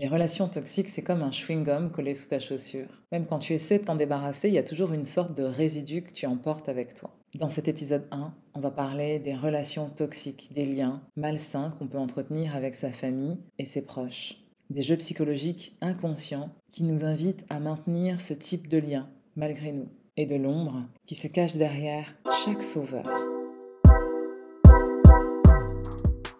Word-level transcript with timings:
Les 0.00 0.08
relations 0.08 0.48
toxiques, 0.48 0.88
c'est 0.88 1.02
comme 1.02 1.20
un 1.20 1.28
chewing-gum 1.28 1.90
collé 1.90 2.14
sous 2.14 2.30
ta 2.30 2.40
chaussure. 2.40 2.88
Même 3.12 3.26
quand 3.26 3.38
tu 3.38 3.52
essaies 3.52 3.80
de 3.80 3.84
t'en 3.84 3.96
débarrasser, 3.96 4.48
il 4.48 4.54
y 4.54 4.58
a 4.58 4.62
toujours 4.62 4.94
une 4.94 5.04
sorte 5.04 5.36
de 5.36 5.42
résidu 5.42 6.00
que 6.00 6.10
tu 6.10 6.24
emportes 6.24 6.70
avec 6.70 6.94
toi. 6.94 7.10
Dans 7.34 7.50
cet 7.50 7.68
épisode 7.68 8.06
1, 8.10 8.32
on 8.54 8.60
va 8.60 8.70
parler 8.70 9.18
des 9.18 9.34
relations 9.34 9.90
toxiques, 9.90 10.52
des 10.54 10.64
liens 10.64 11.02
malsains 11.16 11.74
qu'on 11.78 11.86
peut 11.86 11.98
entretenir 11.98 12.56
avec 12.56 12.76
sa 12.76 12.90
famille 12.90 13.36
et 13.58 13.66
ses 13.66 13.82
proches. 13.82 14.36
Des 14.70 14.82
jeux 14.82 14.96
psychologiques 14.96 15.76
inconscients 15.82 16.48
qui 16.72 16.84
nous 16.84 17.04
invitent 17.04 17.44
à 17.50 17.60
maintenir 17.60 18.22
ce 18.22 18.32
type 18.32 18.68
de 18.68 18.78
lien 18.78 19.06
malgré 19.36 19.72
nous. 19.72 19.90
Et 20.16 20.24
de 20.24 20.36
l'ombre 20.36 20.82
qui 21.04 21.14
se 21.14 21.28
cache 21.28 21.56
derrière 21.56 22.16
chaque 22.42 22.62
sauveur. 22.62 23.04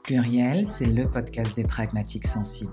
Pluriel, 0.02 0.66
c'est 0.66 0.86
le 0.86 1.10
podcast 1.10 1.54
des 1.54 1.62
pragmatiques 1.62 2.26
sensibles 2.26 2.72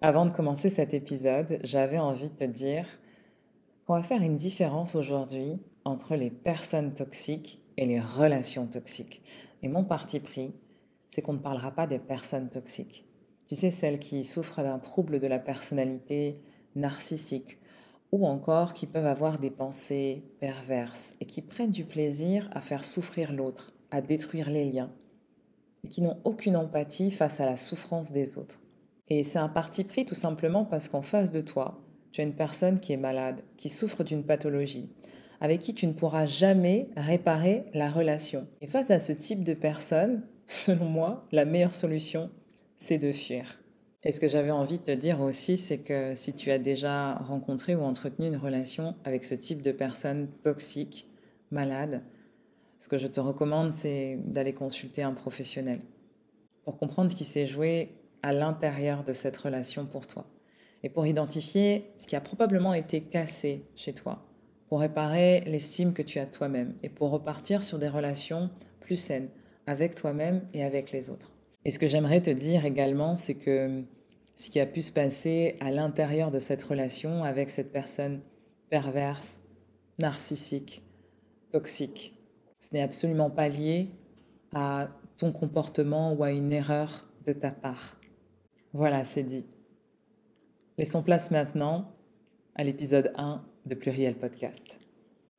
Avant 0.00 0.26
de 0.26 0.32
commencer 0.32 0.70
cet 0.70 0.92
épisode, 0.92 1.60
j'avais 1.62 2.00
envie 2.00 2.30
de 2.30 2.34
te 2.34 2.44
dire 2.44 2.84
qu'on 3.86 3.94
va 3.94 4.02
faire 4.02 4.22
une 4.22 4.34
différence 4.34 4.96
aujourd'hui 4.96 5.60
entre 5.84 6.16
les 6.16 6.30
personnes 6.30 6.94
toxiques 6.94 7.62
et 7.76 7.86
les 7.86 8.00
relations 8.00 8.66
toxiques. 8.66 9.22
Et 9.62 9.68
mon 9.68 9.84
parti 9.84 10.18
pris, 10.18 10.52
c'est 11.06 11.22
qu'on 11.22 11.34
ne 11.34 11.38
parlera 11.38 11.70
pas 11.70 11.86
des 11.86 12.00
personnes 12.00 12.50
toxiques. 12.50 13.04
Tu 13.46 13.54
sais, 13.54 13.70
celles 13.70 14.00
qui 14.00 14.24
souffrent 14.24 14.64
d'un 14.64 14.80
trouble 14.80 15.20
de 15.20 15.28
la 15.28 15.38
personnalité 15.38 16.40
narcissique 16.74 17.60
ou 18.10 18.26
encore 18.26 18.72
qui 18.72 18.86
peuvent 18.86 19.06
avoir 19.06 19.38
des 19.38 19.50
pensées 19.50 20.24
perverses 20.40 21.14
et 21.20 21.26
qui 21.26 21.40
prennent 21.40 21.70
du 21.70 21.84
plaisir 21.84 22.48
à 22.52 22.60
faire 22.60 22.84
souffrir 22.84 23.32
l'autre, 23.32 23.72
à 23.92 24.00
détruire 24.00 24.50
les 24.50 24.64
liens 24.64 24.90
et 25.86 25.88
qui 25.88 26.02
n'ont 26.02 26.18
aucune 26.24 26.58
empathie 26.58 27.12
face 27.12 27.38
à 27.38 27.46
la 27.46 27.56
souffrance 27.56 28.10
des 28.10 28.38
autres. 28.38 28.60
Et 29.06 29.22
c'est 29.22 29.38
un 29.38 29.48
parti 29.48 29.84
pris 29.84 30.04
tout 30.04 30.16
simplement 30.16 30.64
parce 30.64 30.88
qu'en 30.88 31.02
face 31.02 31.30
de 31.30 31.40
toi, 31.40 31.80
tu 32.10 32.20
as 32.20 32.24
une 32.24 32.34
personne 32.34 32.80
qui 32.80 32.92
est 32.92 32.96
malade, 32.96 33.44
qui 33.56 33.68
souffre 33.68 34.02
d'une 34.02 34.24
pathologie, 34.24 34.90
avec 35.40 35.60
qui 35.60 35.74
tu 35.74 35.86
ne 35.86 35.92
pourras 35.92 36.26
jamais 36.26 36.88
réparer 36.96 37.66
la 37.72 37.88
relation. 37.88 38.48
Et 38.60 38.66
face 38.66 38.90
à 38.90 38.98
ce 38.98 39.12
type 39.12 39.44
de 39.44 39.54
personne, 39.54 40.22
selon 40.46 40.86
moi, 40.86 41.24
la 41.30 41.44
meilleure 41.44 41.76
solution, 41.76 42.30
c'est 42.74 42.98
de 42.98 43.12
fuir. 43.12 43.60
Et 44.02 44.10
ce 44.10 44.18
que 44.18 44.26
j'avais 44.26 44.50
envie 44.50 44.78
de 44.78 44.84
te 44.84 44.92
dire 44.92 45.20
aussi, 45.20 45.56
c'est 45.56 45.78
que 45.78 46.16
si 46.16 46.34
tu 46.34 46.50
as 46.50 46.58
déjà 46.58 47.14
rencontré 47.14 47.76
ou 47.76 47.82
entretenu 47.82 48.26
une 48.26 48.36
relation 48.36 48.96
avec 49.04 49.22
ce 49.22 49.36
type 49.36 49.62
de 49.62 49.72
personne 49.72 50.28
toxique, 50.42 51.08
malade, 51.52 52.02
ce 52.78 52.88
que 52.88 52.98
je 52.98 53.06
te 53.06 53.20
recommande, 53.20 53.72
c'est 53.72 54.18
d'aller 54.24 54.52
consulter 54.52 55.02
un 55.02 55.12
professionnel 55.12 55.80
pour 56.64 56.78
comprendre 56.78 57.10
ce 57.10 57.16
qui 57.16 57.24
s'est 57.24 57.46
joué 57.46 57.94
à 58.22 58.32
l'intérieur 58.32 59.04
de 59.04 59.12
cette 59.12 59.36
relation 59.36 59.86
pour 59.86 60.06
toi 60.06 60.26
et 60.82 60.88
pour 60.88 61.06
identifier 61.06 61.92
ce 61.98 62.06
qui 62.06 62.16
a 62.16 62.20
probablement 62.20 62.74
été 62.74 63.00
cassé 63.00 63.64
chez 63.76 63.92
toi, 63.92 64.26
pour 64.68 64.80
réparer 64.80 65.40
l'estime 65.46 65.92
que 65.92 66.02
tu 66.02 66.18
as 66.18 66.26
toi-même 66.26 66.74
et 66.82 66.88
pour 66.88 67.10
repartir 67.10 67.62
sur 67.62 67.78
des 67.78 67.88
relations 67.88 68.50
plus 68.80 68.96
saines 68.96 69.28
avec 69.66 69.94
toi-même 69.94 70.46
et 70.52 70.64
avec 70.64 70.92
les 70.92 71.08
autres. 71.08 71.32
Et 71.64 71.70
ce 71.70 71.78
que 71.78 71.86
j'aimerais 71.86 72.20
te 72.20 72.30
dire 72.30 72.64
également, 72.64 73.14
c'est 73.14 73.34
que 73.36 73.82
ce 74.34 74.50
qui 74.50 74.60
a 74.60 74.66
pu 74.66 74.82
se 74.82 74.92
passer 74.92 75.56
à 75.60 75.70
l'intérieur 75.70 76.30
de 76.30 76.38
cette 76.38 76.62
relation 76.62 77.24
avec 77.24 77.48
cette 77.48 77.72
personne 77.72 78.20
perverse, 78.70 79.40
narcissique, 79.98 80.82
toxique, 81.52 82.15
ce 82.66 82.74
n'est 82.74 82.82
absolument 82.82 83.30
pas 83.30 83.48
lié 83.48 83.90
à 84.52 84.88
ton 85.18 85.30
comportement 85.30 86.12
ou 86.14 86.24
à 86.24 86.32
une 86.32 86.52
erreur 86.52 87.06
de 87.24 87.32
ta 87.32 87.52
part. 87.52 88.00
Voilà, 88.72 89.04
c'est 89.04 89.22
dit. 89.22 89.46
Laissons 90.76 91.04
place 91.04 91.30
maintenant 91.30 91.92
à 92.56 92.64
l'épisode 92.64 93.12
1 93.16 93.44
de 93.66 93.74
Pluriel 93.76 94.16
Podcast. 94.16 94.80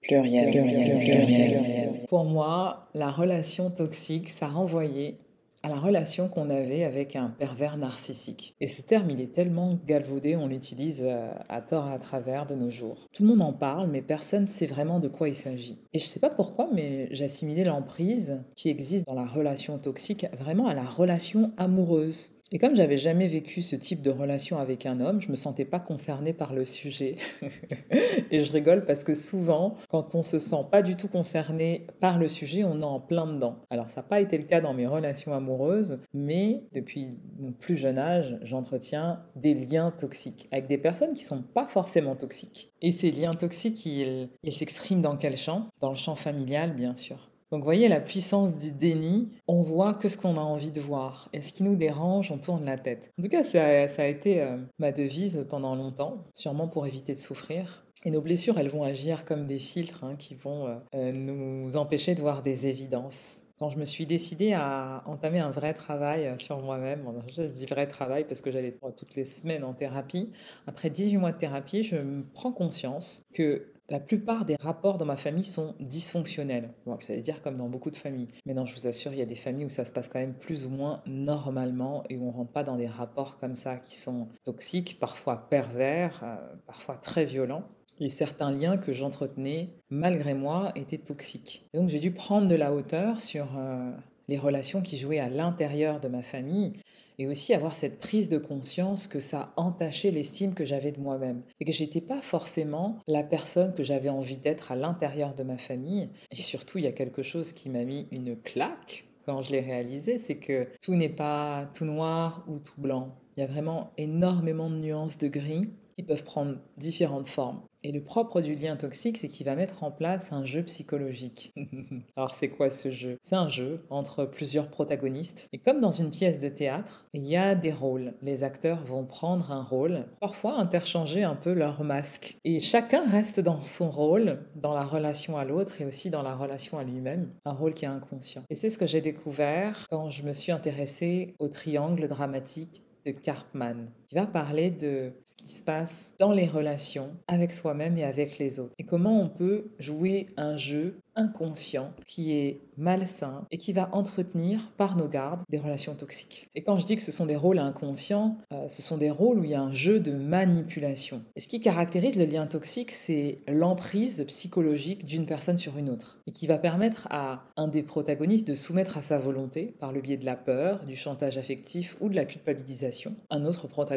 Pluriel, 0.01 0.51
pluriel, 0.51 0.99
pluriel. 0.99 2.05
Pour 2.07 2.23
moi, 2.23 2.87
la 2.93 3.11
relation 3.11 3.71
toxique, 3.71 4.29
ça 4.29 4.47
renvoyait 4.47 5.17
la 5.67 5.79
relation 5.79 6.29
qu'on 6.29 6.49
avait 6.49 6.83
avec 6.83 7.15
un 7.15 7.29
pervers 7.29 7.77
narcissique. 7.77 8.55
Et 8.61 8.67
ce 8.67 8.81
terme, 8.81 9.09
il 9.09 9.21
est 9.21 9.33
tellement 9.33 9.79
galvaudé, 9.85 10.35
on 10.35 10.47
l'utilise 10.47 11.03
euh, 11.05 11.29
à 11.49 11.61
tort 11.61 11.89
et 11.89 11.93
à 11.93 11.99
travers 11.99 12.45
de 12.45 12.55
nos 12.55 12.69
jours. 12.69 13.07
Tout 13.13 13.23
le 13.23 13.29
monde 13.29 13.41
en 13.41 13.53
parle, 13.53 13.89
mais 13.89 14.01
personne 14.01 14.43
ne 14.43 14.47
sait 14.47 14.65
vraiment 14.65 14.99
de 14.99 15.07
quoi 15.07 15.29
il 15.29 15.35
s'agit. 15.35 15.79
Et 15.93 15.99
je 15.99 16.05
ne 16.05 16.09
sais 16.09 16.19
pas 16.19 16.29
pourquoi, 16.29 16.69
mais 16.73 17.07
j'assimilais 17.11 17.63
l'emprise 17.63 18.41
qui 18.55 18.69
existe 18.69 19.05
dans 19.07 19.15
la 19.15 19.25
relation 19.25 19.77
toxique 19.77 20.25
vraiment 20.37 20.67
à 20.67 20.73
la 20.73 20.83
relation 20.85 21.51
amoureuse. 21.57 22.36
Et 22.51 22.59
comme 22.59 22.77
j'avais 22.77 22.97
jamais 22.97 23.27
vécu 23.27 23.61
ce 23.61 23.75
type 23.75 24.01
de 24.01 24.09
relation 24.09 24.57
avec 24.57 24.85
un 24.85 25.01
homme, 25.01 25.19
je 25.19 25.29
me 25.29 25.35
sentais 25.35 25.65
pas 25.65 25.81
concernée 25.81 26.31
par 26.31 26.53
le 26.53 26.63
sujet. 26.63 27.17
et 28.31 28.45
je 28.45 28.53
rigole 28.53 28.85
parce 28.85 29.03
que 29.03 29.15
souvent, 29.15 29.75
quand 29.89 30.15
on 30.15 30.21
se 30.21 30.39
sent 30.39 30.65
pas 30.71 30.81
du 30.81 30.95
tout 30.95 31.09
concerné 31.09 31.87
par 31.99 32.17
le 32.17 32.29
sujet, 32.29 32.63
on 32.63 32.81
est 32.81 32.85
en 32.85 33.01
plein 33.01 33.27
dedans. 33.27 33.57
Alors 33.69 33.89
ça 33.89 34.01
n'a 34.01 34.07
pas 34.07 34.21
été 34.21 34.37
le 34.37 34.45
cas 34.45 34.61
dans 34.61 34.73
mes 34.73 34.87
relations 34.87 35.33
amoureuses, 35.33 35.99
mais 36.13 36.63
depuis 36.73 37.09
mon 37.37 37.51
plus 37.51 37.75
jeune 37.75 37.97
âge, 37.97 38.37
j'entretiens 38.43 39.23
des 39.35 39.53
liens 39.53 39.91
toxiques 39.91 40.47
avec 40.51 40.67
des 40.67 40.77
personnes 40.77 41.13
qui 41.13 41.23
sont 41.23 41.41
pas 41.41 41.67
forcément 41.67 42.15
toxiques. 42.15 42.71
Et 42.81 42.93
ces 42.93 43.11
liens 43.11 43.35
toxiques, 43.35 43.85
ils, 43.85 44.29
ils 44.43 44.53
s'expriment 44.53 45.01
dans 45.01 45.17
quel 45.17 45.35
champ? 45.35 45.67
Dans 45.81 45.89
le 45.89 45.95
champ 45.95 46.15
familial, 46.15 46.73
bien 46.73 46.95
sûr. 46.95 47.26
Donc, 47.51 47.61
vous 47.61 47.65
voyez 47.65 47.87
la 47.87 48.01
puissance 48.01 48.57
du 48.57 48.71
déni. 48.71 49.29
On 49.47 49.61
voit 49.61 49.93
que 49.93 50.09
ce 50.09 50.17
qu'on 50.17 50.35
a 50.35 50.41
envie 50.41 50.71
de 50.71 50.81
voir. 50.81 51.29
Et 51.31 51.41
ce 51.41 51.53
qui 51.53 51.63
nous 51.63 51.75
dérange, 51.75 52.31
on 52.31 52.37
tourne 52.37 52.65
la 52.65 52.77
tête. 52.77 53.11
En 53.17 53.23
tout 53.23 53.29
cas, 53.29 53.43
ça, 53.43 53.63
a 53.63 54.07
été 54.07 54.41
euh, 54.41 54.57
ma 54.79 54.91
devise 54.91 55.45
pendant 55.49 55.75
longtemps, 55.75 56.25
sûrement 56.33 56.67
pour 56.67 56.85
éviter 56.87 57.13
de 57.13 57.19
souffrir. 57.19 57.85
Et 58.05 58.11
nos 58.11 58.21
blessures, 58.21 58.59
elles 58.59 58.69
vont 58.69 58.83
agir 58.83 59.23
comme 59.25 59.45
des 59.45 59.59
filtres 59.59 60.03
hein, 60.03 60.15
qui 60.17 60.35
vont 60.35 60.67
euh, 60.67 60.75
euh, 60.93 61.11
nous 61.11 61.77
empêcher 61.77 62.15
de 62.15 62.21
voir 62.21 62.43
des 62.43 62.67
évidences. 62.67 63.41
Quand 63.59 63.69
je 63.69 63.79
me 63.79 63.85
suis 63.85 64.05
décidée 64.05 64.53
à 64.53 65.01
entamer 65.07 65.39
un 65.39 65.49
vrai 65.49 65.73
travail 65.73 66.31
sur 66.37 66.61
moi-même, 66.61 67.11
je 67.35 67.41
dis 67.41 67.65
vrai 67.65 67.87
travail 67.87 68.23
parce 68.25 68.41
que 68.41 68.51
j'allais 68.51 68.77
toutes 68.95 69.15
les 69.15 69.25
semaines 69.25 69.63
en 69.63 69.73
thérapie, 69.73 70.31
après 70.67 70.91
18 70.91 71.17
mois 71.17 71.31
de 71.31 71.39
thérapie, 71.39 71.81
je 71.81 71.95
me 71.95 72.23
prends 72.23 72.51
conscience 72.51 73.23
que 73.33 73.65
la 73.89 73.99
plupart 73.99 74.45
des 74.45 74.55
rapports 74.59 74.97
dans 74.97 75.05
ma 75.05 75.17
famille 75.17 75.43
sont 75.43 75.75
dysfonctionnels. 75.79 76.73
Bon, 76.85 76.97
ça 76.99 77.15
dire 77.15 77.41
comme 77.41 77.57
dans 77.57 77.69
beaucoup 77.69 77.91
de 77.91 77.97
familles. 77.97 78.27
Mais 78.45 78.53
non, 78.53 78.65
je 78.65 78.75
vous 78.75 78.87
assure, 78.87 79.13
il 79.13 79.19
y 79.19 79.21
a 79.21 79.25
des 79.25 79.35
familles 79.35 79.65
où 79.65 79.69
ça 79.69 79.85
se 79.85 79.91
passe 79.91 80.07
quand 80.07 80.19
même 80.19 80.33
plus 80.33 80.65
ou 80.65 80.69
moins 80.69 81.01
normalement 81.05 82.03
et 82.09 82.17
où 82.17 82.23
on 82.23 82.31
ne 82.31 82.37
rentre 82.37 82.51
pas 82.51 82.63
dans 82.63 82.75
des 82.75 82.87
rapports 82.87 83.37
comme 83.37 83.55
ça 83.55 83.77
qui 83.77 83.97
sont 83.97 84.27
toxiques, 84.43 84.99
parfois 84.99 85.47
pervers, 85.49 86.21
euh, 86.23 86.35
parfois 86.65 86.95
très 86.95 87.25
violents. 87.25 87.63
Et 87.99 88.09
certains 88.09 88.51
liens 88.51 88.77
que 88.77 88.93
j'entretenais, 88.93 89.69
malgré 89.89 90.35
moi, 90.35 90.71
étaient 90.75 90.99
toxiques. 90.99 91.67
Et 91.73 91.77
donc 91.77 91.89
j'ai 91.89 91.99
dû 91.99 92.11
prendre 92.11 92.47
de 92.47 92.55
la 92.55 92.73
hauteur 92.73 93.19
sur 93.19 93.57
euh, 93.57 93.91
les 94.27 94.37
relations 94.37 94.81
qui 94.81 94.97
jouaient 94.97 95.19
à 95.19 95.29
l'intérieur 95.29 95.99
de 95.99 96.07
ma 96.07 96.21
famille 96.21 96.73
et 97.17 97.27
aussi 97.27 97.53
avoir 97.53 97.75
cette 97.75 97.99
prise 97.99 98.29
de 98.29 98.37
conscience 98.37 99.07
que 99.07 99.19
ça 99.19 99.53
entachait 99.57 100.11
l'estime 100.11 100.53
que 100.53 100.65
j'avais 100.65 100.91
de 100.91 100.99
moi-même 100.99 101.41
et 101.59 101.65
que 101.65 101.71
j'étais 101.71 102.01
pas 102.01 102.21
forcément 102.21 102.99
la 103.07 103.23
personne 103.23 103.73
que 103.73 103.83
j'avais 103.83 104.09
envie 104.09 104.37
d'être 104.37 104.71
à 104.71 104.75
l'intérieur 104.75 105.33
de 105.33 105.43
ma 105.43 105.57
famille. 105.57 106.09
Et 106.31 106.35
surtout, 106.35 106.77
il 106.77 106.83
y 106.83 106.87
a 106.87 106.91
quelque 106.91 107.23
chose 107.23 107.53
qui 107.53 107.69
m'a 107.69 107.83
mis 107.83 108.07
une 108.11 108.35
claque 108.35 109.07
quand 109.27 109.41
je 109.41 109.51
l'ai 109.51 109.59
réalisé, 109.59 110.17
c'est 110.17 110.37
que 110.37 110.69
tout 110.81 110.95
n'est 110.95 111.09
pas 111.09 111.69
tout 111.73 111.83
noir 111.83 112.45
ou 112.47 112.59
tout 112.59 112.79
blanc. 112.79 113.13
Il 113.35 113.41
y 113.41 113.43
a 113.43 113.45
vraiment 113.45 113.91
énormément 113.97 114.69
de 114.69 114.77
nuances 114.77 115.17
de 115.17 115.27
gris 115.27 115.69
qui 115.95 116.03
peuvent 116.03 116.23
prendre 116.23 116.55
différentes 116.77 117.27
formes. 117.27 117.61
Et 117.87 117.93
le 117.93 118.01
propre 118.01 118.41
du 118.41 118.53
lien 118.53 118.75
toxique, 118.75 119.17
c'est 119.17 119.29
qu'il 119.29 119.45
va 119.45 119.55
mettre 119.55 119.81
en 119.81 119.91
place 119.91 120.33
un 120.33 120.43
jeu 120.43 120.61
psychologique. 120.63 121.53
Alors 122.17 122.35
c'est 122.35 122.49
quoi 122.49 122.69
ce 122.69 122.91
jeu? 122.91 123.17
C'est 123.21 123.37
un 123.37 123.47
jeu 123.47 123.79
entre 123.89 124.25
plusieurs 124.25 124.67
protagonistes. 124.67 125.47
Et 125.53 125.57
comme 125.57 125.79
dans 125.79 125.91
une 125.91 126.11
pièce 126.11 126.37
de 126.37 126.49
théâtre, 126.49 127.07
il 127.13 127.25
y 127.25 127.37
a 127.37 127.55
des 127.55 127.71
rôles. 127.71 128.15
Les 128.21 128.43
acteurs 128.43 128.83
vont 128.83 129.05
prendre 129.05 129.53
un 129.53 129.63
rôle, 129.63 130.05
parfois 130.19 130.59
interchanger 130.59 131.23
un 131.23 131.35
peu 131.35 131.53
leur 131.53 131.81
masque. 131.85 132.37
Et 132.43 132.59
chacun 132.59 133.09
reste 133.09 133.39
dans 133.39 133.61
son 133.61 133.89
rôle, 133.89 134.39
dans 134.57 134.73
la 134.73 134.83
relation 134.83 135.37
à 135.37 135.45
l'autre 135.45 135.79
et 135.79 135.85
aussi 135.85 136.09
dans 136.09 136.23
la 136.23 136.35
relation 136.35 136.77
à 136.77 136.83
lui-même. 136.83 137.29
Un 137.45 137.53
rôle 137.53 137.73
qui 137.73 137.85
est 137.85 137.87
inconscient. 137.87 138.43
Et 138.49 138.55
c'est 138.55 138.69
ce 138.69 138.77
que 138.77 138.85
j'ai 138.85 138.99
découvert 138.99 139.85
quand 139.89 140.09
je 140.09 140.23
me 140.23 140.33
suis 140.33 140.51
intéressée 140.51 141.35
au 141.39 141.47
triangle 141.47 142.09
dramatique 142.09 142.83
de 143.05 143.11
Karpman 143.11 143.87
qui 144.07 144.15
va 144.15 144.25
parler 144.25 144.71
de 144.71 145.11
ce 145.25 145.35
qui 145.35 145.49
se 145.51 145.61
passe 145.61 146.15
dans 146.19 146.31
les 146.31 146.45
relations 146.45 147.11
avec 147.27 147.51
soi-même 147.51 147.97
et 147.97 148.03
avec 148.03 148.39
les 148.39 148.59
autres. 148.59 148.73
Et 148.79 148.83
comment 148.83 149.21
on 149.21 149.29
peut 149.29 149.65
jouer 149.79 150.27
un 150.37 150.57
jeu 150.57 150.99
inconscient 151.17 151.93
qui 152.05 152.31
est 152.33 152.61
malsain 152.77 153.47
et 153.49 153.57
qui 153.57 153.73
va 153.73 153.89
entretenir 153.91 154.71
par 154.77 154.95
nos 154.95 155.07
gardes 155.07 155.41
des 155.49 155.57
relations 155.57 155.95
toxiques. 155.95 156.47
Et 156.53 156.61
quand 156.61 156.77
je 156.77 156.85
dis 156.85 156.95
que 156.95 157.01
ce 157.01 157.11
sont 157.11 157.25
des 157.25 157.35
rôles 157.35 157.57
inconscients, 157.57 158.37
euh, 158.53 158.67
ce 158.67 158.83
sont 158.83 158.97
des 158.97 159.09
rôles 159.09 159.39
où 159.39 159.43
il 159.43 159.49
y 159.49 159.55
a 159.55 159.61
un 159.61 159.73
jeu 159.73 159.99
de 159.99 160.11
manipulation. 160.11 161.23
Et 161.35 161.39
ce 161.39 161.47
qui 161.47 161.59
caractérise 161.59 162.17
le 162.17 162.25
lien 162.25 162.45
toxique, 162.45 162.91
c'est 162.91 163.37
l'emprise 163.47 164.23
psychologique 164.27 165.05
d'une 165.05 165.25
personne 165.25 165.57
sur 165.57 165.75
une 165.77 165.89
autre 165.89 166.19
et 166.27 166.31
qui 166.31 166.45
va 166.45 166.59
permettre 166.59 167.07
à 167.09 167.45
un 167.55 167.67
des 167.67 167.81
protagonistes 167.81 168.47
de 168.47 168.53
soumettre 168.53 168.95
à 168.97 169.01
sa 169.01 169.17
volonté, 169.17 169.73
par 169.79 169.91
le 169.91 170.01
biais 170.01 170.17
de 170.17 170.25
la 170.25 170.35
peur, 170.35 170.85
du 170.85 170.95
chantage 170.95 171.39
affectif 171.39 171.97
ou 171.99 172.09
de 172.09 172.15
la 172.15 172.25
culpabilisation, 172.25 173.15
un 173.31 173.43
autre 173.45 173.67
protagoniste 173.67 173.96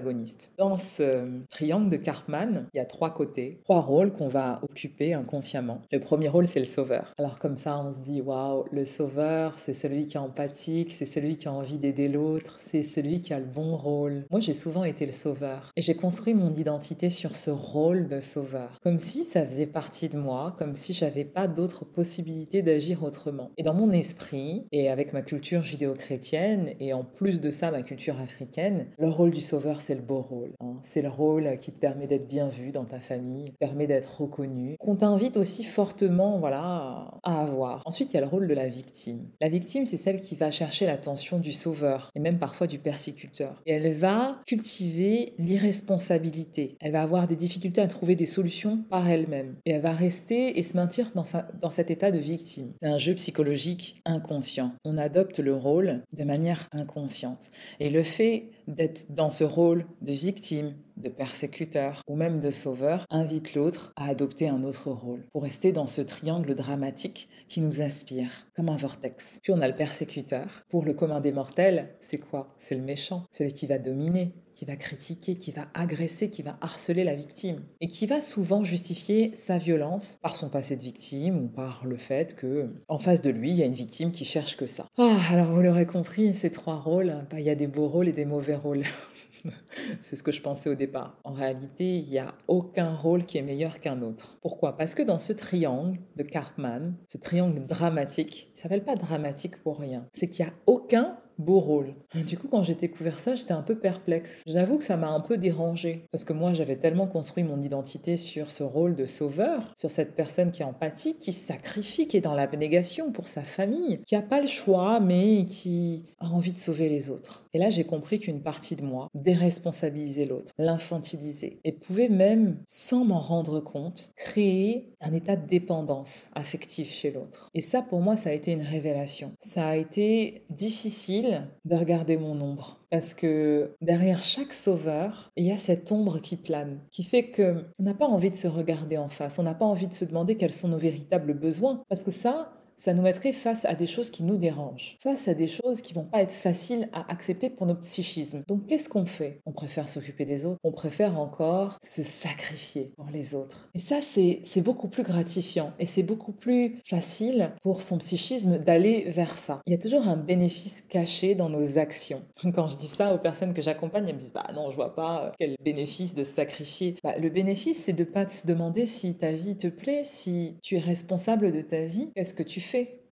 dans 0.59 0.77
ce 0.77 1.27
triangle 1.49 1.91
de 1.91 1.97
Karpman, 1.97 2.67
il 2.73 2.77
y 2.77 2.81
a 2.81 2.85
trois 2.85 3.13
côtés, 3.13 3.61
trois 3.65 3.81
rôles 3.81 4.13
qu'on 4.13 4.29
va 4.29 4.61
occuper 4.63 5.15
inconsciemment. 5.15 5.81
Le 5.93 6.01
premier 6.01 6.29
rôle, 6.29 6.49
c'est 6.49 6.61
le 6.61 6.67
sauveur. 6.67 7.13
Alors 7.19 7.39
comme 7.39 7.57
ça, 7.57 7.79
on 7.79 7.93
se 7.93 7.99
dit, 8.01 8.21
waouh, 8.21 8.65
le 8.73 8.85
sauveur, 8.85 9.59
c'est 9.59 9.75
celui 9.75 10.07
qui 10.07 10.17
est 10.17 10.21
empathique, 10.21 10.93
c'est 10.93 11.07
celui 11.07 11.37
qui 11.37 11.49
a 11.49 11.53
envie 11.53 11.79
d'aider 11.79 12.09
l'autre, 12.09 12.57
c'est 12.61 12.83
celui 12.83 13.21
qui 13.21 13.35
a 13.35 13.39
le 13.39 13.47
bon 13.47 13.77
rôle. 13.77 14.25
Moi, 14.31 14.41
j'ai 14.41 14.53
souvent 14.53 14.85
été 14.85 15.07
le 15.07 15.13
sauveur 15.13 15.71
et 15.77 15.83
j'ai 15.83 15.95
construit 15.95 16.35
mon 16.35 16.53
identité 16.55 17.11
sur 17.11 17.37
ce 17.37 17.51
rôle 17.51 18.09
de 18.09 18.21
sauveur, 18.21 18.79
comme 18.83 19.01
si 19.01 19.25
ça 19.25 19.45
faisait 19.47 19.67
partie 19.67 20.09
de 20.09 20.19
moi, 20.19 20.55
comme 20.59 20.77
si 20.77 20.93
j'avais 20.93 21.25
pas 21.25 21.49
d'autre 21.49 21.85
possibilité 21.85 22.63
d'agir 22.63 23.05
autrement. 23.05 23.51
Et 23.57 23.63
dans 23.63 23.75
mon 23.75 23.93
esprit, 23.93 24.67
et 24.73 24.89
avec 24.91 25.13
ma 25.13 25.23
culture 25.23 25.63
judéo-chrétienne, 25.63 26.75
et 26.81 26.93
en 26.93 27.05
plus 27.05 27.41
de 27.41 27.51
ça, 27.51 27.71
ma 27.71 27.83
culture 27.83 28.21
africaine, 28.21 28.87
le 28.99 29.09
rôle 29.09 29.31
du 29.31 29.41
sauveur, 29.41 29.81
c'est 29.81 29.90
c'est 29.91 29.97
le 29.97 30.03
beau 30.03 30.21
rôle. 30.23 30.53
Hein. 30.61 30.77
C'est 30.83 31.03
le 31.03 31.09
rôle 31.09 31.59
qui 31.61 31.73
te 31.73 31.81
permet 31.81 32.07
d'être 32.07 32.29
bien 32.29 32.47
vu 32.47 32.71
dans 32.71 32.85
ta 32.85 33.01
famille, 33.01 33.51
permet 33.59 33.89
d'être 33.89 34.21
reconnu, 34.21 34.77
qu'on 34.79 34.95
t'invite 34.95 35.37
aussi 35.37 35.65
fortement 35.65 36.39
voilà, 36.39 37.11
à 37.25 37.41
avoir. 37.41 37.83
Ensuite, 37.87 38.13
il 38.13 38.15
y 38.15 38.19
a 38.19 38.21
le 38.21 38.29
rôle 38.29 38.47
de 38.47 38.55
la 38.55 38.69
victime. 38.69 39.27
La 39.41 39.49
victime, 39.49 39.87
c'est 39.87 39.97
celle 39.97 40.21
qui 40.21 40.37
va 40.37 40.53
chercher 40.53 40.87
l'attention 40.87 41.41
du 41.41 41.53
sauveur 41.53 42.13
et 42.15 42.21
même 42.21 42.39
parfois 42.39 42.69
du 42.69 42.79
persécuteur. 42.79 43.61
Et 43.67 43.73
elle 43.73 43.93
va 43.93 44.41
cultiver 44.47 45.35
l'irresponsabilité. 45.39 46.77
Elle 46.81 46.93
va 46.93 47.03
avoir 47.03 47.27
des 47.27 47.35
difficultés 47.35 47.81
à 47.81 47.89
trouver 47.89 48.15
des 48.15 48.27
solutions 48.27 48.85
par 48.91 49.09
elle-même. 49.09 49.57
Et 49.67 49.73
elle 49.73 49.83
va 49.83 49.91
rester 49.91 50.57
et 50.57 50.63
se 50.63 50.77
maintenir 50.77 51.11
dans, 51.17 51.71
cet 51.71 51.91
état 51.91 52.13
de 52.13 52.19
victime. 52.19 52.75
C'est 52.81 52.87
un 52.87 52.99
jeu 52.99 53.15
psychologique 53.15 54.01
inconscient. 54.05 54.71
On 54.85 54.99
adopte 54.99 55.41
le 55.41 55.57
rôle 55.57 56.05
de 56.13 56.23
manière 56.23 56.69
inconsciente. 56.71 57.51
Et 57.81 57.91
le 57.91 58.05
fait 58.05 58.51
d'être 58.69 59.11
dans 59.11 59.31
ce 59.31 59.43
rôle 59.43 59.80
de 60.03 60.13
victime, 60.13 60.75
de 60.97 61.09
persécuteur 61.09 62.03
ou 62.07 62.17
même 62.17 62.41
de 62.41 62.51
sauveur 62.51 63.07
invite 63.11 63.55
l'autre 63.55 63.93
à 63.97 64.09
adopter 64.09 64.49
un 64.49 64.65
autre 64.65 64.91
rôle 64.91 65.25
pour 65.33 65.43
rester 65.43 65.73
dans 65.73 65.87
ce 65.87 66.03
triangle 66.03 66.55
dramatique 66.55 67.29
qui 67.49 67.61
nous 67.61 67.83
inspire 67.83 68.31
comme 68.55 68.69
un 68.69 68.77
vortex. 68.77 69.41
Puis 69.43 69.53
on 69.53 69.61
a 69.61 69.69
le 69.69 69.75
persécuteur. 69.75 70.63
Pour 70.69 70.85
le 70.85 70.95
commun 70.95 71.21
des 71.21 71.33
mortels, 71.33 71.95
c'est 72.01 72.19
quoi? 72.19 72.55
C'est 72.59 72.75
le 72.75 72.83
méchant, 72.83 73.25
celui 73.33 73.53
qui 73.53 73.67
va 73.67 73.79
dominer, 73.79 74.35
qui 74.53 74.65
va 74.65 74.77
critiquer, 74.77 75.37
qui 75.37 75.53
va 75.53 75.67
agresser, 75.75 76.31
qui 76.31 76.43
va 76.43 76.59
harceler 76.61 77.05
la 77.05 77.15
victime 77.15 77.63
et 77.81 77.89
qui 77.89 78.07
va 78.07 78.21
souvent 78.21 78.63
justifier 78.63 79.31
sa 79.35 79.59
violence 79.59 80.19
par 80.23 80.37
son 80.37 80.49
passé 80.49 80.77
de 80.77 80.83
victime 80.83 81.45
ou 81.45 81.49
par 81.49 81.87
le 81.87 81.97
fait 81.97 82.37
que 82.37 82.71
en 82.89 82.99
face 82.99 83.23
de 83.23 83.31
lui, 83.31 83.51
il 83.51 83.57
y 83.57 83.63
a 83.63 83.67
une 83.67 83.75
victime 83.75 84.13
qui 84.13 84.25
cherche 84.25 84.57
que 84.57 84.67
ça. 84.67 84.87
Ah, 84.99 85.19
alors 85.31 85.53
vous 85.53 85.63
l'aurez 85.63 85.87
compris, 85.87 86.35
ces 86.35 86.51
trois 86.51 86.77
rôles, 86.77 87.27
bah, 87.31 87.41
il 87.41 87.47
y 87.47 87.51
a 87.51 87.55
des 87.55 87.67
beaux 87.67 87.89
rôles 87.89 88.09
et 88.09 88.13
des 88.13 88.25
mauvais 88.25 88.57
rôles. 88.57 88.83
C'est 90.01 90.17
ce 90.17 90.23
que 90.23 90.33
je 90.33 90.43
pensais 90.43 90.71
au 90.71 90.75
départ. 90.75 91.19
En 91.25 91.33
réalité, 91.33 91.97
il 91.97 92.09
n'y 92.09 92.19
a 92.19 92.35
aucun 92.49 92.95
rôle 92.95 93.25
qui 93.25 93.39
est 93.39 93.43
meilleur 93.43 93.81
qu'un 93.81 94.03
autre. 94.03 94.39
Pourquoi? 94.43 94.77
Parce 94.77 94.95
que 94.95 95.03
dans 95.03 95.19
ce 95.19 95.33
triangle 95.33 95.99
de 96.17 96.23
Karpman, 96.23 96.95
ce 97.07 97.19
triangle 97.19 97.67
dramatique, 97.67 98.51
il 98.55 98.59
s'appelle 98.59 98.85
pas 98.85 98.97
dramatique 98.97 99.63
pour 99.63 99.79
rien. 99.79 100.07
C'est 100.13 100.29
qu'il 100.29 100.45
n'y 100.45 100.51
a 100.51 100.55
aucun 100.67 101.19
beau 101.41 101.59
rôle. 101.59 101.95
Du 102.27 102.39
coup, 102.39 102.49
quand 102.49 102.63
j'ai 102.63 102.75
découvert 102.75 103.19
ça, 103.19 103.35
j'étais 103.35 103.53
un 103.53 103.63
peu 103.63 103.75
perplexe. 103.75 104.43
J'avoue 104.47 104.79
que 104.79 104.85
ça 104.85 104.97
m'a 104.97 105.09
un 105.09 105.21
peu 105.21 105.39
dérangé 105.39 106.05
parce 106.13 106.25
que 106.25 106.33
moi, 106.33 106.53
j'avais 106.53 106.77
tellement 106.77 107.07
construit 107.07 107.43
mon 107.43 107.61
identité 107.61 108.17
sur 108.17 108.51
ce 108.51 108.63
rôle 108.63 108.95
de 108.95 109.07
sauveur, 109.07 109.73
sur 109.77 109.91
cette 109.91 110.15
personne 110.15 110.51
qui 110.53 110.63
est 110.63 110.67
empathique, 110.67 111.19
qui 111.19 111.33
se 111.33 111.45
sacrifie, 111.47 112.07
qui 112.07 112.19
est 112.19 112.21
dans 112.21 112.35
l'abnégation 112.35 113.11
pour 113.11 113.27
sa 113.27 113.43
famille, 113.43 114.01
qui 114.07 114.17
a 114.17 114.23
pas 114.23 114.41
le 114.41 114.47
choix, 114.47 115.01
mais 115.01 115.47
qui 115.47 116.07
a 116.21 116.27
envie 116.27 116.53
de 116.53 116.59
sauver 116.59 116.89
les 116.89 117.11
autres. 117.11 117.47
Et 117.53 117.59
là, 117.59 117.71
j'ai 117.71 117.85
compris 117.85 118.21
qu'une 118.21 118.43
partie 118.43 118.77
de 118.77 118.83
moi 118.83 119.09
déresponsabilisait 119.15 120.27
l'autre, 120.27 120.53
l'infantilisait, 120.59 121.59
et 121.65 121.73
pouvait 121.73 122.09
même, 122.09 122.59
sans 122.67 123.05
m'en 123.05 123.19
rendre 123.19 123.61
compte, 123.61 124.13
créer 124.17 124.95
un 125.01 125.13
état 125.13 125.37
de 125.37 125.49
dépendance 125.49 126.31
affective 126.35 126.89
chez 126.89 127.11
l'autre. 127.11 127.51
Et 127.55 127.61
ça, 127.61 127.83
pour 127.83 128.01
moi, 128.01 128.17
ça 128.17 128.31
a 128.31 128.33
été 128.33 128.53
une 128.53 128.63
révélation. 128.63 129.33
Ça 129.39 129.69
a 129.69 129.77
été 129.77 130.45
difficile 130.51 131.49
de 131.65 131.77
regarder 131.77 132.17
mon 132.17 132.41
ombre. 132.41 132.81
Parce 132.91 133.15
que 133.15 133.77
derrière 133.81 134.21
chaque 134.21 134.53
sauveur, 134.53 135.31
il 135.37 135.47
y 135.47 135.53
a 135.53 135.57
cette 135.57 135.93
ombre 135.93 136.21
qui 136.21 136.37
plane, 136.37 136.81
qui 136.91 137.05
fait 137.05 137.31
que 137.31 137.65
on 137.79 137.85
n'a 137.85 137.95
pas 137.95 138.09
envie 138.09 138.31
de 138.31 138.37
se 138.37 138.49
regarder 138.49 138.99
en 138.99 139.09
face, 139.09 139.39
on 139.39 139.45
n'a 139.45 139.55
pas 139.55 139.65
envie 139.65 139.87
de 139.87 139.95
se 139.95 140.05
demander 140.05 140.37
quels 140.37 140.53
sont 140.53 140.69
nos 140.69 140.77
véritables 140.77 141.35
besoins. 141.35 141.85
Parce 141.89 142.03
que 142.03 142.11
ça, 142.11 142.60
ça 142.81 142.95
nous 142.95 143.03
mettrait 143.03 143.35
face 143.35 143.67
à 143.67 143.75
des 143.75 143.87
choses 143.87 144.09
qui 144.09 144.23
nous 144.23 144.39
dérangent, 144.39 144.97
face 145.03 145.29
à 145.29 145.35
des 145.35 145.49
choses 145.49 145.83
qui 145.83 145.93
vont 145.93 146.07
pas 146.07 146.23
être 146.23 146.33
faciles 146.33 146.89
à 146.95 147.13
accepter 147.13 147.51
pour 147.51 147.67
notre 147.67 147.83
psychisme. 147.83 148.43
Donc 148.49 148.67
qu'est-ce 148.67 148.89
qu'on 148.89 149.05
fait? 149.05 149.43
On 149.45 149.53
préfère 149.53 149.87
s'occuper 149.87 150.25
des 150.25 150.47
autres, 150.47 150.59
on 150.65 150.73
préfère 150.73 151.21
encore 151.21 151.77
se 151.83 152.03
sacrifier 152.03 152.95
pour 152.97 153.11
les 153.13 153.35
autres. 153.35 153.69
Et 153.75 153.81
ça, 153.81 153.99
c'est 154.01 154.63
beaucoup 154.63 154.89
plus 154.89 155.03
gratifiant 155.03 155.75
et 155.79 155.85
c'est 155.85 156.03
beaucoup 156.03 156.33
plus 156.33 156.79
facile 156.89 157.53
pour 157.61 157.83
son 157.83 157.99
psychisme 157.99 158.59
d'aller 158.59 159.11
vers 159.11 159.39
ça. 159.39 159.61
Il 159.67 159.73
y 159.73 159.77
a 159.77 159.79
toujours 159.79 160.09
un 160.09 160.17
bénéfice 160.17 160.81
caché 160.81 161.35
dans 161.35 161.51
nos 161.51 161.77
actions. 161.77 162.23
Quand 162.55 162.69
je 162.69 162.79
dis 162.79 162.87
ça 162.87 163.13
aux 163.13 163.19
personnes 163.19 163.53
que 163.53 163.61
j'accompagne, 163.61 164.09
elles 164.09 164.15
me 164.15 164.21
disent 164.21 164.33
bah 164.33 164.47
non, 164.55 164.71
je 164.71 164.77
vois 164.77 164.95
pas 164.95 165.33
quel 165.39 165.55
bénéfice 165.63 166.15
de 166.15 166.25
se 166.25 166.33
sacrifier. 166.33 166.97
Bah, 167.05 167.19
le 167.19 167.29
bénéfice, 167.29 167.85
c'est 167.85 167.93
de 167.93 168.05
pas 168.05 168.27
se 168.27 168.47
demander 168.47 168.87
si 168.87 169.19
ta 169.19 169.33
vie 169.33 169.59
te 169.59 169.69
plaît, 169.69 170.01
si 170.03 170.57
tu 170.63 170.77
es 170.77 170.81
responsable 170.81 171.53
de 171.53 171.61
ta 171.61 171.85
vie, 171.85 172.11
qu'est-ce 172.15 172.33
que 172.33 172.43
tu 172.43 172.63
fais 172.63 172.70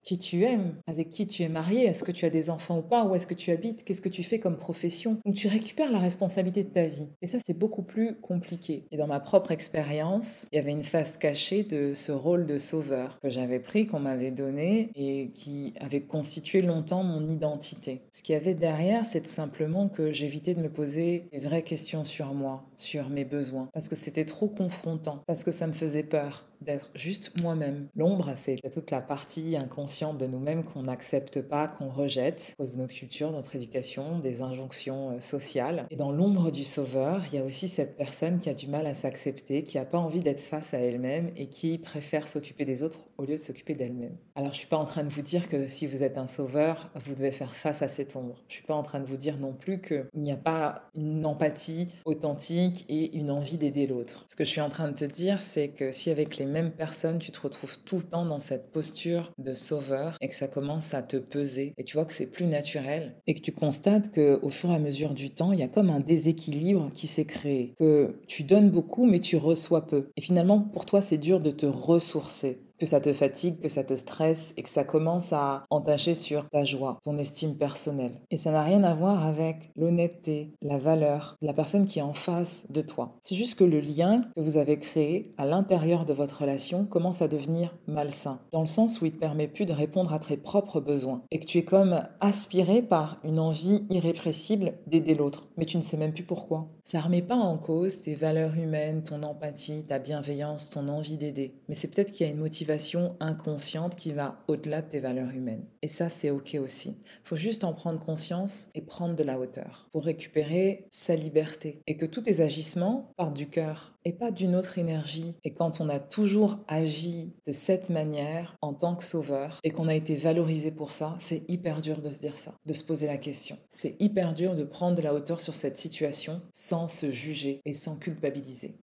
qui 0.08 0.16
tu 0.16 0.44
aimes, 0.44 0.74
avec 0.86 1.10
qui 1.10 1.26
tu 1.26 1.42
es 1.42 1.50
marié, 1.50 1.84
est-ce 1.84 2.02
que 2.02 2.12
tu 2.12 2.24
as 2.24 2.30
des 2.30 2.48
enfants 2.48 2.78
ou 2.78 2.82
pas, 2.82 3.04
où 3.04 3.14
est-ce 3.14 3.26
que 3.26 3.34
tu 3.34 3.50
habites, 3.50 3.84
qu'est-ce 3.84 4.00
que 4.00 4.08
tu 4.08 4.22
fais 4.22 4.38
comme 4.38 4.56
profession. 4.56 5.18
Donc 5.26 5.34
tu 5.34 5.48
récupères 5.48 5.90
la 5.90 5.98
responsabilité 5.98 6.64
de 6.64 6.70
ta 6.70 6.86
vie. 6.86 7.08
Et 7.20 7.26
ça, 7.26 7.36
c'est 7.44 7.58
beaucoup 7.58 7.82
plus 7.82 8.16
compliqué. 8.16 8.86
Et 8.90 8.96
dans 8.96 9.06
ma 9.06 9.20
propre 9.20 9.50
expérience, 9.50 10.48
il 10.50 10.56
y 10.56 10.58
avait 10.58 10.72
une 10.72 10.82
face 10.82 11.18
cachée 11.18 11.62
de 11.62 11.92
ce 11.92 12.10
rôle 12.10 12.46
de 12.46 12.56
sauveur 12.56 13.18
que 13.20 13.28
j'avais 13.28 13.60
pris, 13.60 13.86
qu'on 13.86 14.00
m'avait 14.00 14.30
donné 14.30 14.90
et 14.94 15.30
qui 15.34 15.74
avait 15.78 16.00
constitué 16.00 16.62
longtemps 16.62 17.02
mon 17.02 17.28
identité. 17.28 18.00
Ce 18.12 18.22
qu'il 18.22 18.32
y 18.32 18.36
avait 18.36 18.54
derrière, 18.54 19.04
c'est 19.04 19.20
tout 19.20 19.28
simplement 19.28 19.90
que 19.90 20.10
j'évitais 20.10 20.54
de 20.54 20.62
me 20.62 20.72
poser 20.72 21.28
des 21.32 21.40
vraies 21.40 21.62
questions 21.62 22.04
sur 22.04 22.32
moi, 22.32 22.64
sur 22.76 23.10
mes 23.10 23.26
besoins, 23.26 23.68
parce 23.74 23.88
que 23.88 23.94
c'était 23.94 24.24
trop 24.24 24.48
confrontant, 24.48 25.22
parce 25.26 25.44
que 25.44 25.52
ça 25.52 25.66
me 25.66 25.74
faisait 25.74 26.02
peur 26.02 26.47
d'être 26.60 26.90
juste 26.94 27.40
moi-même. 27.40 27.88
L'ombre, 27.94 28.32
c'est 28.36 28.60
toute 28.72 28.90
la 28.90 29.00
partie 29.00 29.56
inconsciente 29.56 30.18
de 30.18 30.26
nous-mêmes 30.26 30.64
qu'on 30.64 30.84
n'accepte 30.84 31.40
pas, 31.42 31.68
qu'on 31.68 31.88
rejette, 31.88 32.54
à 32.54 32.62
cause 32.62 32.72
de 32.72 32.78
notre 32.78 32.94
culture, 32.94 33.30
notre 33.32 33.56
éducation, 33.56 34.18
des 34.18 34.42
injonctions 34.42 35.10
euh, 35.10 35.20
sociales. 35.20 35.86
Et 35.90 35.96
dans 35.96 36.12
l'ombre 36.12 36.50
du 36.50 36.64
sauveur, 36.64 37.22
il 37.26 37.36
y 37.36 37.38
a 37.38 37.44
aussi 37.44 37.68
cette 37.68 37.96
personne 37.96 38.38
qui 38.38 38.50
a 38.50 38.54
du 38.54 38.66
mal 38.66 38.86
à 38.86 38.94
s'accepter, 38.94 39.64
qui 39.64 39.78
n'a 39.78 39.84
pas 39.84 39.98
envie 39.98 40.20
d'être 40.20 40.40
face 40.40 40.74
à 40.74 40.78
elle-même 40.78 41.30
et 41.36 41.48
qui 41.48 41.78
préfère 41.78 42.26
s'occuper 42.26 42.64
des 42.64 42.82
autres 42.82 43.00
au 43.16 43.24
lieu 43.24 43.34
de 43.34 43.40
s'occuper 43.40 43.74
d'elle-même. 43.74 44.16
Alors 44.34 44.52
je 44.52 44.58
suis 44.58 44.66
pas 44.66 44.76
en 44.76 44.84
train 44.84 45.04
de 45.04 45.10
vous 45.10 45.22
dire 45.22 45.48
que 45.48 45.66
si 45.66 45.86
vous 45.86 46.02
êtes 46.02 46.18
un 46.18 46.26
sauveur, 46.26 46.90
vous 46.94 47.14
devez 47.14 47.30
faire 47.30 47.54
face 47.54 47.82
à 47.82 47.88
cette 47.88 48.14
ombre. 48.16 48.42
Je 48.48 48.54
suis 48.54 48.64
pas 48.64 48.74
en 48.74 48.82
train 48.82 49.00
de 49.00 49.06
vous 49.06 49.16
dire 49.16 49.38
non 49.38 49.52
plus 49.52 49.80
qu'il 49.80 50.06
n'y 50.14 50.32
a 50.32 50.36
pas 50.36 50.88
une 50.94 51.26
empathie 51.26 51.88
authentique 52.04 52.84
et 52.88 53.16
une 53.16 53.30
envie 53.30 53.58
d'aider 53.58 53.86
l'autre. 53.86 54.24
Ce 54.28 54.36
que 54.36 54.44
je 54.44 54.50
suis 54.50 54.60
en 54.60 54.70
train 54.70 54.88
de 54.90 54.94
te 54.94 55.04
dire, 55.04 55.40
c'est 55.40 55.68
que 55.68 55.92
si 55.92 56.10
avec 56.10 56.36
les 56.36 56.46
mêmes 56.48 56.72
personnes, 56.72 57.18
tu 57.18 57.32
te 57.32 57.40
retrouves 57.40 57.78
tout 57.84 57.96
le 57.96 58.02
temps 58.02 58.24
dans 58.24 58.40
cette 58.40 58.72
posture 58.72 59.32
de 59.38 59.52
sauveur 59.52 60.16
et 60.20 60.28
que 60.28 60.34
ça 60.34 60.48
commence 60.48 60.94
à 60.94 61.02
te 61.02 61.16
peser 61.16 61.74
et 61.76 61.84
tu 61.84 61.96
vois 61.96 62.04
que 62.04 62.12
c'est 62.12 62.26
plus 62.26 62.46
naturel 62.46 63.16
et 63.26 63.34
que 63.34 63.40
tu 63.40 63.52
constates 63.52 64.10
que 64.10 64.38
au 64.42 64.50
fur 64.50 64.70
et 64.70 64.74
à 64.74 64.78
mesure 64.78 65.14
du 65.14 65.30
temps, 65.30 65.52
il 65.52 65.60
y 65.60 65.62
a 65.62 65.68
comme 65.68 65.90
un 65.90 66.00
déséquilibre 66.00 66.90
qui 66.94 67.06
s'est 67.06 67.26
créé, 67.26 67.74
que 67.78 68.18
tu 68.26 68.42
donnes 68.42 68.70
beaucoup 68.70 69.06
mais 69.06 69.20
tu 69.20 69.36
reçois 69.36 69.86
peu. 69.86 70.08
Et 70.16 70.20
finalement, 70.20 70.60
pour 70.60 70.86
toi, 70.86 71.00
c'est 71.00 71.18
dur 71.18 71.40
de 71.40 71.50
te 71.50 71.66
ressourcer 71.66 72.67
que 72.78 72.86
ça 72.86 73.00
te 73.00 73.12
fatigue, 73.12 73.60
que 73.60 73.68
ça 73.68 73.84
te 73.84 73.94
stresse 73.94 74.54
et 74.56 74.62
que 74.62 74.70
ça 74.70 74.84
commence 74.84 75.32
à 75.32 75.64
entacher 75.70 76.14
sur 76.14 76.48
ta 76.50 76.64
joie, 76.64 76.98
ton 77.02 77.18
estime 77.18 77.56
personnelle. 77.56 78.20
Et 78.30 78.36
ça 78.36 78.50
n'a 78.50 78.62
rien 78.62 78.84
à 78.84 78.94
voir 78.94 79.26
avec 79.26 79.70
l'honnêteté, 79.76 80.52
la 80.62 80.78
valeur 80.78 81.36
la 81.40 81.52
personne 81.52 81.86
qui 81.86 81.98
est 81.98 82.02
en 82.02 82.12
face 82.12 82.70
de 82.70 82.80
toi. 82.82 83.16
C'est 83.22 83.34
juste 83.34 83.58
que 83.58 83.64
le 83.64 83.80
lien 83.80 84.22
que 84.36 84.40
vous 84.40 84.56
avez 84.56 84.78
créé 84.78 85.32
à 85.38 85.46
l'intérieur 85.46 86.04
de 86.04 86.12
votre 86.12 86.42
relation 86.42 86.84
commence 86.84 87.22
à 87.22 87.28
devenir 87.28 87.76
malsain, 87.86 88.40
dans 88.52 88.60
le 88.60 88.66
sens 88.66 89.00
où 89.00 89.06
il 89.06 89.12
ne 89.12 89.16
te 89.16 89.20
permet 89.20 89.48
plus 89.48 89.66
de 89.66 89.72
répondre 89.72 90.12
à 90.12 90.18
tes 90.18 90.36
propres 90.36 90.80
besoins 90.80 91.22
et 91.30 91.40
que 91.40 91.46
tu 91.46 91.58
es 91.58 91.64
comme 91.64 92.02
aspiré 92.20 92.82
par 92.82 93.18
une 93.24 93.38
envie 93.38 93.84
irrépressible 93.90 94.74
d'aider 94.86 95.14
l'autre, 95.14 95.48
mais 95.56 95.64
tu 95.64 95.76
ne 95.76 95.82
sais 95.82 95.96
même 95.96 96.12
plus 96.12 96.24
pourquoi. 96.24 96.68
Ça 96.90 97.02
remet 97.02 97.20
pas 97.20 97.36
en 97.36 97.58
cause 97.58 98.00
tes 98.00 98.14
valeurs 98.14 98.54
humaines, 98.54 99.04
ton 99.04 99.22
empathie, 99.22 99.84
ta 99.84 99.98
bienveillance, 99.98 100.70
ton 100.70 100.88
envie 100.88 101.18
d'aider, 101.18 101.52
mais 101.68 101.74
c'est 101.74 101.88
peut-être 101.88 102.12
qu'il 102.12 102.26
y 102.26 102.30
a 102.30 102.32
une 102.32 102.38
motivation 102.38 103.14
inconsciente 103.20 103.94
qui 103.94 104.12
va 104.12 104.42
au-delà 104.48 104.80
de 104.80 104.88
tes 104.88 104.98
valeurs 104.98 105.32
humaines. 105.32 105.66
Et 105.82 105.88
ça, 105.88 106.08
c'est 106.08 106.30
OK 106.30 106.56
aussi. 106.58 106.96
Faut 107.24 107.36
juste 107.36 107.64
en 107.64 107.74
prendre 107.74 108.02
conscience 108.02 108.68
et 108.74 108.80
prendre 108.80 109.16
de 109.16 109.22
la 109.22 109.38
hauteur 109.38 109.90
pour 109.92 110.02
récupérer 110.02 110.86
sa 110.88 111.14
liberté. 111.14 111.82
Et 111.86 111.98
que 111.98 112.06
tous 112.06 112.22
tes 112.22 112.40
agissements 112.40 113.12
partent 113.18 113.36
du 113.36 113.50
cœur 113.50 113.97
et 114.08 114.12
pas 114.14 114.30
d'une 114.30 114.56
autre 114.56 114.78
énergie. 114.78 115.34
Et 115.44 115.52
quand 115.52 115.82
on 115.82 115.90
a 115.90 116.00
toujours 116.00 116.60
agi 116.66 117.34
de 117.46 117.52
cette 117.52 117.90
manière 117.90 118.56
en 118.62 118.72
tant 118.72 118.96
que 118.96 119.04
sauveur 119.04 119.60
et 119.64 119.70
qu'on 119.70 119.86
a 119.86 119.94
été 119.94 120.16
valorisé 120.16 120.70
pour 120.70 120.92
ça, 120.92 121.14
c'est 121.18 121.44
hyper 121.46 121.82
dur 121.82 122.00
de 122.00 122.08
se 122.08 122.18
dire 122.18 122.38
ça, 122.38 122.54
de 122.66 122.72
se 122.72 122.84
poser 122.84 123.06
la 123.06 123.18
question. 123.18 123.58
C'est 123.68 123.96
hyper 124.00 124.32
dur 124.32 124.56
de 124.56 124.64
prendre 124.64 124.96
de 124.96 125.02
la 125.02 125.12
hauteur 125.12 125.42
sur 125.42 125.52
cette 125.52 125.76
situation 125.76 126.40
sans 126.54 126.88
se 126.88 127.10
juger 127.10 127.60
et 127.66 127.74
sans 127.74 127.98
culpabiliser. 127.98 128.78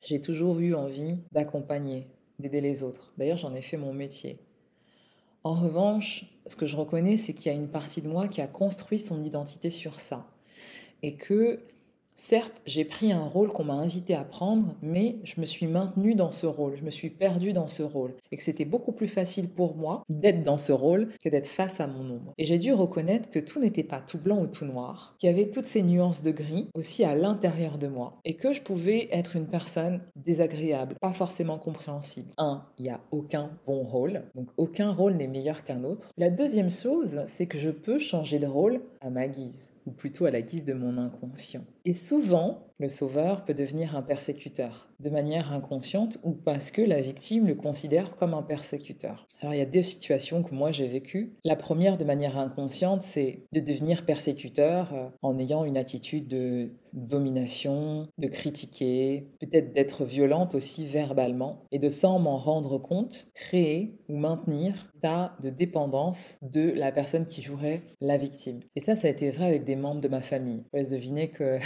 J'ai 0.00 0.22
toujours 0.22 0.60
eu 0.60 0.74
envie 0.74 1.18
d'accompagner, 1.32 2.08
d'aider 2.38 2.62
les 2.62 2.82
autres. 2.82 3.12
D'ailleurs, 3.18 3.36
j'en 3.36 3.54
ai 3.54 3.60
fait 3.60 3.76
mon 3.76 3.92
métier. 3.92 4.38
En 5.44 5.54
revanche, 5.54 6.26
ce 6.46 6.56
que 6.56 6.66
je 6.66 6.76
reconnais, 6.76 7.16
c'est 7.16 7.32
qu'il 7.32 7.52
y 7.52 7.54
a 7.54 7.58
une 7.58 7.68
partie 7.68 8.02
de 8.02 8.08
moi 8.08 8.28
qui 8.28 8.40
a 8.40 8.46
construit 8.46 8.98
son 8.98 9.22
identité 9.22 9.70
sur 9.70 10.00
ça. 10.00 10.26
Et 11.02 11.14
que 11.14 11.60
Certes, 12.20 12.60
j'ai 12.66 12.84
pris 12.84 13.12
un 13.12 13.22
rôle 13.22 13.52
qu'on 13.52 13.62
m'a 13.62 13.74
invité 13.74 14.12
à 14.12 14.24
prendre, 14.24 14.74
mais 14.82 15.20
je 15.22 15.40
me 15.40 15.46
suis 15.46 15.68
maintenue 15.68 16.16
dans 16.16 16.32
ce 16.32 16.46
rôle, 16.46 16.74
je 16.74 16.82
me 16.82 16.90
suis 16.90 17.10
perdue 17.10 17.52
dans 17.52 17.68
ce 17.68 17.84
rôle, 17.84 18.12
et 18.32 18.36
que 18.36 18.42
c'était 18.42 18.64
beaucoup 18.64 18.90
plus 18.90 19.06
facile 19.06 19.48
pour 19.48 19.76
moi 19.76 20.02
d'être 20.08 20.42
dans 20.42 20.56
ce 20.56 20.72
rôle 20.72 21.10
que 21.22 21.28
d'être 21.28 21.46
face 21.46 21.78
à 21.78 21.86
mon 21.86 22.16
ombre. 22.16 22.34
Et 22.36 22.44
j'ai 22.44 22.58
dû 22.58 22.72
reconnaître 22.72 23.30
que 23.30 23.38
tout 23.38 23.60
n'était 23.60 23.84
pas 23.84 24.00
tout 24.00 24.18
blanc 24.18 24.40
ou 24.40 24.48
tout 24.48 24.64
noir, 24.64 25.14
qu'il 25.20 25.30
y 25.30 25.32
avait 25.32 25.52
toutes 25.52 25.66
ces 25.66 25.84
nuances 25.84 26.24
de 26.24 26.32
gris 26.32 26.68
aussi 26.74 27.04
à 27.04 27.14
l'intérieur 27.14 27.78
de 27.78 27.86
moi, 27.86 28.18
et 28.24 28.34
que 28.34 28.52
je 28.52 28.62
pouvais 28.62 29.08
être 29.12 29.36
une 29.36 29.46
personne 29.46 30.00
désagréable, 30.16 30.96
pas 31.00 31.12
forcément 31.12 31.58
compréhensible. 31.58 32.32
Un, 32.36 32.64
il 32.78 32.82
n'y 32.82 32.90
a 32.90 33.00
aucun 33.12 33.52
bon 33.64 33.84
rôle, 33.84 34.24
donc 34.34 34.48
aucun 34.56 34.90
rôle 34.90 35.14
n'est 35.14 35.28
meilleur 35.28 35.62
qu'un 35.62 35.84
autre. 35.84 36.10
La 36.16 36.30
deuxième 36.30 36.72
chose, 36.72 37.22
c'est 37.26 37.46
que 37.46 37.58
je 37.58 37.70
peux 37.70 38.00
changer 38.00 38.40
de 38.40 38.46
rôle 38.48 38.80
à 39.02 39.08
ma 39.08 39.28
guise, 39.28 39.74
ou 39.88 39.90
plutôt 39.90 40.26
à 40.26 40.30
la 40.30 40.42
guise 40.42 40.66
de 40.66 40.74
mon 40.74 40.98
inconscient. 40.98 41.64
Et 41.86 41.94
souvent, 41.94 42.67
le 42.78 42.88
sauveur 42.88 43.44
peut 43.44 43.54
devenir 43.54 43.96
un 43.96 44.02
persécuteur, 44.02 44.88
de 45.00 45.10
manière 45.10 45.52
inconsciente 45.52 46.18
ou 46.22 46.32
parce 46.32 46.70
que 46.70 46.82
la 46.82 47.00
victime 47.00 47.46
le 47.46 47.54
considère 47.54 48.16
comme 48.16 48.34
un 48.34 48.42
persécuteur. 48.42 49.26
Alors 49.40 49.54
il 49.54 49.58
y 49.58 49.62
a 49.62 49.66
deux 49.66 49.82
situations 49.82 50.42
que 50.42 50.54
moi 50.54 50.72
j'ai 50.72 50.86
vécues. 50.86 51.34
La 51.44 51.56
première, 51.56 51.98
de 51.98 52.04
manière 52.04 52.38
inconsciente, 52.38 53.02
c'est 53.02 53.46
de 53.52 53.60
devenir 53.60 54.04
persécuteur 54.04 54.94
euh, 54.94 55.08
en 55.22 55.38
ayant 55.38 55.64
une 55.64 55.76
attitude 55.76 56.28
de 56.28 56.70
domination, 56.92 58.08
de 58.18 58.28
critiquer, 58.28 59.28
peut-être 59.40 59.72
d'être 59.72 60.04
violente 60.04 60.54
aussi 60.54 60.86
verbalement, 60.86 61.64
et 61.70 61.78
de 61.78 61.88
sans 61.88 62.18
m'en 62.18 62.36
rendre 62.36 62.78
compte, 62.78 63.28
créer 63.34 63.98
ou 64.08 64.16
maintenir 64.16 64.90
tas 65.00 65.36
de 65.40 65.50
dépendance 65.50 66.38
de 66.42 66.72
la 66.72 66.92
personne 66.92 67.26
qui 67.26 67.42
jouerait 67.42 67.82
la 68.00 68.16
victime. 68.16 68.60
Et 68.74 68.80
ça, 68.80 68.96
ça 68.96 69.08
a 69.08 69.10
été 69.10 69.30
vrai 69.30 69.46
avec 69.46 69.64
des 69.64 69.76
membres 69.76 70.00
de 70.00 70.08
ma 70.08 70.22
famille. 70.22 70.58
Vous 70.58 70.78
pouvez 70.78 70.96
deviner 70.96 71.30
que 71.30 71.58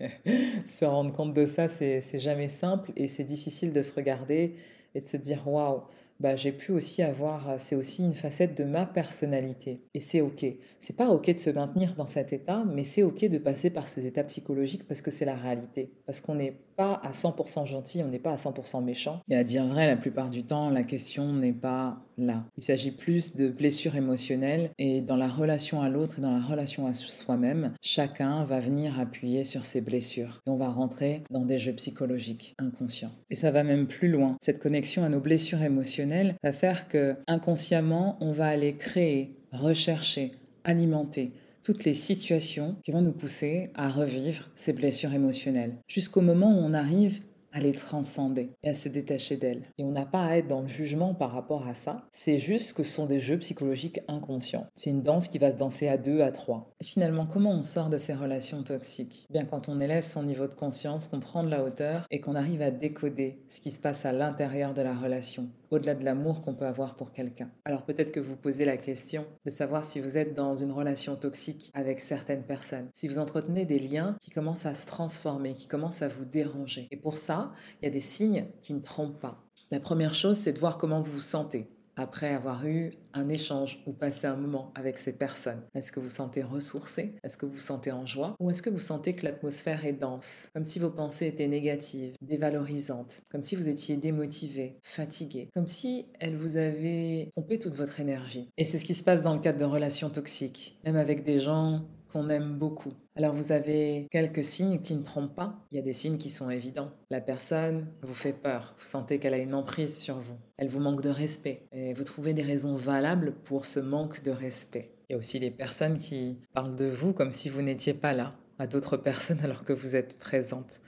se 0.66 0.84
rendre 0.84 1.12
compte 1.12 1.34
de 1.34 1.46
ça, 1.46 1.68
c'est 1.68 2.18
jamais 2.18 2.48
simple 2.48 2.92
et 2.96 3.08
c'est 3.08 3.24
difficile 3.24 3.72
de 3.72 3.82
se 3.82 3.92
regarder 3.92 4.54
et 4.94 5.00
de 5.00 5.06
se 5.06 5.16
dire 5.16 5.46
waouh, 5.46 5.82
bah, 6.20 6.36
j'ai 6.36 6.52
pu 6.52 6.72
aussi 6.72 7.02
avoir, 7.02 7.58
c'est 7.58 7.74
aussi 7.74 8.04
une 8.04 8.14
facette 8.14 8.56
de 8.56 8.64
ma 8.64 8.84
personnalité. 8.84 9.80
Et 9.94 10.00
c'est 10.00 10.20
ok. 10.20 10.44
C'est 10.78 10.96
pas 10.96 11.08
ok 11.08 11.32
de 11.32 11.38
se 11.38 11.48
maintenir 11.48 11.94
dans 11.94 12.06
cet 12.06 12.34
état, 12.34 12.62
mais 12.66 12.84
c'est 12.84 13.02
ok 13.02 13.24
de 13.24 13.38
passer 13.38 13.70
par 13.70 13.88
ces 13.88 14.06
étapes 14.06 14.28
psychologiques 14.28 14.86
parce 14.86 15.00
que 15.00 15.10
c'est 15.10 15.24
la 15.24 15.34
réalité. 15.34 15.94
Parce 16.04 16.20
qu'on 16.20 16.34
n'est 16.34 16.56
pas 16.80 16.98
à 17.04 17.10
100% 17.10 17.66
gentil, 17.66 18.02
on 18.02 18.08
n'est 18.08 18.18
pas 18.18 18.32
à 18.32 18.36
100% 18.36 18.82
méchant. 18.82 19.20
Et 19.28 19.36
à 19.36 19.44
dire 19.44 19.66
vrai, 19.66 19.86
la 19.86 19.98
plupart 19.98 20.30
du 20.30 20.44
temps, 20.44 20.70
la 20.70 20.82
question 20.82 21.30
n'est 21.34 21.52
pas 21.52 21.98
là. 22.16 22.46
Il 22.56 22.62
s'agit 22.62 22.90
plus 22.90 23.36
de 23.36 23.50
blessures 23.50 23.96
émotionnelles 23.96 24.70
et 24.78 25.02
dans 25.02 25.16
la 25.16 25.28
relation 25.28 25.82
à 25.82 25.90
l'autre 25.90 26.20
et 26.20 26.22
dans 26.22 26.32
la 26.32 26.40
relation 26.40 26.86
à 26.86 26.94
soi-même, 26.94 27.74
chacun 27.82 28.44
va 28.44 28.60
venir 28.60 28.98
appuyer 28.98 29.44
sur 29.44 29.66
ses 29.66 29.82
blessures. 29.82 30.40
Et 30.46 30.50
on 30.50 30.56
va 30.56 30.70
rentrer 30.70 31.22
dans 31.28 31.44
des 31.44 31.58
jeux 31.58 31.74
psychologiques 31.74 32.54
inconscients. 32.58 33.12
Et 33.28 33.34
ça 33.34 33.50
va 33.50 33.62
même 33.62 33.86
plus 33.86 34.08
loin. 34.08 34.38
Cette 34.40 34.58
connexion 34.58 35.04
à 35.04 35.10
nos 35.10 35.20
blessures 35.20 35.60
émotionnelles 35.60 36.34
va 36.42 36.52
faire 36.52 36.88
que 36.88 37.14
inconsciemment, 37.26 38.16
on 38.22 38.32
va 38.32 38.46
aller 38.46 38.78
créer, 38.78 39.36
rechercher, 39.52 40.32
alimenter 40.64 41.34
toutes 41.62 41.84
les 41.84 41.94
situations 41.94 42.76
qui 42.82 42.92
vont 42.92 43.02
nous 43.02 43.12
pousser 43.12 43.70
à 43.74 43.88
revivre 43.88 44.50
ces 44.54 44.72
blessures 44.72 45.12
émotionnelles, 45.12 45.76
jusqu'au 45.88 46.20
moment 46.20 46.50
où 46.50 46.60
on 46.60 46.74
arrive 46.74 47.20
à 47.52 47.60
les 47.60 47.72
transcender 47.72 48.50
et 48.62 48.70
à 48.70 48.74
se 48.74 48.88
détacher 48.88 49.36
d'elles. 49.36 49.64
Et 49.78 49.84
on 49.84 49.90
n'a 49.90 50.06
pas 50.06 50.24
à 50.24 50.36
être 50.36 50.48
dans 50.48 50.62
le 50.62 50.68
jugement 50.68 51.14
par 51.14 51.32
rapport 51.32 51.66
à 51.66 51.74
ça. 51.74 52.06
C'est 52.10 52.38
juste 52.38 52.74
que 52.74 52.82
ce 52.82 52.92
sont 52.92 53.06
des 53.06 53.20
jeux 53.20 53.38
psychologiques 53.38 54.00
inconscients. 54.08 54.66
C'est 54.74 54.90
une 54.90 55.02
danse 55.02 55.28
qui 55.28 55.38
va 55.38 55.50
se 55.50 55.56
danser 55.56 55.88
à 55.88 55.96
deux, 55.96 56.20
à 56.20 56.32
trois. 56.32 56.72
Et 56.80 56.84
finalement, 56.84 57.26
comment 57.26 57.52
on 57.52 57.62
sort 57.62 57.90
de 57.90 57.98
ces 57.98 58.14
relations 58.14 58.62
toxiques? 58.62 59.26
Bien 59.30 59.44
quand 59.44 59.68
on 59.68 59.80
élève 59.80 60.04
son 60.04 60.22
niveau 60.22 60.46
de 60.46 60.54
conscience, 60.54 61.08
qu'on 61.08 61.20
prend 61.20 61.44
de 61.44 61.50
la 61.50 61.64
hauteur 61.64 62.06
et 62.10 62.20
qu'on 62.20 62.36
arrive 62.36 62.62
à 62.62 62.70
décoder 62.70 63.42
ce 63.48 63.60
qui 63.60 63.70
se 63.70 63.80
passe 63.80 64.04
à 64.04 64.12
l'intérieur 64.12 64.74
de 64.74 64.82
la 64.82 64.94
relation 64.94 65.48
au-delà 65.70 65.94
de 65.94 66.04
l'amour 66.04 66.42
qu'on 66.42 66.54
peut 66.54 66.66
avoir 66.66 66.96
pour 66.96 67.12
quelqu'un. 67.12 67.50
Alors 67.64 67.84
peut-être 67.84 68.12
que 68.12 68.20
vous 68.20 68.36
posez 68.36 68.64
la 68.64 68.76
question 68.76 69.26
de 69.44 69.50
savoir 69.50 69.84
si 69.84 70.00
vous 70.00 70.18
êtes 70.18 70.34
dans 70.34 70.54
une 70.54 70.72
relation 70.72 71.16
toxique 71.16 71.70
avec 71.74 72.00
certaines 72.00 72.44
personnes, 72.44 72.88
si 72.92 73.08
vous 73.08 73.18
entretenez 73.18 73.64
des 73.64 73.78
liens 73.78 74.16
qui 74.20 74.30
commencent 74.30 74.66
à 74.66 74.74
se 74.74 74.86
transformer, 74.86 75.54
qui 75.54 75.66
commencent 75.66 76.02
à 76.02 76.08
vous 76.08 76.24
déranger. 76.24 76.88
Et 76.90 76.96
pour 76.96 77.16
ça, 77.16 77.52
il 77.80 77.84
y 77.84 77.88
a 77.88 77.92
des 77.92 78.00
signes 78.00 78.46
qui 78.62 78.74
ne 78.74 78.80
trompent 78.80 79.20
pas. 79.20 79.44
La 79.70 79.80
première 79.80 80.14
chose, 80.14 80.36
c'est 80.36 80.52
de 80.52 80.58
voir 80.58 80.78
comment 80.78 81.00
vous 81.00 81.12
vous 81.12 81.20
sentez 81.20 81.68
après 81.96 82.34
avoir 82.34 82.66
eu 82.66 82.90
un 83.12 83.28
échange 83.28 83.82
ou 83.86 83.92
passé 83.92 84.26
un 84.26 84.36
moment 84.36 84.72
avec 84.74 84.98
ces 84.98 85.12
personnes. 85.12 85.62
Est-ce 85.74 85.92
que 85.92 86.00
vous 86.00 86.08
sentez 86.08 86.42
ressourcé? 86.42 87.14
Est-ce 87.22 87.36
que 87.36 87.46
vous 87.46 87.58
sentez 87.58 87.92
en 87.92 88.06
joie? 88.06 88.34
Ou 88.40 88.50
est-ce 88.50 88.62
que 88.62 88.70
vous 88.70 88.78
sentez 88.78 89.14
que 89.14 89.24
l'atmosphère 89.24 89.84
est 89.84 89.92
dense? 89.92 90.50
Comme 90.54 90.66
si 90.66 90.78
vos 90.78 90.90
pensées 90.90 91.26
étaient 91.26 91.48
négatives, 91.48 92.14
dévalorisantes, 92.22 93.22
comme 93.30 93.44
si 93.44 93.56
vous 93.56 93.68
étiez 93.68 93.96
démotivé, 93.96 94.78
fatigué, 94.82 95.48
comme 95.52 95.68
si 95.68 96.06
elles 96.20 96.36
vous 96.36 96.56
avaient 96.56 97.30
pompé 97.34 97.58
toute 97.58 97.74
votre 97.74 98.00
énergie. 98.00 98.50
Et 98.56 98.64
c'est 98.64 98.78
ce 98.78 98.84
qui 98.84 98.94
se 98.94 99.02
passe 99.02 99.22
dans 99.22 99.34
le 99.34 99.40
cadre 99.40 99.58
de 99.58 99.64
relations 99.64 100.10
toxiques, 100.10 100.78
même 100.84 100.96
avec 100.96 101.24
des 101.24 101.38
gens 101.38 101.84
qu'on 102.12 102.28
aime 102.28 102.58
beaucoup. 102.58 102.92
Alors 103.16 103.34
vous 103.34 103.52
avez 103.52 104.06
quelques 104.10 104.44
signes 104.44 104.80
qui 104.80 104.94
ne 104.94 105.02
trompent 105.02 105.34
pas. 105.34 105.64
Il 105.70 105.76
y 105.76 105.78
a 105.78 105.82
des 105.82 105.92
signes 105.92 106.18
qui 106.18 106.30
sont 106.30 106.50
évidents. 106.50 106.90
La 107.10 107.20
personne 107.20 107.86
vous 108.02 108.14
fait 108.14 108.32
peur. 108.32 108.74
Vous 108.78 108.84
sentez 108.84 109.18
qu'elle 109.18 109.34
a 109.34 109.38
une 109.38 109.54
emprise 109.54 109.98
sur 109.98 110.16
vous. 110.16 110.36
Elle 110.56 110.68
vous 110.68 110.80
manque 110.80 111.02
de 111.02 111.10
respect. 111.10 111.66
Et 111.72 111.92
vous 111.94 112.04
trouvez 112.04 112.34
des 112.34 112.42
raisons 112.42 112.76
valables 112.76 113.34
pour 113.44 113.66
ce 113.66 113.80
manque 113.80 114.22
de 114.22 114.30
respect. 114.30 114.92
Il 115.08 115.12
y 115.12 115.16
a 115.16 115.18
aussi 115.18 115.38
les 115.38 115.50
personnes 115.50 115.98
qui 115.98 116.38
parlent 116.52 116.76
de 116.76 116.86
vous 116.86 117.12
comme 117.12 117.32
si 117.32 117.48
vous 117.48 117.62
n'étiez 117.62 117.94
pas 117.94 118.12
là 118.12 118.34
à 118.58 118.66
d'autres 118.66 118.96
personnes 118.98 119.40
alors 119.42 119.64
que 119.64 119.72
vous 119.72 119.96
êtes 119.96 120.18
présente. 120.18 120.80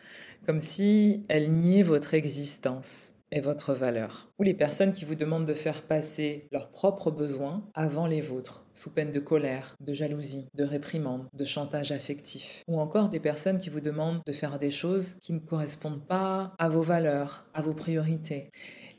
Comme 0.46 0.60
si 0.60 1.24
elles 1.28 1.52
niaient 1.52 1.82
votre 1.82 2.14
existence 2.14 3.21
et 3.32 3.40
votre 3.40 3.72
valeur. 3.72 4.30
Ou 4.38 4.44
les 4.44 4.54
personnes 4.54 4.92
qui 4.92 5.04
vous 5.04 5.14
demandent 5.14 5.46
de 5.46 5.52
faire 5.54 5.82
passer 5.82 6.46
leurs 6.52 6.70
propres 6.70 7.10
besoins 7.10 7.64
avant 7.74 8.06
les 8.06 8.20
vôtres, 8.20 8.66
sous 8.74 8.92
peine 8.92 9.10
de 9.10 9.20
colère, 9.20 9.74
de 9.80 9.92
jalousie, 9.92 10.46
de 10.54 10.64
réprimande, 10.64 11.26
de 11.32 11.44
chantage 11.44 11.90
affectif. 11.90 12.62
Ou 12.68 12.78
encore 12.78 13.08
des 13.08 13.20
personnes 13.20 13.58
qui 13.58 13.70
vous 13.70 13.80
demandent 13.80 14.20
de 14.24 14.32
faire 14.32 14.58
des 14.58 14.70
choses 14.70 15.14
qui 15.22 15.32
ne 15.32 15.40
correspondent 15.40 16.06
pas 16.06 16.52
à 16.58 16.68
vos 16.68 16.82
valeurs, 16.82 17.46
à 17.54 17.62
vos 17.62 17.74
priorités. 17.74 18.50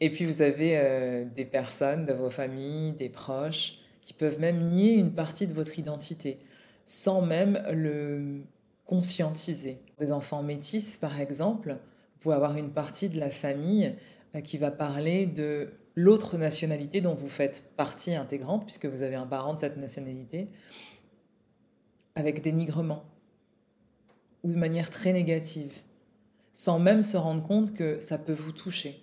Et 0.01 0.09
puis 0.09 0.25
vous 0.25 0.41
avez 0.41 0.77
euh, 0.77 1.25
des 1.25 1.45
personnes 1.45 2.05
de 2.05 2.13
vos 2.13 2.31
familles, 2.31 2.93
des 2.93 3.09
proches, 3.09 3.75
qui 4.01 4.13
peuvent 4.13 4.39
même 4.39 4.67
nier 4.67 4.93
une 4.93 5.13
partie 5.13 5.47
de 5.47 5.53
votre 5.53 5.79
identité, 5.79 6.37
sans 6.83 7.21
même 7.21 7.63
le 7.71 8.41
conscientiser. 8.85 9.79
Des 9.99 10.11
enfants 10.11 10.43
métis, 10.43 10.97
par 10.97 11.21
exemple, 11.21 11.69
vous 11.71 12.19
pouvez 12.19 12.35
avoir 12.35 12.57
une 12.57 12.71
partie 12.71 13.09
de 13.09 13.19
la 13.19 13.29
famille 13.29 13.95
qui 14.41 14.57
va 14.57 14.71
parler 14.71 15.25
de 15.25 15.73
l'autre 15.95 16.37
nationalité 16.37 17.01
dont 17.01 17.13
vous 17.13 17.29
faites 17.29 17.63
partie 17.75 18.15
intégrante, 18.15 18.65
puisque 18.65 18.85
vous 18.85 19.01
avez 19.01 19.15
un 19.15 19.27
parent 19.27 19.53
de 19.53 19.61
cette 19.61 19.77
nationalité, 19.77 20.49
avec 22.15 22.41
dénigrement 22.41 23.03
ou 24.43 24.51
de 24.51 24.57
manière 24.57 24.89
très 24.89 25.13
négative, 25.13 25.81
sans 26.51 26.79
même 26.79 27.03
se 27.03 27.17
rendre 27.17 27.43
compte 27.43 27.73
que 27.73 27.99
ça 27.99 28.17
peut 28.17 28.33
vous 28.33 28.51
toucher. 28.51 28.99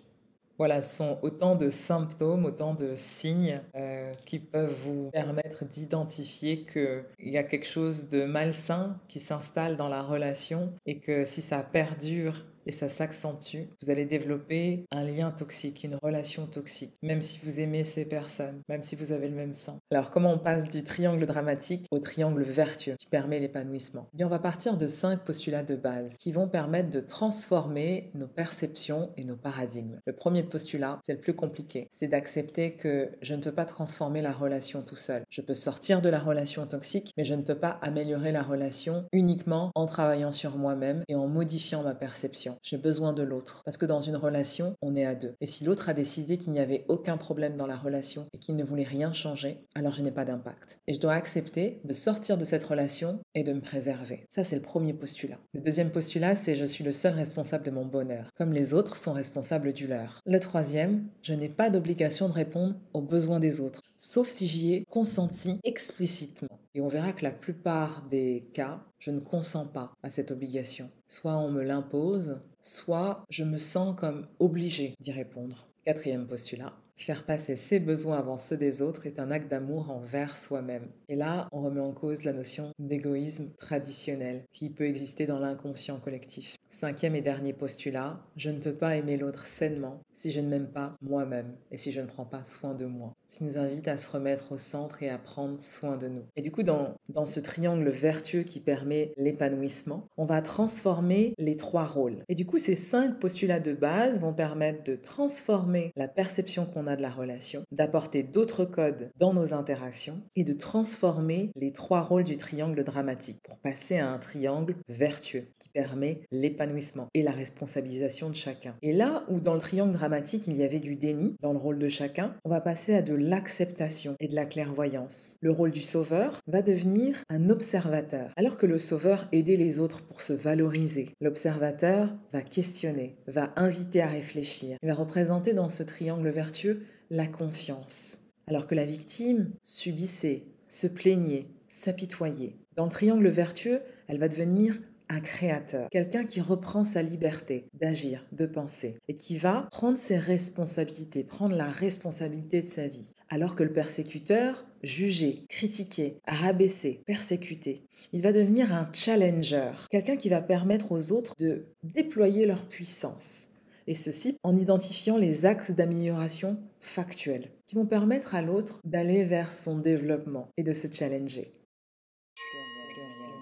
Voilà, 0.58 0.82
ce 0.82 0.98
sont 0.98 1.18
autant 1.22 1.56
de 1.56 1.70
symptômes, 1.70 2.44
autant 2.44 2.74
de 2.74 2.94
signes 2.94 3.62
euh, 3.74 4.12
qui 4.26 4.38
peuvent 4.38 4.76
vous 4.84 5.08
permettre 5.10 5.64
d'identifier 5.64 6.66
qu'il 6.66 7.02
y 7.18 7.38
a 7.38 7.42
quelque 7.42 7.66
chose 7.66 8.10
de 8.10 8.24
malsain 8.24 9.00
qui 9.08 9.20
s'installe 9.20 9.78
dans 9.78 9.88
la 9.88 10.02
relation 10.02 10.74
et 10.84 10.98
que 10.98 11.24
si 11.24 11.40
ça 11.40 11.62
perdure 11.62 12.44
et 12.66 12.72
ça 12.72 12.88
s'accentue, 12.88 13.64
vous 13.82 13.90
allez 13.90 14.04
développer 14.04 14.86
un 14.90 15.04
lien 15.04 15.30
toxique, 15.30 15.84
une 15.84 15.96
relation 15.96 16.46
toxique, 16.46 16.96
même 17.02 17.22
si 17.22 17.40
vous 17.42 17.60
aimez 17.60 17.84
ces 17.84 18.04
personnes, 18.04 18.62
même 18.68 18.82
si 18.82 18.96
vous 18.96 19.12
avez 19.12 19.28
le 19.28 19.36
même 19.36 19.54
sang. 19.54 19.78
Alors 19.90 20.10
comment 20.10 20.32
on 20.32 20.38
passe 20.38 20.68
du 20.68 20.82
triangle 20.82 21.26
dramatique 21.26 21.86
au 21.90 21.98
triangle 21.98 22.42
vertueux 22.42 22.96
qui 22.98 23.06
permet 23.06 23.40
l'épanouissement? 23.40 24.08
Eh 24.18 24.24
on 24.24 24.28
va 24.28 24.38
partir 24.38 24.76
de 24.76 24.86
cinq 24.86 25.24
postulats 25.24 25.62
de 25.62 25.76
base 25.76 26.16
qui 26.18 26.32
vont 26.32 26.48
permettre 26.48 26.90
de 26.90 27.00
transformer 27.00 28.10
nos 28.14 28.28
perceptions 28.28 29.10
et 29.16 29.24
nos 29.24 29.36
paradigmes. 29.36 29.98
Le 30.06 30.14
premier 30.14 30.42
postulat, 30.42 30.98
c'est 31.02 31.14
le 31.14 31.20
plus 31.20 31.34
compliqué, 31.34 31.88
c'est 31.90 32.08
d'accepter 32.08 32.74
que 32.74 33.10
je 33.22 33.34
ne 33.34 33.42
peux 33.42 33.52
pas 33.52 33.64
transformer 33.64 34.22
la 34.22 34.32
relation 34.32 34.82
tout 34.82 34.96
seul. 34.96 35.22
Je 35.30 35.40
peux 35.40 35.54
sortir 35.54 36.02
de 36.02 36.08
la 36.08 36.18
relation 36.18 36.66
toxique, 36.66 37.12
mais 37.16 37.24
je 37.24 37.34
ne 37.34 37.42
peux 37.42 37.58
pas 37.58 37.78
améliorer 37.82 38.32
la 38.32 38.42
relation 38.42 39.06
uniquement 39.12 39.70
en 39.74 39.86
travaillant 39.86 40.32
sur 40.32 40.58
moi-même 40.58 41.02
et 41.08 41.14
en 41.14 41.28
modifiant 41.28 41.82
ma 41.82 41.94
perception. 41.94 42.49
J'ai 42.62 42.76
besoin 42.76 43.12
de 43.12 43.22
l'autre. 43.22 43.62
Parce 43.64 43.76
que 43.76 43.86
dans 43.86 44.00
une 44.00 44.16
relation, 44.16 44.74
on 44.82 44.96
est 44.96 45.06
à 45.06 45.14
deux. 45.14 45.34
Et 45.40 45.46
si 45.46 45.64
l'autre 45.64 45.88
a 45.88 45.94
décidé 45.94 46.38
qu'il 46.38 46.52
n'y 46.52 46.60
avait 46.60 46.84
aucun 46.88 47.16
problème 47.16 47.56
dans 47.56 47.66
la 47.66 47.76
relation 47.76 48.26
et 48.32 48.38
qu'il 48.38 48.56
ne 48.56 48.64
voulait 48.64 48.82
rien 48.84 49.12
changer, 49.12 49.60
alors 49.74 49.92
je 49.92 50.02
n'ai 50.02 50.10
pas 50.10 50.24
d'impact. 50.24 50.78
Et 50.86 50.94
je 50.94 51.00
dois 51.00 51.14
accepter 51.14 51.80
de 51.84 51.92
sortir 51.92 52.38
de 52.38 52.44
cette 52.44 52.64
relation 52.64 53.20
et 53.34 53.44
de 53.44 53.52
me 53.52 53.60
préserver. 53.60 54.26
Ça, 54.28 54.44
c'est 54.44 54.56
le 54.56 54.62
premier 54.62 54.92
postulat. 54.92 55.38
Le 55.54 55.60
deuxième 55.60 55.90
postulat, 55.90 56.34
c'est 56.34 56.56
je 56.56 56.64
suis 56.64 56.84
le 56.84 56.92
seul 56.92 57.14
responsable 57.14 57.64
de 57.64 57.70
mon 57.70 57.86
bonheur, 57.86 58.30
comme 58.34 58.52
les 58.52 58.74
autres 58.74 58.96
sont 58.96 59.12
responsables 59.12 59.72
du 59.72 59.86
leur. 59.86 60.20
Le 60.26 60.40
troisième, 60.40 61.08
je 61.22 61.34
n'ai 61.34 61.48
pas 61.48 61.70
d'obligation 61.70 62.28
de 62.28 62.32
répondre 62.32 62.74
aux 62.92 63.02
besoins 63.02 63.40
des 63.40 63.60
autres, 63.60 63.82
sauf 63.96 64.28
si 64.28 64.46
j'y 64.46 64.74
ai 64.74 64.84
consenti 64.84 65.60
explicitement. 65.64 66.60
Et 66.74 66.80
on 66.80 66.88
verra 66.88 67.12
que 67.12 67.24
la 67.24 67.32
plupart 67.32 68.06
des 68.10 68.48
cas, 68.52 68.82
je 68.98 69.10
ne 69.10 69.20
consens 69.20 69.66
pas 69.66 69.92
à 70.02 70.10
cette 70.10 70.30
obligation. 70.30 70.90
Soit 71.12 71.36
on 71.38 71.50
me 71.50 71.64
l'impose, 71.64 72.38
soit 72.60 73.24
je 73.30 73.42
me 73.42 73.58
sens 73.58 73.96
comme 73.98 74.28
obligé 74.38 74.94
d'y 75.00 75.10
répondre. 75.10 75.66
Quatrième 75.84 76.28
postulat, 76.28 76.72
Faire 77.00 77.24
passer 77.24 77.56
ses 77.56 77.80
besoins 77.80 78.18
avant 78.18 78.36
ceux 78.36 78.58
des 78.58 78.82
autres 78.82 79.06
est 79.06 79.20
un 79.20 79.30
acte 79.30 79.50
d'amour 79.50 79.90
envers 79.90 80.36
soi-même. 80.36 80.86
Et 81.08 81.16
là, 81.16 81.48
on 81.50 81.62
remet 81.62 81.80
en 81.80 81.92
cause 81.92 82.24
la 82.24 82.34
notion 82.34 82.74
d'égoïsme 82.78 83.48
traditionnel 83.56 84.44
qui 84.52 84.68
peut 84.68 84.84
exister 84.84 85.24
dans 85.24 85.38
l'inconscient 85.38 85.98
collectif. 85.98 86.56
Cinquième 86.68 87.16
et 87.16 87.22
dernier 87.22 87.54
postulat, 87.54 88.20
je 88.36 88.50
ne 88.50 88.60
peux 88.60 88.74
pas 88.74 88.96
aimer 88.96 89.16
l'autre 89.16 89.46
sainement 89.46 90.02
si 90.12 90.30
je 90.30 90.40
ne 90.40 90.48
m'aime 90.48 90.68
pas 90.68 90.94
moi-même 91.00 91.56
et 91.70 91.78
si 91.78 91.90
je 91.90 92.02
ne 92.02 92.06
prends 92.06 92.26
pas 92.26 92.44
soin 92.44 92.74
de 92.74 92.84
moi. 92.84 93.14
Ce 93.26 93.42
nous 93.42 93.56
invite 93.56 93.88
à 93.88 93.96
se 93.96 94.10
remettre 94.10 94.52
au 94.52 94.58
centre 94.58 95.02
et 95.02 95.08
à 95.08 95.18
prendre 95.18 95.60
soin 95.62 95.96
de 95.96 96.06
nous. 96.06 96.24
Et 96.36 96.42
du 96.42 96.52
coup, 96.52 96.62
dans, 96.62 96.94
dans 97.08 97.26
ce 97.26 97.40
triangle 97.40 97.88
vertueux 97.88 98.42
qui 98.42 98.60
permet 98.60 99.14
l'épanouissement, 99.16 100.06
on 100.18 100.26
va 100.26 100.42
transformer 100.42 101.34
les 101.38 101.56
trois 101.56 101.86
rôles. 101.86 102.24
Et 102.28 102.34
du 102.34 102.44
coup, 102.44 102.58
ces 102.58 102.76
cinq 102.76 103.18
postulats 103.18 103.58
de 103.58 103.72
base 103.72 104.20
vont 104.20 104.34
permettre 104.34 104.84
de 104.84 104.96
transformer 104.96 105.92
la 105.96 106.06
perception 106.06 106.66
qu'on 106.66 106.86
a 106.86 106.89
de 106.96 107.02
la 107.02 107.10
relation, 107.10 107.64
d'apporter 107.72 108.22
d'autres 108.22 108.64
codes 108.64 109.10
dans 109.18 109.32
nos 109.32 109.54
interactions 109.54 110.20
et 110.36 110.44
de 110.44 110.52
transformer 110.52 111.50
les 111.56 111.72
trois 111.72 112.02
rôles 112.02 112.24
du 112.24 112.36
triangle 112.36 112.82
dramatique 112.84 113.40
pour 113.42 113.58
passer 113.58 113.98
à 113.98 114.10
un 114.10 114.18
triangle 114.18 114.76
vertueux 114.88 115.48
qui 115.58 115.68
permet 115.68 116.22
l'épanouissement 116.30 117.08
et 117.14 117.22
la 117.22 117.32
responsabilisation 117.32 118.30
de 118.30 118.36
chacun. 118.36 118.74
Et 118.82 118.92
là 118.92 119.24
où 119.28 119.40
dans 119.40 119.54
le 119.54 119.60
triangle 119.60 119.92
dramatique 119.92 120.44
il 120.46 120.56
y 120.56 120.64
avait 120.64 120.78
du 120.78 120.96
déni 120.96 121.36
dans 121.40 121.52
le 121.52 121.58
rôle 121.58 121.78
de 121.78 121.88
chacun, 121.88 122.34
on 122.44 122.50
va 122.50 122.60
passer 122.60 122.94
à 122.94 123.02
de 123.02 123.14
l'acceptation 123.14 124.16
et 124.20 124.28
de 124.28 124.34
la 124.34 124.46
clairvoyance. 124.46 125.36
Le 125.40 125.50
rôle 125.50 125.70
du 125.70 125.82
sauveur 125.82 126.40
va 126.46 126.62
devenir 126.62 127.16
un 127.28 127.50
observateur, 127.50 128.30
alors 128.36 128.56
que 128.56 128.66
le 128.66 128.78
sauveur 128.78 129.28
aidait 129.32 129.56
les 129.56 129.80
autres 129.80 130.02
pour 130.02 130.20
se 130.20 130.32
valoriser. 130.32 131.10
L'observateur 131.20 132.14
va 132.32 132.42
questionner, 132.42 133.16
va 133.26 133.52
inviter 133.56 134.02
à 134.02 134.08
réfléchir, 134.08 134.76
il 134.82 134.88
va 134.88 134.94
représenter 134.94 135.52
dans 135.52 135.68
ce 135.68 135.82
triangle 135.82 136.28
vertueux 136.28 136.79
la 137.10 137.26
conscience, 137.26 138.30
alors 138.46 138.66
que 138.66 138.74
la 138.74 138.84
victime 138.84 139.50
subissait, 139.64 140.44
se 140.68 140.86
plaignait, 140.86 141.48
s'apitoyait. 141.68 142.56
Dans 142.76 142.84
le 142.84 142.90
triangle 142.90 143.28
vertueux, 143.28 143.82
elle 144.06 144.18
va 144.18 144.28
devenir 144.28 144.78
un 145.08 145.20
créateur, 145.20 145.88
quelqu'un 145.90 146.24
qui 146.24 146.40
reprend 146.40 146.84
sa 146.84 147.02
liberté 147.02 147.66
d'agir, 147.74 148.24
de 148.30 148.46
penser, 148.46 148.96
et 149.08 149.16
qui 149.16 149.38
va 149.38 149.66
prendre 149.72 149.98
ses 149.98 150.18
responsabilités, 150.18 151.24
prendre 151.24 151.56
la 151.56 151.68
responsabilité 151.68 152.62
de 152.62 152.68
sa 152.68 152.86
vie. 152.86 153.12
Alors 153.28 153.56
que 153.56 153.64
le 153.64 153.72
persécuteur, 153.72 154.64
jugé, 154.84 155.44
critiqué, 155.48 156.18
rabaissé, 156.26 157.02
persécuté, 157.06 157.82
il 158.12 158.22
va 158.22 158.32
devenir 158.32 158.72
un 158.72 158.88
challenger, 158.92 159.72
quelqu'un 159.90 160.16
qui 160.16 160.28
va 160.28 160.40
permettre 160.40 160.92
aux 160.92 161.10
autres 161.10 161.34
de 161.38 161.66
déployer 161.82 162.46
leur 162.46 162.64
puissance 162.66 163.49
et 163.90 163.96
ceci 163.96 164.38
en 164.44 164.56
identifiant 164.56 165.16
les 165.16 165.46
axes 165.46 165.72
d'amélioration 165.72 166.56
factuels 166.78 167.50
qui 167.66 167.74
vont 167.74 167.86
permettre 167.86 168.36
à 168.36 168.40
l'autre 168.40 168.78
d'aller 168.84 169.24
vers 169.24 169.52
son 169.52 169.80
développement 169.80 170.48
et 170.56 170.62
de 170.62 170.72
se 170.72 170.86
challenger. 170.86 171.52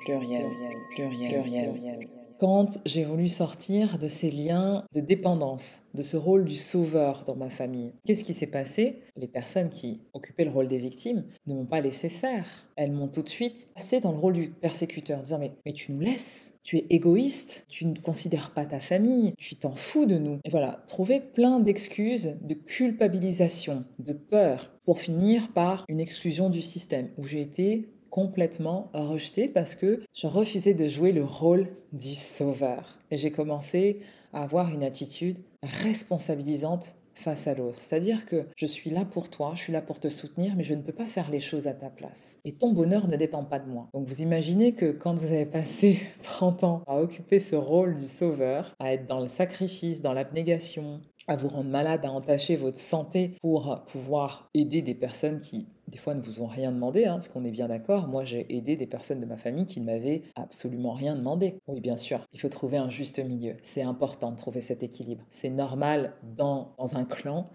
Pluriel, 0.06 0.46
pluriel, 0.94 1.42
pluriel, 1.42 2.08
quand 2.38 2.78
j'ai 2.86 3.04
voulu 3.04 3.28
sortir 3.28 3.98
de 3.98 4.08
ces 4.08 4.30
liens 4.30 4.84
de 4.94 5.00
dépendance, 5.00 5.88
de 5.94 6.02
ce 6.02 6.16
rôle 6.16 6.44
du 6.44 6.54
sauveur 6.54 7.24
dans 7.26 7.36
ma 7.36 7.50
famille. 7.50 7.92
Qu'est-ce 8.06 8.24
qui 8.24 8.34
s'est 8.34 8.46
passé? 8.46 9.02
Les 9.16 9.26
personnes 9.26 9.70
qui 9.70 10.02
occupaient 10.12 10.44
le 10.44 10.50
rôle 10.50 10.68
des 10.68 10.78
victimes 10.78 11.24
ne 11.46 11.54
m'ont 11.54 11.66
pas 11.66 11.80
laissé 11.80 12.08
faire. 12.08 12.46
Elles 12.76 12.92
m'ont 12.92 13.08
tout 13.08 13.22
de 13.22 13.28
suite 13.28 13.68
passé 13.74 14.00
dans 14.00 14.12
le 14.12 14.18
rôle 14.18 14.34
du 14.34 14.50
persécuteur, 14.50 15.18
en 15.18 15.22
disant 15.22 15.38
mais, 15.38 15.52
mais 15.66 15.72
tu 15.72 15.92
nous 15.92 16.00
laisses, 16.00 16.60
tu 16.62 16.76
es 16.76 16.86
égoïste, 16.90 17.66
tu 17.68 17.86
ne 17.86 17.98
considères 17.98 18.52
pas 18.52 18.66
ta 18.66 18.78
famille, 18.78 19.34
tu 19.36 19.56
t'en 19.56 19.72
fous 19.72 20.06
de 20.06 20.18
nous. 20.18 20.38
Et 20.44 20.50
voilà, 20.50 20.84
trouver 20.86 21.20
plein 21.20 21.58
d'excuses, 21.58 22.36
de 22.40 22.54
culpabilisation, 22.54 23.84
de 23.98 24.12
peur, 24.12 24.72
pour 24.84 25.00
finir 25.00 25.52
par 25.52 25.84
une 25.88 26.00
exclusion 26.00 26.50
du 26.50 26.62
système, 26.62 27.10
où 27.18 27.24
j'ai 27.24 27.40
été 27.40 27.88
complètement 28.10 28.90
rejeté 28.92 29.48
parce 29.48 29.74
que 29.74 30.02
je 30.14 30.26
refusais 30.26 30.74
de 30.74 30.86
jouer 30.86 31.12
le 31.12 31.24
rôle 31.24 31.68
du 31.92 32.14
sauveur. 32.14 32.98
Et 33.10 33.16
j'ai 33.16 33.30
commencé 33.30 34.00
à 34.32 34.42
avoir 34.42 34.72
une 34.72 34.82
attitude 34.82 35.38
responsabilisante 35.62 36.94
face 37.18 37.48
à 37.48 37.54
l'autre. 37.54 37.78
C'est-à-dire 37.80 38.26
que 38.26 38.46
je 38.56 38.66
suis 38.66 38.90
là 38.90 39.04
pour 39.04 39.28
toi, 39.28 39.52
je 39.54 39.60
suis 39.60 39.72
là 39.72 39.82
pour 39.82 39.98
te 39.98 40.08
soutenir, 40.08 40.54
mais 40.56 40.62
je 40.62 40.74
ne 40.74 40.82
peux 40.82 40.92
pas 40.92 41.06
faire 41.06 41.30
les 41.30 41.40
choses 41.40 41.66
à 41.66 41.74
ta 41.74 41.90
place. 41.90 42.38
Et 42.44 42.52
ton 42.52 42.72
bonheur 42.72 43.08
ne 43.08 43.16
dépend 43.16 43.44
pas 43.44 43.58
de 43.58 43.68
moi. 43.68 43.88
Donc 43.92 44.06
vous 44.06 44.22
imaginez 44.22 44.74
que 44.74 44.92
quand 44.92 45.14
vous 45.14 45.26
avez 45.26 45.46
passé 45.46 46.00
30 46.22 46.64
ans 46.64 46.82
à 46.86 47.00
occuper 47.00 47.40
ce 47.40 47.56
rôle 47.56 47.96
du 47.96 48.06
sauveur, 48.06 48.74
à 48.78 48.92
être 48.92 49.06
dans 49.06 49.20
le 49.20 49.28
sacrifice, 49.28 50.00
dans 50.00 50.12
l'abnégation, 50.12 51.00
à 51.28 51.36
vous 51.36 51.48
rendre 51.48 51.70
malade, 51.70 52.04
à 52.04 52.10
entacher 52.10 52.56
votre 52.56 52.80
santé 52.80 53.36
pour 53.40 53.84
pouvoir 53.86 54.50
aider 54.54 54.82
des 54.82 54.94
personnes 54.94 55.40
qui 55.40 55.68
des 55.88 55.98
fois 55.98 56.14
ne 56.14 56.20
vous 56.20 56.42
ont 56.42 56.46
rien 56.46 56.72
demandé, 56.72 57.06
hein, 57.06 57.14
parce 57.14 57.28
qu'on 57.28 57.44
est 57.44 57.50
bien 57.50 57.68
d'accord. 57.68 58.08
Moi, 58.08 58.24
j'ai 58.24 58.54
aidé 58.54 58.76
des 58.76 58.86
personnes 58.86 59.20
de 59.20 59.26
ma 59.26 59.36
famille 59.36 59.66
qui 59.66 59.80
ne 59.80 59.86
m'avaient 59.86 60.22
absolument 60.36 60.92
rien 60.92 61.16
demandé. 61.16 61.58
Oui, 61.66 61.80
bien 61.80 61.96
sûr, 61.96 62.26
il 62.32 62.40
faut 62.40 62.48
trouver 62.48 62.76
un 62.76 62.90
juste 62.90 63.18
milieu. 63.24 63.56
C'est 63.62 63.82
important 63.82 64.30
de 64.30 64.36
trouver 64.36 64.60
cet 64.60 64.82
équilibre. 64.82 65.24
C'est 65.30 65.50
normal 65.50 66.14
dans, 66.36 66.74
dans 66.78 66.96
un 66.96 67.04
clan 67.04 67.48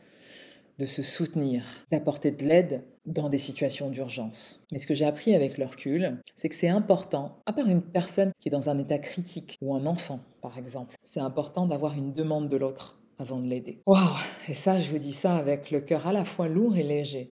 de 0.79 0.87
se 0.87 1.03
soutenir, 1.03 1.63
d'apporter 1.91 2.31
de 2.31 2.43
l'aide 2.43 2.83
dans 3.05 3.29
des 3.29 3.37
situations 3.37 3.89
d'urgence. 3.89 4.65
Mais 4.71 4.79
ce 4.79 4.87
que 4.87 4.95
j'ai 4.95 5.05
appris 5.05 5.35
avec 5.35 5.59
le 5.59 5.65
recul, 5.65 6.19
c'est 6.33 6.49
que 6.49 6.55
c'est 6.55 6.69
important, 6.69 7.37
à 7.45 7.53
part 7.53 7.67
une 7.67 7.83
personne 7.83 8.31
qui 8.39 8.49
est 8.49 8.51
dans 8.51 8.69
un 8.69 8.79
état 8.79 8.97
critique 8.97 9.57
ou 9.61 9.75
un 9.75 9.85
enfant, 9.85 10.21
par 10.41 10.57
exemple, 10.57 10.95
c'est 11.03 11.19
important 11.19 11.67
d'avoir 11.67 11.95
une 11.95 12.13
demande 12.13 12.49
de 12.49 12.57
l'autre 12.57 13.02
avant 13.19 13.39
de 13.39 13.47
l'aider. 13.47 13.81
Waouh 13.85 13.99
Et 14.47 14.53
ça, 14.53 14.79
je 14.79 14.89
vous 14.91 14.99
dis 14.99 15.11
ça 15.11 15.35
avec 15.35 15.71
le 15.71 15.81
cœur 15.81 16.07
à 16.07 16.13
la 16.13 16.25
fois 16.25 16.47
lourd 16.47 16.77
et 16.77 16.83
léger. 16.83 17.29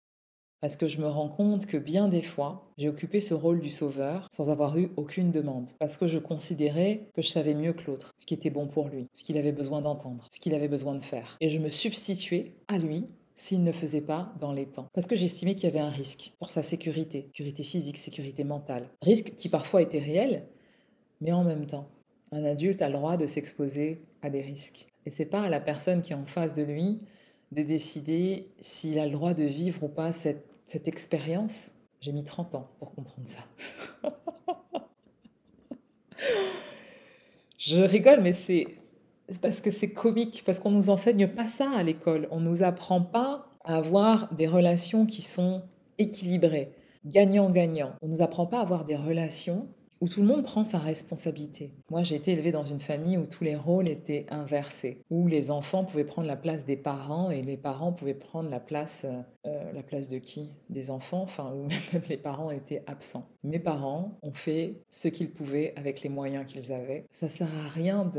Parce 0.60 0.76
que 0.76 0.88
je 0.88 1.00
me 1.00 1.08
rends 1.08 1.30
compte 1.30 1.68
que 1.68 1.78
bien 1.78 2.08
des 2.08 2.24
fois, 2.24 2.72
j'ai 2.78 2.90
occupé 2.90 3.22
ce 3.22 3.36
rôle 3.36 3.60
du 3.60 3.70
sauveur 3.70 4.28
sans 4.32 4.50
avoir 4.50 4.78
eu 4.78 4.90
aucune 4.98 5.32
demande. 5.32 5.70
Parce 5.80 5.98
que 5.98 6.08
je 6.08 6.18
considérais 6.18 7.10
que 7.14 7.22
je 7.22 7.30
savais 7.30 7.54
mieux 7.54 7.74
que 7.74 7.84
l'autre 7.86 8.12
ce 8.18 8.26
qui 8.26 8.34
était 8.34 8.50
bon 8.50 8.68
pour 8.68 8.88
lui, 8.88 9.08
ce 9.14 9.24
qu'il 9.24 9.38
avait 9.38 9.52
besoin 9.52 9.82
d'entendre, 9.82 10.28
ce 10.32 10.40
qu'il 10.40 10.56
avait 10.56 10.68
besoin 10.68 10.96
de 10.96 11.04
faire. 11.04 11.38
Et 11.42 11.50
je 11.50 11.60
me 11.60 11.70
substituais 11.70 12.56
à 12.68 12.80
lui 12.80 13.06
s'il 13.36 13.64
ne 13.64 13.72
faisait 13.72 14.02
pas 14.02 14.34
dans 14.42 14.52
les 14.52 14.66
temps. 14.66 14.88
Parce 14.94 15.06
que 15.06 15.16
j'estimais 15.16 15.54
qu'il 15.54 15.66
y 15.66 15.68
avait 15.68 15.80
un 15.80 15.92
risque 15.92 16.34
pour 16.40 16.50
sa 16.50 16.64
sécurité, 16.64 17.28
sécurité 17.28 17.62
physique, 17.62 17.98
sécurité 17.98 18.44
mentale. 18.44 18.90
Risque 19.04 19.36
qui 19.36 19.50
parfois 19.50 19.84
était 19.84 20.00
réel, 20.00 20.48
Mais 21.22 21.32
en 21.32 21.44
même 21.44 21.68
temps, 21.68 21.88
un 22.32 22.44
adulte 22.44 22.82
a 22.82 22.88
le 22.88 22.96
droit 22.96 23.16
de 23.16 23.28
s'exposer 23.28 24.02
à 24.24 24.32
des 24.32 24.42
risques. 24.42 24.88
Et 25.08 25.10
c'est 25.10 25.26
pas 25.26 25.44
à 25.44 25.50
la 25.50 25.62
personne 25.62 26.02
qui 26.02 26.12
est 26.12 26.18
en 26.18 26.26
face 26.26 26.54
de 26.54 26.64
lui 26.64 27.00
de 27.54 27.64
décider 27.64 28.52
s'il 28.60 29.00
a 29.00 29.06
le 29.06 29.14
droit 29.14 29.34
de 29.34 29.46
vivre 29.46 29.84
ou 29.84 29.88
pas 29.88 30.12
cette, 30.12 30.46
cette 30.66 30.90
expérience. 30.90 31.76
J'ai 32.02 32.12
mis 32.12 32.26
30 32.26 32.56
ans 32.56 32.70
pour 32.78 32.94
comprendre 32.94 33.26
ça. 33.26 33.40
Je 37.58 37.82
rigole, 37.82 38.20
mais 38.22 38.34
c'est 38.34 38.68
parce 39.42 39.62
que 39.62 39.72
c'est 39.72 39.94
comique, 39.94 40.44
parce 40.46 40.60
qu'on 40.60 40.72
nous 40.72 40.90
enseigne 40.90 41.30
pas 41.30 41.48
ça 41.48 41.72
à 41.72 41.84
l'école. 41.84 42.28
On 42.30 42.42
nous 42.42 42.64
apprend 42.64 43.02
pas 43.02 43.48
à 43.64 43.78
avoir 43.78 44.34
des 44.34 44.48
relations 44.48 45.06
qui 45.06 45.22
sont 45.22 45.64
équilibrées, 46.00 46.74
gagnant-gagnant. 47.06 47.96
On 48.02 48.10
nous 48.10 48.22
apprend 48.22 48.46
pas 48.46 48.60
à 48.60 48.64
avoir 48.64 48.84
des 48.84 48.98
relations 48.98 49.70
où 50.02 50.08
tout 50.08 50.22
le 50.22 50.28
monde 50.28 50.44
prend 50.44 50.64
sa 50.64 50.80
responsabilité. 50.80 51.74
Moi, 51.90 52.04
j'ai 52.04 52.16
été 52.16 52.34
élevée 52.34 52.52
dans 52.52 52.64
une 52.64 52.80
famille 52.80 53.18
où 53.18 53.26
tous 53.26 53.44
les 53.44 53.56
rôles 53.56 53.88
étaient 53.88 54.26
inversés, 54.30 55.02
où 55.10 55.28
les 55.28 55.52
enfants 55.52 55.86
pouvaient 55.86 56.04
prendre 56.04 56.28
la 56.28 56.36
place 56.36 56.66
des 56.66 56.78
parents 56.78 57.32
et 57.32 57.42
les 57.42 57.58
parents 57.58 57.92
pouvaient 57.92 58.14
prendre 58.14 58.50
la 58.50 58.60
place, 58.60 59.06
euh, 59.06 59.22
euh, 59.48 59.72
la 59.74 59.84
place 59.84 60.10
de 60.10 60.18
qui? 60.18 60.52
Des 60.70 60.92
enfants, 60.92 61.22
enfin, 61.22 61.54
où 61.56 61.64
même 61.94 62.04
les 62.10 62.18
parents 62.18 62.52
étaient 62.52 62.84
absents. 62.88 63.28
Mes 63.44 63.60
parents 63.60 64.18
ont 64.22 64.34
fait 64.34 64.82
ce 64.90 65.08
qu'ils 65.08 65.32
pouvaient 65.32 65.74
avec 65.76 66.02
les 66.02 66.10
moyens 66.10 66.46
qu'ils 66.46 66.72
avaient. 66.72 67.06
Ça 67.10 67.30
sert 67.30 67.54
à 67.54 67.68
rien 67.68 68.10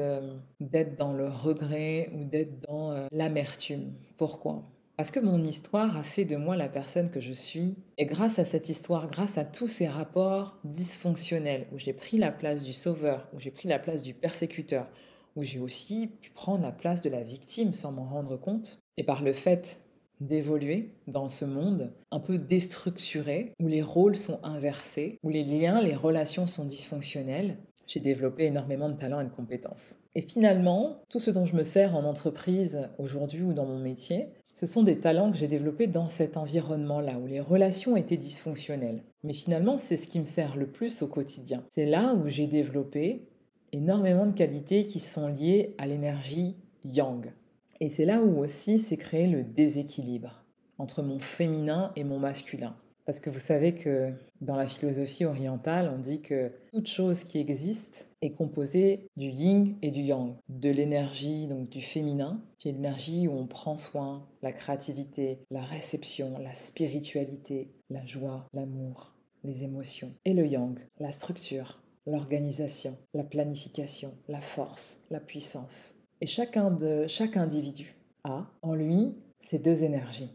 d'être 0.60 0.96
dans 0.96 1.12
le 1.12 1.28
regret 1.28 2.10
ou 2.14 2.24
d'être 2.24 2.60
dans 2.66 2.92
euh, 2.92 3.06
l'amertume. 3.12 3.92
Pourquoi? 4.16 4.64
Parce 4.98 5.12
que 5.12 5.20
mon 5.20 5.44
histoire 5.44 5.96
a 5.96 6.02
fait 6.02 6.24
de 6.24 6.34
moi 6.34 6.56
la 6.56 6.68
personne 6.68 7.08
que 7.08 7.20
je 7.20 7.32
suis. 7.32 7.76
Et 7.98 8.04
grâce 8.04 8.40
à 8.40 8.44
cette 8.44 8.68
histoire, 8.68 9.08
grâce 9.08 9.38
à 9.38 9.44
tous 9.44 9.68
ces 9.68 9.86
rapports 9.86 10.58
dysfonctionnels, 10.64 11.68
où 11.72 11.78
j'ai 11.78 11.92
pris 11.92 12.18
la 12.18 12.32
place 12.32 12.64
du 12.64 12.72
sauveur, 12.72 13.28
où 13.32 13.38
j'ai 13.38 13.52
pris 13.52 13.68
la 13.68 13.78
place 13.78 14.02
du 14.02 14.12
persécuteur, 14.12 14.88
où 15.36 15.44
j'ai 15.44 15.60
aussi 15.60 16.08
pu 16.08 16.30
prendre 16.30 16.64
la 16.64 16.72
place 16.72 17.00
de 17.00 17.10
la 17.10 17.22
victime 17.22 17.70
sans 17.70 17.92
m'en 17.92 18.06
rendre 18.06 18.36
compte, 18.36 18.80
et 18.96 19.04
par 19.04 19.22
le 19.22 19.34
fait 19.34 19.82
d'évoluer 20.20 20.96
dans 21.06 21.28
ce 21.28 21.44
monde 21.44 21.92
un 22.10 22.18
peu 22.18 22.36
déstructuré, 22.36 23.52
où 23.60 23.68
les 23.68 23.82
rôles 23.82 24.16
sont 24.16 24.40
inversés, 24.42 25.20
où 25.22 25.28
les 25.28 25.44
liens, 25.44 25.80
les 25.80 25.94
relations 25.94 26.48
sont 26.48 26.64
dysfonctionnels, 26.64 27.56
j'ai 27.88 28.00
développé 28.00 28.44
énormément 28.44 28.88
de 28.88 28.96
talents 28.96 29.20
et 29.20 29.24
de 29.24 29.30
compétences. 29.30 29.96
Et 30.14 30.20
finalement, 30.20 31.02
tout 31.08 31.18
ce 31.18 31.30
dont 31.30 31.44
je 31.44 31.56
me 31.56 31.64
sers 31.64 31.96
en 31.96 32.04
entreprise 32.04 32.88
aujourd'hui 32.98 33.42
ou 33.42 33.52
dans 33.52 33.64
mon 33.64 33.78
métier, 33.78 34.28
ce 34.44 34.66
sont 34.66 34.82
des 34.82 34.98
talents 34.98 35.32
que 35.32 35.38
j'ai 35.38 35.48
développés 35.48 35.86
dans 35.86 36.08
cet 36.08 36.36
environnement-là, 36.36 37.18
où 37.18 37.26
les 37.26 37.40
relations 37.40 37.96
étaient 37.96 38.16
dysfonctionnelles. 38.16 39.02
Mais 39.24 39.32
finalement, 39.32 39.78
c'est 39.78 39.96
ce 39.96 40.06
qui 40.06 40.20
me 40.20 40.24
sert 40.24 40.56
le 40.56 40.66
plus 40.66 41.02
au 41.02 41.08
quotidien. 41.08 41.64
C'est 41.70 41.86
là 41.86 42.14
où 42.14 42.28
j'ai 42.28 42.46
développé 42.46 43.26
énormément 43.72 44.26
de 44.26 44.32
qualités 44.32 44.84
qui 44.84 45.00
sont 45.00 45.28
liées 45.28 45.74
à 45.78 45.86
l'énergie 45.86 46.56
yang. 46.84 47.32
Et 47.80 47.88
c'est 47.88 48.04
là 48.04 48.20
où 48.20 48.38
aussi 48.40 48.78
s'est 48.78 48.96
créé 48.96 49.26
le 49.26 49.42
déséquilibre 49.42 50.44
entre 50.78 51.02
mon 51.02 51.18
féminin 51.18 51.92
et 51.96 52.04
mon 52.04 52.18
masculin. 52.18 52.76
Parce 53.08 53.20
que 53.20 53.30
vous 53.30 53.38
savez 53.38 53.72
que 53.72 54.12
dans 54.42 54.54
la 54.54 54.66
philosophie 54.66 55.24
orientale, 55.24 55.90
on 55.96 55.98
dit 55.98 56.20
que 56.20 56.52
toute 56.74 56.88
chose 56.88 57.24
qui 57.24 57.38
existe 57.38 58.10
est 58.20 58.32
composée 58.32 59.08
du 59.16 59.28
yin 59.28 59.78
et 59.80 59.90
du 59.90 60.02
yang, 60.02 60.34
de 60.50 60.68
l'énergie 60.68 61.46
donc 61.46 61.70
du 61.70 61.80
féminin, 61.80 62.44
qui 62.58 62.68
est 62.68 62.72
l'énergie 62.72 63.26
où 63.26 63.32
on 63.32 63.46
prend 63.46 63.78
soin, 63.78 64.28
la 64.42 64.52
créativité, 64.52 65.38
la 65.50 65.62
réception, 65.62 66.36
la 66.38 66.52
spiritualité, 66.52 67.70
la 67.88 68.04
joie, 68.04 68.46
l'amour, 68.52 69.14
les 69.42 69.64
émotions, 69.64 70.12
et 70.26 70.34
le 70.34 70.46
yang, 70.46 70.78
la 71.00 71.10
structure, 71.10 71.80
l'organisation, 72.06 72.98
la 73.14 73.24
planification, 73.24 74.12
la 74.28 74.42
force, 74.42 75.00
la 75.10 75.20
puissance. 75.20 75.94
Et 76.20 76.26
chacun 76.26 76.70
de 76.70 77.06
chaque 77.06 77.38
individu 77.38 77.96
a 78.24 78.50
en 78.60 78.74
lui 78.74 79.14
ces 79.38 79.58
deux 79.58 79.82
énergies, 79.82 80.28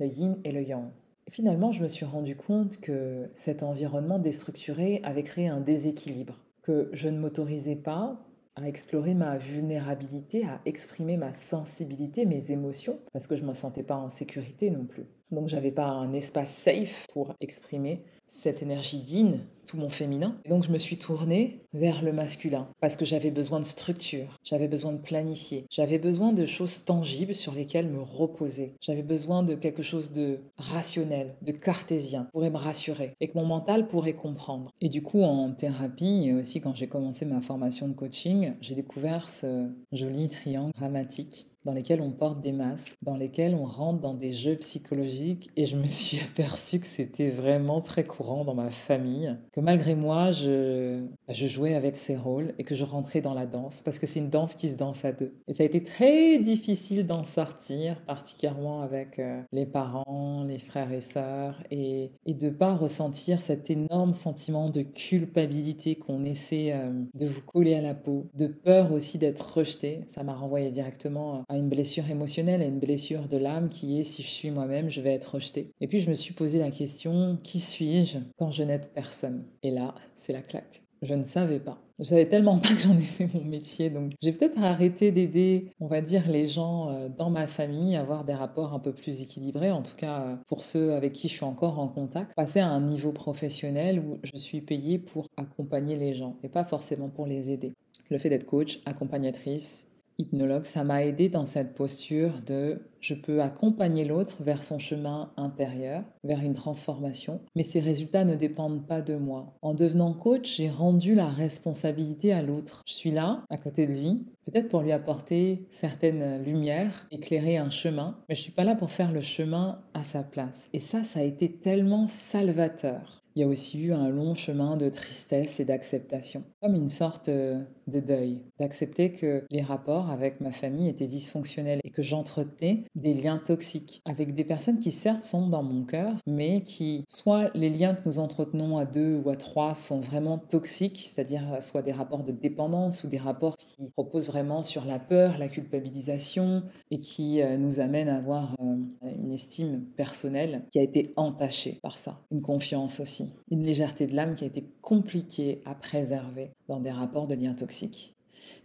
le 0.00 0.08
yin 0.08 0.40
et 0.42 0.50
le 0.50 0.64
yang 0.64 0.90
finalement, 1.30 1.72
je 1.72 1.82
me 1.82 1.88
suis 1.88 2.04
rendu 2.04 2.36
compte 2.36 2.80
que 2.80 3.30
cet 3.34 3.62
environnement 3.62 4.18
déstructuré 4.18 5.00
avait 5.04 5.22
créé 5.22 5.48
un 5.48 5.60
déséquilibre, 5.60 6.38
que 6.62 6.90
je 6.92 7.08
ne 7.08 7.18
m'autorisais 7.18 7.76
pas 7.76 8.18
à 8.56 8.66
explorer 8.66 9.14
ma 9.14 9.36
vulnérabilité, 9.36 10.44
à 10.44 10.60
exprimer 10.64 11.16
ma 11.16 11.34
sensibilité, 11.34 12.24
mes 12.24 12.52
émotions, 12.52 12.98
parce 13.12 13.26
que 13.26 13.36
je 13.36 13.42
ne 13.42 13.48
me 13.48 13.52
sentais 13.52 13.82
pas 13.82 13.96
en 13.96 14.08
sécurité 14.08 14.70
non 14.70 14.86
plus. 14.86 15.04
Donc 15.30 15.48
j'avais 15.48 15.72
pas 15.72 15.88
un 15.88 16.12
espace 16.12 16.54
safe 16.54 17.06
pour 17.12 17.34
exprimer 17.40 18.04
cette 18.28 18.62
énergie 18.62 18.98
yin, 18.98 19.40
tout 19.66 19.76
mon 19.76 19.88
féminin. 19.88 20.38
Et 20.44 20.48
donc 20.48 20.64
je 20.64 20.70
me 20.70 20.78
suis 20.78 20.98
tournée 20.98 21.60
vers 21.72 22.02
le 22.02 22.12
masculin 22.12 22.68
parce 22.80 22.96
que 22.96 23.04
j'avais 23.04 23.30
besoin 23.30 23.60
de 23.60 23.64
structure, 23.64 24.38
j'avais 24.44 24.68
besoin 24.68 24.92
de 24.92 24.98
planifier, 24.98 25.66
j'avais 25.70 25.98
besoin 25.98 26.32
de 26.32 26.46
choses 26.46 26.84
tangibles 26.84 27.34
sur 27.34 27.52
lesquelles 27.52 27.88
me 27.88 28.00
reposer. 28.00 28.74
J'avais 28.80 29.02
besoin 29.02 29.42
de 29.42 29.54
quelque 29.54 29.82
chose 29.82 30.12
de 30.12 30.38
rationnel, 30.56 31.34
de 31.42 31.52
cartésien, 31.52 32.28
pourrait 32.32 32.50
me 32.50 32.56
rassurer 32.56 33.14
et 33.20 33.28
que 33.28 33.38
mon 33.38 33.46
mental 33.46 33.88
pourrait 33.88 34.14
comprendre. 34.14 34.70
Et 34.80 34.88
du 34.88 35.02
coup 35.02 35.22
en 35.22 35.52
thérapie 35.52 36.26
et 36.26 36.32
aussi 36.32 36.60
quand 36.60 36.74
j'ai 36.74 36.88
commencé 36.88 37.26
ma 37.26 37.42
formation 37.42 37.88
de 37.88 37.94
coaching, 37.94 38.54
j'ai 38.60 38.74
découvert 38.74 39.28
ce 39.28 39.68
joli 39.92 40.28
triangle 40.28 40.72
dramatique 40.74 41.48
dans 41.66 41.72
lesquels 41.72 42.00
on 42.00 42.12
porte 42.12 42.40
des 42.40 42.52
masques, 42.52 42.96
dans 43.02 43.16
lesquels 43.16 43.54
on 43.54 43.64
rentre 43.64 44.00
dans 44.00 44.14
des 44.14 44.32
jeux 44.32 44.56
psychologiques 44.56 45.50
et 45.56 45.66
je 45.66 45.76
me 45.76 45.84
suis 45.84 46.18
aperçue 46.32 46.80
que 46.80 46.86
c'était 46.86 47.28
vraiment 47.28 47.80
très 47.80 48.04
courant 48.04 48.44
dans 48.44 48.54
ma 48.54 48.70
famille, 48.70 49.36
que 49.52 49.60
malgré 49.60 49.94
moi, 49.94 50.30
je, 50.30 51.00
bah, 51.26 51.34
je 51.34 51.46
jouais 51.46 51.74
avec 51.74 51.96
ces 51.96 52.16
rôles 52.16 52.54
et 52.58 52.64
que 52.64 52.74
je 52.74 52.84
rentrais 52.84 53.20
dans 53.20 53.34
la 53.34 53.46
danse 53.46 53.82
parce 53.82 53.98
que 53.98 54.06
c'est 54.06 54.20
une 54.20 54.30
danse 54.30 54.54
qui 54.54 54.68
se 54.68 54.76
danse 54.76 55.04
à 55.04 55.12
deux. 55.12 55.34
Et 55.48 55.54
ça 55.54 55.64
a 55.64 55.66
été 55.66 55.82
très 55.82 56.38
difficile 56.38 57.06
d'en 57.06 57.24
sortir, 57.24 58.00
particulièrement 58.06 58.82
avec 58.82 59.18
euh, 59.18 59.42
les 59.52 59.66
parents, 59.66 60.44
les 60.46 60.58
frères 60.58 60.92
et 60.92 61.00
sœurs 61.00 61.60
et, 61.72 62.12
et 62.24 62.34
de 62.34 62.48
pas 62.48 62.74
ressentir 62.74 63.40
cet 63.40 63.70
énorme 63.70 64.14
sentiment 64.14 64.70
de 64.70 64.82
culpabilité 64.82 65.96
qu'on 65.96 66.24
essaie 66.24 66.72
euh, 66.72 66.92
de 67.14 67.26
vous 67.26 67.42
coller 67.42 67.74
à 67.74 67.80
la 67.80 67.94
peau, 67.94 68.28
de 68.34 68.46
peur 68.46 68.92
aussi 68.92 69.18
d'être 69.18 69.58
rejeté. 69.58 70.04
Ça 70.06 70.22
m'a 70.22 70.34
renvoyé 70.34 70.70
directement 70.70 71.44
à 71.48 71.55
une 71.56 71.68
blessure 71.68 72.08
émotionnelle, 72.10 72.62
à 72.62 72.66
une 72.66 72.78
blessure 72.78 73.28
de 73.28 73.36
l'âme 73.36 73.68
qui 73.68 74.00
est 74.00 74.04
si 74.04 74.22
je 74.22 74.28
suis 74.28 74.50
moi-même, 74.50 74.88
je 74.88 75.00
vais 75.00 75.14
être 75.14 75.34
rejeté. 75.34 75.72
Et 75.80 75.88
puis 75.88 76.00
je 76.00 76.10
me 76.10 76.14
suis 76.14 76.34
posé 76.34 76.58
la 76.58 76.70
question, 76.70 77.38
qui 77.42 77.60
suis-je 77.60 78.18
quand 78.38 78.50
je 78.50 78.62
n'aide 78.62 78.88
personne? 78.94 79.44
Et 79.62 79.70
là, 79.70 79.94
c'est 80.14 80.32
la 80.32 80.42
claque. 80.42 80.82
Je 81.02 81.14
ne 81.14 81.24
savais 81.24 81.60
pas. 81.60 81.78
Je 81.98 82.04
savais 82.04 82.26
tellement 82.26 82.58
pas 82.58 82.68
que 82.74 82.78
j'en 82.80 82.96
ai 82.96 83.02
fait 83.02 83.28
mon 83.32 83.44
métier, 83.44 83.88
donc 83.90 84.12
j'ai 84.22 84.32
peut-être 84.32 84.62
arrêté 84.62 85.12
d'aider, 85.12 85.72
on 85.80 85.86
va 85.86 86.02
dire, 86.02 86.28
les 86.28 86.46
gens 86.46 86.90
euh, 86.90 87.08
dans 87.08 87.30
ma 87.30 87.46
famille 87.46 87.96
à 87.96 88.00
avoir 88.00 88.24
des 88.24 88.34
rapports 88.34 88.74
un 88.74 88.78
peu 88.78 88.92
plus 88.92 89.22
équilibrés, 89.22 89.70
en 89.70 89.82
tout 89.82 89.96
cas 89.96 90.20
euh, 90.20 90.36
pour 90.46 90.62
ceux 90.62 90.92
avec 90.92 91.14
qui 91.14 91.28
je 91.28 91.34
suis 91.34 91.44
encore 91.44 91.78
en 91.78 91.88
contact, 91.88 92.34
passer 92.34 92.60
à 92.60 92.68
un 92.68 92.80
niveau 92.80 93.12
professionnel 93.12 93.98
où 93.98 94.18
je 94.24 94.36
suis 94.36 94.60
payée 94.60 94.98
pour 94.98 95.26
accompagner 95.38 95.96
les 95.96 96.14
gens 96.14 96.36
et 96.42 96.48
pas 96.48 96.64
forcément 96.64 97.08
pour 97.08 97.26
les 97.26 97.50
aider. 97.50 97.72
Le 98.10 98.18
fait 98.18 98.28
d'être 98.28 98.46
coach, 98.46 98.80
accompagnatrice, 98.84 99.88
hypnologue, 100.18 100.64
ça 100.64 100.84
m'a 100.84 101.04
aidé 101.04 101.28
dans 101.28 101.46
cette 101.46 101.74
posture 101.74 102.40
de 102.46 102.80
je 103.00 103.14
peux 103.14 103.40
accompagner 103.40 104.04
l'autre 104.04 104.42
vers 104.42 104.64
son 104.64 104.78
chemin 104.78 105.30
intérieur, 105.36 106.02
vers 106.24 106.40
une 106.40 106.54
transformation, 106.54 107.40
mais 107.54 107.62
ces 107.62 107.78
résultats 107.78 108.24
ne 108.24 108.34
dépendent 108.34 108.86
pas 108.86 109.00
de 109.00 109.14
moi. 109.14 109.54
En 109.62 109.74
devenant 109.74 110.12
coach, 110.12 110.56
j'ai 110.56 110.70
rendu 110.70 111.14
la 111.14 111.28
responsabilité 111.28 112.32
à 112.32 112.42
l'autre. 112.42 112.82
Je 112.86 112.94
suis 112.94 113.12
là, 113.12 113.44
à 113.48 113.58
côté 113.58 113.86
de 113.86 113.92
lui, 113.92 114.26
peut-être 114.44 114.68
pour 114.68 114.80
lui 114.80 114.92
apporter 114.92 115.66
certaines 115.70 116.42
lumières, 116.42 117.06
éclairer 117.12 117.58
un 117.58 117.70
chemin, 117.70 118.18
mais 118.28 118.34
je 118.34 118.42
suis 118.42 118.52
pas 118.52 118.64
là 118.64 118.74
pour 118.74 118.90
faire 118.90 119.12
le 119.12 119.20
chemin 119.20 119.82
à 119.94 120.02
sa 120.02 120.22
place. 120.22 120.68
Et 120.72 120.80
ça, 120.80 121.04
ça 121.04 121.20
a 121.20 121.22
été 121.22 121.52
tellement 121.52 122.06
salvateur 122.06 123.25
il 123.36 123.42
y 123.42 123.44
a 123.44 123.48
aussi 123.48 123.82
eu 123.82 123.92
un 123.92 124.08
long 124.08 124.34
chemin 124.34 124.78
de 124.78 124.88
tristesse 124.88 125.60
et 125.60 125.66
d'acceptation, 125.66 126.42
comme 126.62 126.74
une 126.74 126.88
sorte 126.88 127.28
euh, 127.28 127.62
de 127.86 128.00
deuil, 128.00 128.40
d'accepter 128.58 129.12
que 129.12 129.44
les 129.50 129.60
rapports 129.60 130.10
avec 130.10 130.40
ma 130.40 130.50
famille 130.50 130.88
étaient 130.88 131.06
dysfonctionnels 131.06 131.80
et 131.84 131.90
que 131.90 132.02
j'entretenais 132.02 132.84
des 132.94 133.12
liens 133.12 133.36
toxiques 133.36 134.00
avec 134.06 134.34
des 134.34 134.44
personnes 134.44 134.78
qui 134.78 134.90
certes 134.90 135.22
sont 135.22 135.48
dans 135.48 135.62
mon 135.62 135.84
cœur, 135.84 136.14
mais 136.26 136.62
qui 136.64 137.04
soit 137.08 137.50
les 137.54 137.68
liens 137.68 137.94
que 137.94 138.08
nous 138.08 138.18
entretenons 138.18 138.78
à 138.78 138.86
deux 138.86 139.20
ou 139.22 139.28
à 139.28 139.36
trois 139.36 139.74
sont 139.74 140.00
vraiment 140.00 140.38
toxiques, 140.38 141.02
c'est-à-dire 141.04 141.42
euh, 141.52 141.60
soit 141.60 141.82
des 141.82 141.92
rapports 141.92 142.24
de 142.24 142.32
dépendance 142.32 143.04
ou 143.04 143.08
des 143.08 143.18
rapports 143.18 143.58
qui 143.58 143.92
reposent 143.98 144.28
vraiment 144.28 144.62
sur 144.62 144.86
la 144.86 144.98
peur, 144.98 145.36
la 145.36 145.48
culpabilisation 145.48 146.62
et 146.90 147.00
qui 147.00 147.42
euh, 147.42 147.58
nous 147.58 147.80
amènent 147.80 148.08
à 148.08 148.16
avoir 148.16 148.56
une 148.58 149.30
estime 149.30 149.84
personnelle 149.94 150.64
qui 150.70 150.78
a 150.78 150.82
été 150.82 151.12
entachée 151.16 151.78
par 151.82 151.98
ça, 151.98 152.22
une 152.30 152.40
confiance 152.40 152.98
aussi 152.98 153.25
une 153.50 153.64
légèreté 153.64 154.06
de 154.06 154.14
l'âme 154.14 154.34
qui 154.34 154.44
a 154.44 154.48
été 154.48 154.64
compliquée 154.82 155.62
à 155.64 155.74
préserver 155.74 156.50
dans 156.68 156.80
des 156.80 156.90
rapports 156.90 157.26
de 157.26 157.34
liens 157.34 157.54
toxiques. 157.54 158.16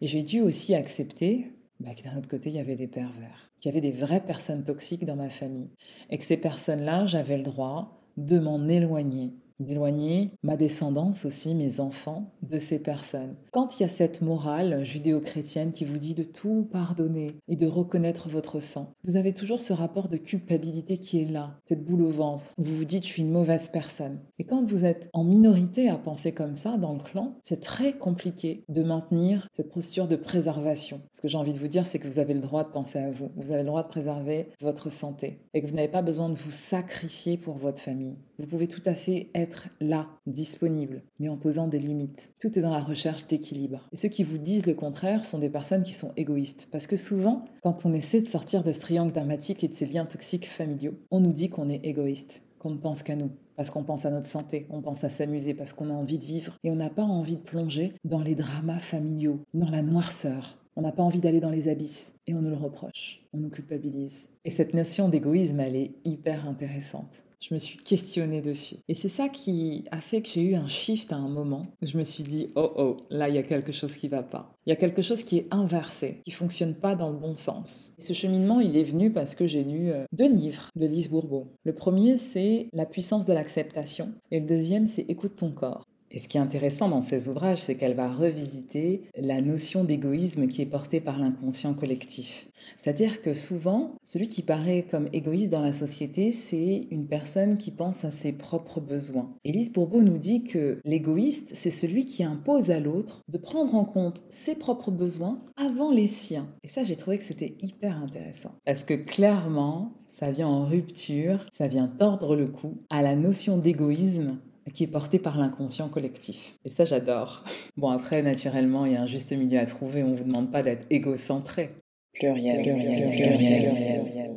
Et 0.02 0.08
j'ai 0.08 0.24
dû 0.24 0.42
aussi 0.42 0.76
accepter 0.76 1.52
bah, 1.80 1.96
que 1.96 2.04
d'un 2.04 2.18
autre 2.18 2.30
côté, 2.30 2.50
il 2.50 2.56
y 2.56 2.60
avait 2.60 2.76
des 2.76 2.88
pervers, 2.88 3.52
qu'il 3.60 3.70
y 3.70 3.74
avait 3.74 3.82
des 3.82 3.96
vraies 3.96 4.24
personnes 4.24 4.64
toxiques 4.64 5.06
dans 5.06 5.16
ma 5.16 5.30
famille, 5.30 5.70
et 6.10 6.18
que 6.18 6.26
ces 6.26 6.38
personnes-là, 6.38 7.06
j'avais 7.06 7.38
le 7.38 7.44
droit 7.44 8.02
de 8.18 8.40
m'en 8.40 8.68
éloigner, 8.68 9.34
d'éloigner 9.60 10.32
ma 10.44 10.58
descendance 10.58 11.26
aussi, 11.26 11.56
mes 11.56 11.80
enfants, 11.80 12.34
de 12.52 12.60
ces 12.60 12.80
personnes. 12.80 13.36
Quand 13.52 13.80
il 13.80 13.84
y 13.84 13.86
a 13.86 13.90
cette 13.90 14.22
morale 14.22 14.84
judéo-chrétienne 14.84 15.72
qui 15.72 15.86
vous 15.86 15.98
dit 15.98 16.14
de 16.14 16.24
tout 16.24 16.68
pardonner 16.72 17.38
et 17.48 17.56
de 17.56 17.66
reconnaître 17.66 18.30
votre 18.30 18.60
sang, 18.60 18.94
vous 19.04 19.18
avez 19.18 19.34
toujours 19.34 19.62
ce 19.62 19.74
rapport 19.74 20.10
de 20.10 20.18
culpabilité 20.18 20.98
qui 20.98 21.22
est 21.22 21.26
là, 21.26 21.58
cette 21.66 21.84
boule 21.84 22.04
au 22.04 22.12
ventre. 22.12 22.44
Vous 22.58 22.76
vous 22.76 22.86
dites, 22.86 23.04
je 23.04 23.08
suis 23.08 23.24
une 23.24 23.32
mauvaise 23.32 23.70
personne. 23.70 24.20
Et 24.38 24.44
quand 24.44 24.64
vous 24.64 24.86
êtes 24.86 25.10
en 25.14 25.24
minorité 25.24 25.90
à 25.90 25.98
penser 25.98 26.34
comme 26.34 26.56
ça 26.56 26.78
dans 26.78 26.94
le 26.94 27.00
clan, 27.00 27.38
c'est 27.42 27.62
très 27.62 27.94
compliqué 27.94 28.64
de 28.70 28.84
maintenir 28.84 29.48
cette 29.54 29.72
posture 29.72 30.08
de 30.08 30.16
préservation. 30.16 31.02
Ce 31.14 31.22
que 31.22 31.28
j'ai 31.28 31.38
envie 31.38 31.54
de 31.54 31.60
vous 31.60 31.68
dire, 31.68 31.88
c'est 31.88 32.00
que 32.00 32.08
vous 32.08 32.20
avez 32.20 32.34
le 32.34 32.42
droit 32.42 32.64
de 32.64 32.72
penser 32.72 33.00
à 33.00 33.10
vous. 33.10 33.32
Vous 33.38 33.52
avez 33.52 33.62
le 33.62 33.68
droit 33.68 33.84
de 33.84 33.88
préserver 33.88 34.50
votre 34.60 34.92
santé 34.92 35.40
et 35.54 35.62
que 35.62 35.68
vous 35.68 35.76
n'avez 35.76 35.88
pas 35.88 36.02
besoin 36.02 36.30
de 36.30 36.36
vous 36.36 36.52
sacrifier 36.52 37.38
pour 37.38 37.58
votre 37.58 37.82
famille. 37.82 38.18
Vous 38.40 38.48
pouvez 38.48 38.68
tout 38.68 38.82
à 38.86 38.96
fait 38.96 39.30
être 39.36 39.70
là, 39.80 40.08
disponible, 40.26 41.04
mais 41.20 41.30
en 41.30 41.38
posant 41.38 41.68
des 41.68 41.80
limites. 41.80 42.34
Tout 42.42 42.58
est 42.58 42.62
dans 42.64 42.72
la 42.72 42.82
recherche 42.82 43.28
d'équilibre. 43.28 43.88
Et 43.92 43.98
ceux 43.98 44.10
qui 44.10 44.24
vous 44.24 44.40
disent 44.40 44.66
le 44.66 44.74
contraire 44.74 45.26
sont 45.26 45.38
des 45.38 45.50
personnes 45.50 45.84
qui 45.84 45.94
sont 45.94 46.12
égoïstes. 46.18 46.68
Parce 46.72 46.88
que 46.88 46.98
souvent, 46.98 47.46
quand 47.62 47.86
on 47.86 47.94
essaie 47.94 48.20
de 48.20 48.28
sortir 48.28 48.64
de 48.64 48.72
ce 48.72 48.80
triangle 48.80 49.14
dramatique 49.14 49.64
et 49.64 49.68
de 49.68 49.76
ces 49.76 49.86
liens 49.86 50.08
toxiques 50.08 50.48
familiaux, 50.48 50.96
on 51.12 51.20
nous 51.20 51.34
dit 51.34 51.50
qu'on 51.50 51.70
est 51.70 51.86
égoïste, 51.86 52.42
qu'on 52.58 52.72
ne 52.72 52.80
pense 52.80 53.04
qu'à 53.04 53.16
nous 53.16 53.30
parce 53.56 53.70
qu'on 53.70 53.84
pense 53.84 54.06
à 54.06 54.10
notre 54.10 54.26
santé, 54.26 54.66
on 54.72 54.82
pense 54.82 55.04
à 55.04 55.12
s'amuser, 55.12 55.54
parce 55.54 55.72
qu'on 55.72 55.92
a 55.92 55.94
envie 55.94 56.18
de 56.18 56.26
vivre, 56.26 56.58
et 56.64 56.72
on 56.72 56.76
n'a 56.76 56.90
pas 56.90 57.04
envie 57.04 57.36
de 57.36 57.42
plonger 57.42 57.94
dans 58.06 58.24
les 58.24 58.34
dramas 58.34 58.80
familiaux, 58.80 59.42
dans 59.54 59.70
la 59.70 59.84
noirceur. 59.84 60.58
On 60.76 60.82
n'a 60.82 60.92
pas 60.92 61.04
envie 61.04 61.22
d'aller 61.22 61.42
dans 61.42 61.52
les 61.52 61.68
abysses, 61.68 62.16
et 62.26 62.34
on 62.34 62.42
nous 62.42 62.50
le 62.50 62.56
reproche, 62.56 63.22
on 63.34 63.38
nous 63.38 63.50
culpabilise. 63.50 64.30
Et 64.46 64.50
cette 64.50 64.74
notion 64.74 65.10
d'égoïsme, 65.10 65.60
elle 65.60 65.76
est 65.76 65.92
hyper 66.06 66.48
intéressante. 66.48 67.24
Je 67.42 67.56
me 67.56 67.60
suis 67.60 67.80
questionnée 67.80 68.42
dessus. 68.42 68.76
Et 68.88 68.94
c'est 68.94 69.10
ça 69.10 69.28
qui 69.28 69.86
a 69.90 70.00
fait 70.00 70.22
que 70.22 70.30
j'ai 70.30 70.44
eu 70.44 70.56
un 70.56 70.68
shift 70.68 71.12
à 71.12 71.16
un 71.16 71.28
moment. 71.28 71.66
Je 71.82 71.98
me 71.98 72.04
suis 72.04 72.24
dit, 72.24 72.50
oh 72.56 72.72
oh, 72.76 72.98
là, 73.10 73.30
il 73.30 73.36
y 73.36 73.40
a 73.40 73.44
quelque 73.44 73.72
chose 73.72 73.98
qui 73.98 74.08
va 74.08 74.22
pas. 74.22 74.56
Il 74.68 74.70
y 74.70 74.74
a 74.74 74.76
quelque 74.76 75.02
chose 75.02 75.24
qui 75.24 75.40
est 75.40 75.48
inversé, 75.50 76.22
qui 76.24 76.30
fonctionne 76.30 76.76
pas 76.76 76.96
dans 76.96 77.10
le 77.10 77.18
bon 77.18 77.34
sens. 77.34 77.94
Et 77.98 78.02
ce 78.04 78.14
cheminement, 78.14 78.60
il 78.60 78.78
est 78.78 78.84
venu 78.84 79.12
parce 79.12 79.34
que 79.34 79.48
j'ai 79.48 79.64
lu 79.64 79.92
euh, 79.92 80.06
deux 80.12 80.32
livres 80.32 80.70
de 80.76 80.86
Lise 80.86 81.10
Bourbeau. 81.10 81.48
Le 81.64 81.74
premier, 81.74 82.18
c'est 82.18 82.70
La 82.74 82.86
puissance 82.86 83.26
de 83.26 83.34
l'acceptation. 83.34 84.14
Et 84.30 84.40
le 84.40 84.46
deuxième, 84.46 84.86
c'est 84.86 85.06
Écoute 85.10 85.36
ton 85.36 85.52
corps. 85.52 85.84
Et 86.14 86.20
ce 86.20 86.28
qui 86.28 86.38
est 86.38 86.42
intéressant 86.42 86.90
dans 86.90 87.02
ces 87.02 87.30
ouvrages, 87.30 87.60
c'est 87.60 87.76
qu'elle 87.76 87.96
va 87.96 88.12
revisiter 88.12 89.04
la 89.16 89.42
notion 89.42 89.86
d'égoïsme 89.86 90.48
qui 90.48 90.62
est 90.62 90.66
portée 90.66 91.00
par 91.00 91.18
l'inconscient 91.18 91.74
collectif. 91.74 92.50
C'est-à-dire 92.76 93.22
que 93.22 93.34
souvent, 93.34 93.96
celui 94.04 94.28
qui 94.28 94.42
paraît 94.42 94.86
comme 94.90 95.08
égoïste 95.14 95.50
dans 95.50 95.62
la 95.62 95.74
société, 95.74 96.32
c'est 96.32 96.88
une 96.92 97.08
personne 97.08 97.58
qui 97.58 97.72
pense 97.72 98.04
à 98.04 98.12
ses 98.12 98.34
propres 98.34 98.82
besoins. 98.82 99.34
Élise 99.46 99.72
Bourbeau 99.72 100.02
nous 100.02 100.18
dit 100.18 100.44
que 100.44 100.80
l'égoïste, 100.84 101.52
c'est 101.54 101.72
celui 101.72 102.06
qui 102.06 102.24
impose 102.24 102.72
à 102.72 102.80
l'autre 102.80 103.22
de 103.30 103.38
prendre 103.38 103.74
en 103.76 103.86
compte 103.86 104.24
ses 104.30 104.56
propres 104.56 104.92
besoins 104.92 105.42
avant 105.56 105.92
les 105.92 106.08
siens. 106.08 106.50
Et 106.64 106.68
ça, 106.68 106.84
j'ai 106.84 106.98
trouvé 106.98 107.18
que 107.18 107.24
c'était 107.24 107.56
hyper 107.62 107.98
intéressant. 107.98 108.52
Parce 108.66 108.84
que 108.84 108.94
clairement, 108.94 109.94
ça 110.10 110.32
vient 110.32 110.48
en 110.48 110.66
rupture, 110.66 111.46
ça 111.52 111.68
vient 111.68 111.88
tordre 111.88 112.36
le 112.36 112.48
cou 112.48 112.78
à 112.90 113.02
la 113.02 113.16
notion 113.16 113.58
d'égoïsme 113.58 114.38
qui 114.74 114.84
est 114.84 114.88
porté 114.88 115.20
par 115.20 115.40
l'inconscient 115.40 115.90
collectif. 115.90 116.56
Et 116.66 116.70
ça, 116.70 116.86
j'adore. 116.86 117.44
Bon, 117.78 117.90
après, 117.90 118.22
naturellement, 118.22 118.86
il 118.86 118.94
y 118.94 118.96
a 118.96 119.02
un 119.02 119.06
juste 119.06 119.32
milieu 119.32 119.60
à 119.60 119.66
trouver. 119.66 120.04
On 120.04 120.10
ne 120.10 120.16
vous 120.16 120.24
demande 120.24 120.52
pas 120.52 120.62
d'être 120.62 120.86
égocentré. 120.90 121.72
Pluriel, 122.14 122.62
pluriel, 122.62 123.10
pluriel, 123.10 123.72
pluriel. 123.72 124.32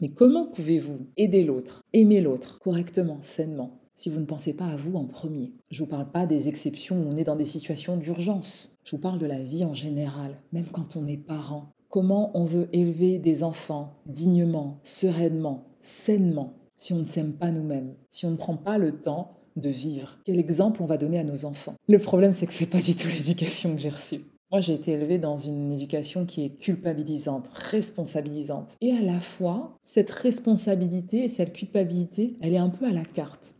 Mais 0.00 0.10
comment 0.10 0.46
pouvez-vous 0.46 1.08
aider 1.16 1.42
l'autre, 1.42 1.82
aimer 1.92 2.20
l'autre 2.20 2.60
correctement, 2.60 3.18
sainement, 3.22 3.80
si 3.94 4.10
vous 4.10 4.20
ne 4.20 4.26
pensez 4.26 4.54
pas 4.54 4.66
à 4.66 4.76
vous 4.76 4.96
en 4.96 5.04
premier? 5.04 5.52
Je 5.70 5.82
ne 5.82 5.86
vous 5.86 5.90
parle 5.90 6.10
pas 6.10 6.26
des 6.26 6.48
exceptions 6.48 6.96
où 6.96 7.08
on 7.08 7.16
est 7.16 7.24
dans 7.24 7.34
des 7.34 7.44
situations 7.44 7.96
d'urgence. 7.96 8.78
Je 8.84 8.94
vous 8.94 9.02
parle 9.02 9.18
de 9.18 9.26
la 9.26 9.42
vie 9.42 9.64
en 9.64 9.74
général, 9.74 10.36
même 10.52 10.66
quand 10.66 10.94
on 10.94 11.08
est 11.08 11.16
parent. 11.16 11.72
Comment 11.88 12.30
on 12.34 12.44
veut 12.44 12.68
élever 12.72 13.18
des 13.18 13.42
enfants 13.42 13.94
dignement, 14.06 14.78
sereinement, 14.84 15.64
sainement? 15.80 16.54
Si 16.78 16.94
on 16.94 17.00
ne 17.00 17.04
s'aime 17.04 17.34
pas 17.34 17.50
nous-mêmes, 17.50 17.94
si 18.08 18.24
on 18.24 18.30
ne 18.30 18.36
prend 18.36 18.56
pas 18.56 18.78
le 18.78 18.92
temps 18.92 19.34
de 19.56 19.68
vivre 19.68 20.18
Quel 20.24 20.38
exemple 20.38 20.82
on 20.82 20.86
va 20.86 20.96
donner 20.96 21.18
à 21.18 21.24
nos 21.24 21.44
enfants? 21.44 21.74
Le 21.88 21.98
problème, 21.98 22.32
c'est 22.32 22.46
que 22.46 22.52
c'est 22.52 22.66
pas 22.66 22.80
du 22.80 22.94
tout 22.94 23.08
l'éducation 23.12 23.74
que 23.74 23.82
j'ai 23.82 23.90
reçue. 23.90 24.20
Moi, 24.50 24.62
j'ai 24.62 24.72
été 24.72 24.92
élevée 24.92 25.18
dans 25.18 25.36
une 25.36 25.72
éducation 25.72 26.24
qui 26.24 26.42
est 26.42 26.58
culpabilisante, 26.58 27.48
responsabilisante. 27.48 28.76
Et 28.80 28.92
à 28.92 29.02
la 29.02 29.20
fois, 29.20 29.76
cette 29.84 30.10
responsabilité 30.10 31.24
et 31.24 31.28
cette 31.28 31.52
culpabilité, 31.52 32.38
elle 32.40 32.54
est 32.54 32.58
un 32.58 32.70
peu 32.70 32.86
à 32.86 32.92
la 32.92 33.04
carte. 33.04 33.54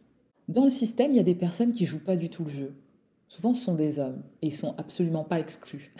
Dans 0.46 0.64
le 0.64 0.70
système, 0.70 1.10
il 1.10 1.18
y 1.18 1.20
a 1.20 1.24
des 1.24 1.34
personnes 1.34 1.72
qui 1.72 1.84
jouent 1.84 2.02
pas 2.02 2.16
du 2.16 2.30
tout 2.30 2.44
le 2.44 2.50
jeu. 2.50 2.72
Souvent, 3.28 3.52
ce 3.52 3.62
sont 3.62 3.74
des 3.74 3.98
hommes 3.98 4.22
et 4.40 4.46
ils 4.46 4.54
sont 4.54 4.74
absolument 4.78 5.22
pas 5.22 5.38
exclus. 5.38 5.94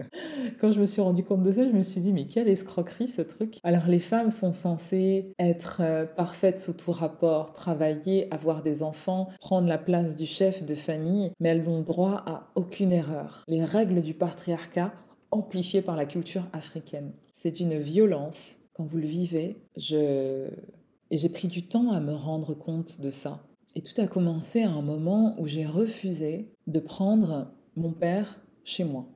Quand 0.60 0.72
je 0.72 0.80
me 0.80 0.86
suis 0.86 1.00
rendu 1.00 1.22
compte 1.22 1.44
de 1.44 1.52
ça, 1.52 1.64
je 1.64 1.70
me 1.70 1.82
suis 1.82 2.00
dit 2.00 2.12
mais 2.12 2.26
quelle 2.26 2.48
escroquerie 2.48 3.06
ce 3.06 3.22
truc. 3.22 3.58
Alors 3.62 3.86
les 3.86 4.00
femmes 4.00 4.32
sont 4.32 4.52
censées 4.52 5.32
être 5.38 5.80
euh, 5.80 6.04
parfaites 6.04 6.60
sous 6.60 6.72
tout 6.72 6.90
rapport, 6.90 7.52
travailler, 7.52 8.32
avoir 8.34 8.64
des 8.64 8.82
enfants, 8.82 9.28
prendre 9.40 9.68
la 9.68 9.78
place 9.78 10.16
du 10.16 10.26
chef 10.26 10.64
de 10.64 10.74
famille, 10.74 11.30
mais 11.38 11.50
elles 11.50 11.64
n'ont 11.64 11.82
droit 11.82 12.24
à 12.26 12.48
aucune 12.56 12.90
erreur. 12.90 13.44
Les 13.46 13.64
règles 13.64 14.02
du 14.02 14.14
patriarcat 14.14 14.92
amplifiées 15.30 15.82
par 15.82 15.96
la 15.96 16.04
culture 16.04 16.46
africaine. 16.52 17.12
C'est 17.30 17.60
une 17.60 17.78
violence 17.78 18.56
quand 18.74 18.84
vous 18.84 18.98
le 18.98 19.06
vivez. 19.06 19.56
Je 19.76 20.48
j'ai 21.12 21.28
pris 21.28 21.46
du 21.46 21.66
temps 21.66 21.92
à 21.92 22.00
me 22.00 22.14
rendre 22.14 22.54
compte 22.54 23.00
de 23.00 23.10
ça. 23.10 23.42
Et 23.74 23.82
tout 23.82 23.98
a 24.00 24.06
commencé 24.06 24.62
à 24.62 24.70
un 24.70 24.82
moment 24.82 25.34
où 25.38 25.46
j'ai 25.46 25.64
refusé 25.64 26.52
de 26.66 26.78
prendre 26.78 27.52
mon 27.76 27.92
père 27.92 28.40
chez 28.64 28.84
moi. 28.84 29.06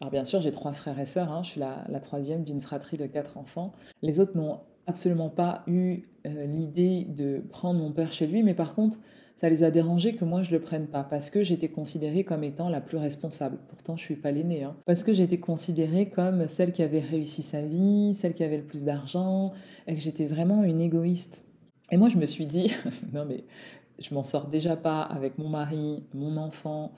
Alors 0.00 0.10
bien 0.10 0.24
sûr, 0.24 0.40
j'ai 0.40 0.52
trois 0.52 0.72
frères 0.72 0.98
et 0.98 1.04
sœurs, 1.04 1.30
hein. 1.30 1.42
je 1.42 1.50
suis 1.50 1.60
la, 1.60 2.00
troisième 2.00 2.44
d'une 2.44 2.62
fratrie 2.62 2.96
de 2.96 3.06
quatre 3.06 3.36
enfants. 3.36 3.72
Les 4.02 4.20
autres 4.20 4.36
n'ont 4.36 4.60
absolument 4.86 5.28
pas 5.28 5.64
eu 5.66 6.04
euh, 6.26 6.46
l'idée 6.46 7.04
de 7.04 7.42
prendre 7.50 7.80
mon 7.80 7.92
père 7.92 8.12
chez 8.12 8.26
lui, 8.26 8.42
mais 8.42 8.54
par 8.54 8.74
contre, 8.74 8.98
ça 9.36 9.48
les 9.48 9.62
a 9.62 9.70
dérangés 9.70 10.14
que 10.14 10.24
moi 10.24 10.42
je 10.42 10.52
le 10.52 10.60
prenne 10.60 10.86
pas, 10.86 11.04
parce 11.04 11.30
que 11.30 11.42
j'étais 11.42 11.68
considérée 11.68 12.24
comme 12.24 12.44
étant 12.44 12.68
la 12.68 12.80
plus 12.80 12.96
responsable. 12.96 13.58
Pourtant, 13.68 13.96
je 13.96 14.02
suis 14.02 14.16
pas 14.16 14.30
l'aînée, 14.30 14.62
hein. 14.62 14.76
parce 14.86 15.02
que 15.02 15.12
j'étais 15.12 15.38
considérée 15.38 16.08
comme 16.08 16.48
celle 16.48 16.72
qui 16.72 16.82
avait 16.82 17.00
réussi 17.00 17.42
sa 17.42 17.62
vie, 17.62 18.14
celle 18.14 18.34
qui 18.34 18.44
avait 18.44 18.56
le 18.56 18.64
plus 18.64 18.84
d'argent, 18.84 19.52
et 19.86 19.94
que 19.94 20.00
j'étais 20.00 20.26
vraiment 20.26 20.62
une 20.62 20.80
égoïste. 20.80 21.44
Et 21.90 21.96
moi, 21.96 22.08
je 22.08 22.18
me 22.18 22.26
suis 22.26 22.46
dit, 22.46 22.72
non 23.12 23.24
mais 23.24 23.44
je 23.98 24.14
m'en 24.14 24.22
sors 24.22 24.46
déjà 24.46 24.76
pas 24.76 25.02
avec 25.02 25.38
mon 25.38 25.48
mari, 25.48 26.04
mon 26.14 26.36
enfant, 26.36 26.92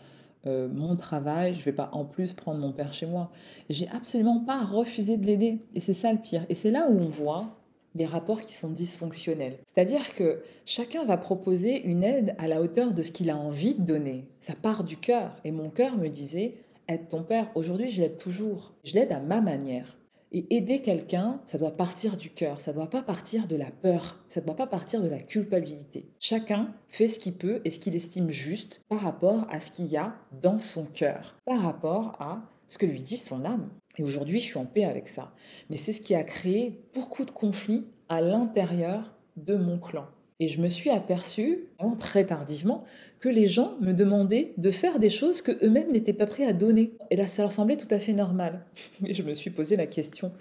euh, 0.46 0.68
mon 0.68 0.96
travail, 0.96 1.54
je 1.54 1.62
vais 1.64 1.72
pas 1.72 1.90
en 1.92 2.04
plus 2.04 2.32
prendre 2.32 2.60
mon 2.60 2.72
père 2.72 2.92
chez 2.92 3.06
moi. 3.06 3.30
J'ai 3.68 3.88
absolument 3.88 4.40
pas 4.40 4.64
refusé 4.64 5.16
de 5.16 5.26
l'aider. 5.26 5.58
Et 5.74 5.80
c'est 5.80 5.94
ça 5.94 6.12
le 6.12 6.18
pire. 6.18 6.46
Et 6.48 6.54
c'est 6.54 6.70
là 6.70 6.88
où 6.88 6.98
on 6.98 7.08
voit 7.08 7.56
les 7.94 8.06
rapports 8.06 8.42
qui 8.42 8.54
sont 8.54 8.70
dysfonctionnels. 8.70 9.58
C'est-à-dire 9.66 10.14
que 10.14 10.42
chacun 10.64 11.04
va 11.04 11.16
proposer 11.16 11.82
une 11.82 12.04
aide 12.04 12.34
à 12.38 12.48
la 12.48 12.62
hauteur 12.62 12.92
de 12.92 13.02
ce 13.02 13.12
qu'il 13.12 13.30
a 13.30 13.36
envie 13.36 13.74
de 13.74 13.82
donner. 13.82 14.28
Ça 14.38 14.54
part 14.54 14.84
du 14.84 14.96
cœur. 14.96 15.32
Et 15.44 15.50
mon 15.50 15.70
cœur 15.70 15.96
me 15.96 16.08
disait, 16.08 16.54
aide 16.88 17.08
ton 17.08 17.22
père. 17.22 17.50
Aujourd'hui, 17.54 17.90
je 17.90 18.00
l'aide 18.00 18.16
toujours. 18.16 18.72
Je 18.84 18.94
l'aide 18.94 19.12
à 19.12 19.20
ma 19.20 19.40
manière. 19.40 19.98
Et 20.32 20.56
aider 20.56 20.80
quelqu'un, 20.80 21.40
ça 21.44 21.58
doit 21.58 21.76
partir 21.76 22.16
du 22.16 22.30
cœur, 22.30 22.60
ça 22.60 22.72
doit 22.72 22.88
pas 22.88 23.02
partir 23.02 23.48
de 23.48 23.56
la 23.56 23.70
peur, 23.70 24.20
ça 24.28 24.40
ne 24.40 24.46
doit 24.46 24.54
pas 24.54 24.68
partir 24.68 25.02
de 25.02 25.08
la 25.08 25.18
culpabilité. 25.18 26.08
Chacun 26.20 26.72
fait 26.88 27.08
ce 27.08 27.18
qu'il 27.18 27.34
peut 27.34 27.60
et 27.64 27.70
ce 27.70 27.80
qu'il 27.80 27.96
estime 27.96 28.30
juste 28.30 28.80
par 28.88 29.00
rapport 29.00 29.46
à 29.50 29.60
ce 29.60 29.72
qu'il 29.72 29.86
y 29.86 29.96
a 29.96 30.14
dans 30.40 30.60
son 30.60 30.84
cœur, 30.84 31.36
par 31.44 31.60
rapport 31.62 32.16
à 32.20 32.42
ce 32.68 32.78
que 32.78 32.86
lui 32.86 33.02
dit 33.02 33.16
son 33.16 33.44
âme. 33.44 33.70
Et 33.98 34.04
aujourd'hui, 34.04 34.38
je 34.38 34.44
suis 34.44 34.58
en 34.58 34.66
paix 34.66 34.84
avec 34.84 35.08
ça. 35.08 35.32
Mais 35.68 35.76
c'est 35.76 35.92
ce 35.92 36.00
qui 36.00 36.14
a 36.14 36.22
créé 36.22 36.80
beaucoup 36.94 37.24
de 37.24 37.32
conflits 37.32 37.88
à 38.08 38.20
l'intérieur 38.20 39.12
de 39.36 39.56
mon 39.56 39.78
clan. 39.78 40.06
Et 40.40 40.48
je 40.48 40.60
me 40.60 40.68
suis 40.68 40.88
aperçue, 40.88 41.66
très 41.98 42.24
tardivement, 42.24 42.84
que 43.20 43.28
les 43.28 43.46
gens 43.46 43.76
me 43.80 43.92
demandaient 43.92 44.54
de 44.56 44.70
faire 44.70 44.98
des 44.98 45.10
choses 45.10 45.42
que 45.42 45.52
eux-mêmes 45.62 45.92
n'étaient 45.92 46.14
pas 46.14 46.26
prêts 46.26 46.46
à 46.46 46.54
donner. 46.54 46.92
Et 47.10 47.16
là, 47.16 47.26
ça 47.26 47.42
leur 47.42 47.52
semblait 47.52 47.76
tout 47.76 47.94
à 47.94 47.98
fait 47.98 48.14
normal. 48.14 48.64
Et 49.06 49.12
je 49.12 49.22
me 49.22 49.34
suis 49.34 49.50
posé 49.50 49.76
la 49.76 49.86
question, 49.86 50.32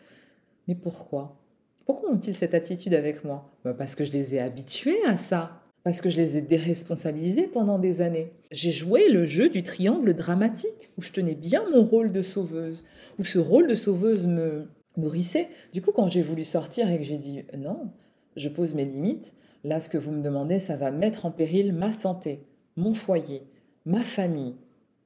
mais 0.69 0.75
pourquoi? 0.75 1.35
Pourquoi 1.85 2.11
ont-ils 2.11 2.35
cette 2.35 2.53
attitude 2.53 2.93
avec 2.93 3.25
moi? 3.25 3.51
Bah, 3.65 3.73
Parce 3.73 3.95
que 3.95 4.05
je 4.05 4.11
les 4.13 4.35
ai 4.35 4.39
habitués 4.39 5.03
à 5.05 5.17
ça. 5.17 5.61
Parce 5.83 6.01
que 6.01 6.09
je 6.09 6.17
les 6.17 6.37
ai 6.37 6.41
déresponsabilisés 6.41 7.47
pendant 7.47 7.79
des 7.79 8.01
années. 8.01 8.31
J'ai 8.51 8.71
joué 8.71 9.09
le 9.09 9.25
jeu 9.25 9.49
du 9.49 9.63
triangle 9.63 10.13
dramatique, 10.13 10.91
où 10.97 11.01
je 11.01 11.11
tenais 11.11 11.35
bien 11.35 11.65
mon 11.71 11.83
rôle 11.83 12.11
de 12.11 12.21
sauveuse, 12.21 12.85
où 13.17 13.25
ce 13.25 13.39
rôle 13.39 13.67
de 13.67 13.75
sauveuse 13.75 14.27
me 14.27 14.67
nourrissait. 14.97 15.49
Du 15.73 15.81
coup, 15.81 15.91
quand 15.91 16.09
j'ai 16.09 16.21
voulu 16.21 16.43
sortir 16.45 16.89
et 16.89 16.97
que 16.97 17.03
j'ai 17.03 17.17
dit 17.17 17.43
non, 17.57 17.91
je 18.35 18.49
pose 18.49 18.75
mes 18.75 18.85
limites, 18.85 19.33
Là, 19.63 19.79
ce 19.79 19.89
que 19.89 19.97
vous 19.97 20.11
me 20.11 20.21
demandez, 20.21 20.59
ça 20.59 20.77
va 20.77 20.91
mettre 20.91 21.25
en 21.25 21.31
péril 21.31 21.73
ma 21.73 21.91
santé, 21.91 22.45
mon 22.75 22.93
foyer, 22.93 23.43
ma 23.85 24.01
famille. 24.01 24.55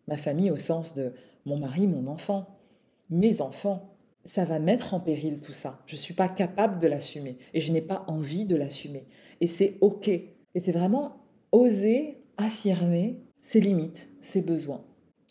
Ma 0.08 0.18
famille 0.18 0.52
au 0.52 0.58
sens 0.58 0.94
de 0.94 1.14
mon 1.46 1.58
mari, 1.58 1.88
mon 1.88 2.08
enfant, 2.08 2.60
mes 3.10 3.42
enfants. 3.42 3.90
Ça 4.26 4.46
va 4.46 4.60
mettre 4.60 4.94
en 4.94 5.00
péril 5.00 5.42
tout 5.42 5.52
ça. 5.52 5.82
Je 5.86 5.96
ne 5.96 6.00
suis 6.00 6.14
pas 6.14 6.30
capable 6.30 6.80
de 6.80 6.88
l'assumer 6.88 7.38
et 7.54 7.62
je 7.62 7.74
n'ai 7.74 7.82
pas 7.82 8.06
envie 8.08 8.46
de 8.46 8.56
l'assumer. 8.56 9.06
Et 9.42 9.48
c'est 9.48 9.78
OK. 9.82 10.08
Et 10.08 10.60
c'est 10.60 10.72
vraiment 10.72 11.18
oser 11.52 12.24
affirmer 12.38 13.22
ses 13.42 13.60
limites, 13.60 14.10
ses 14.22 14.42
besoins. 14.42 14.84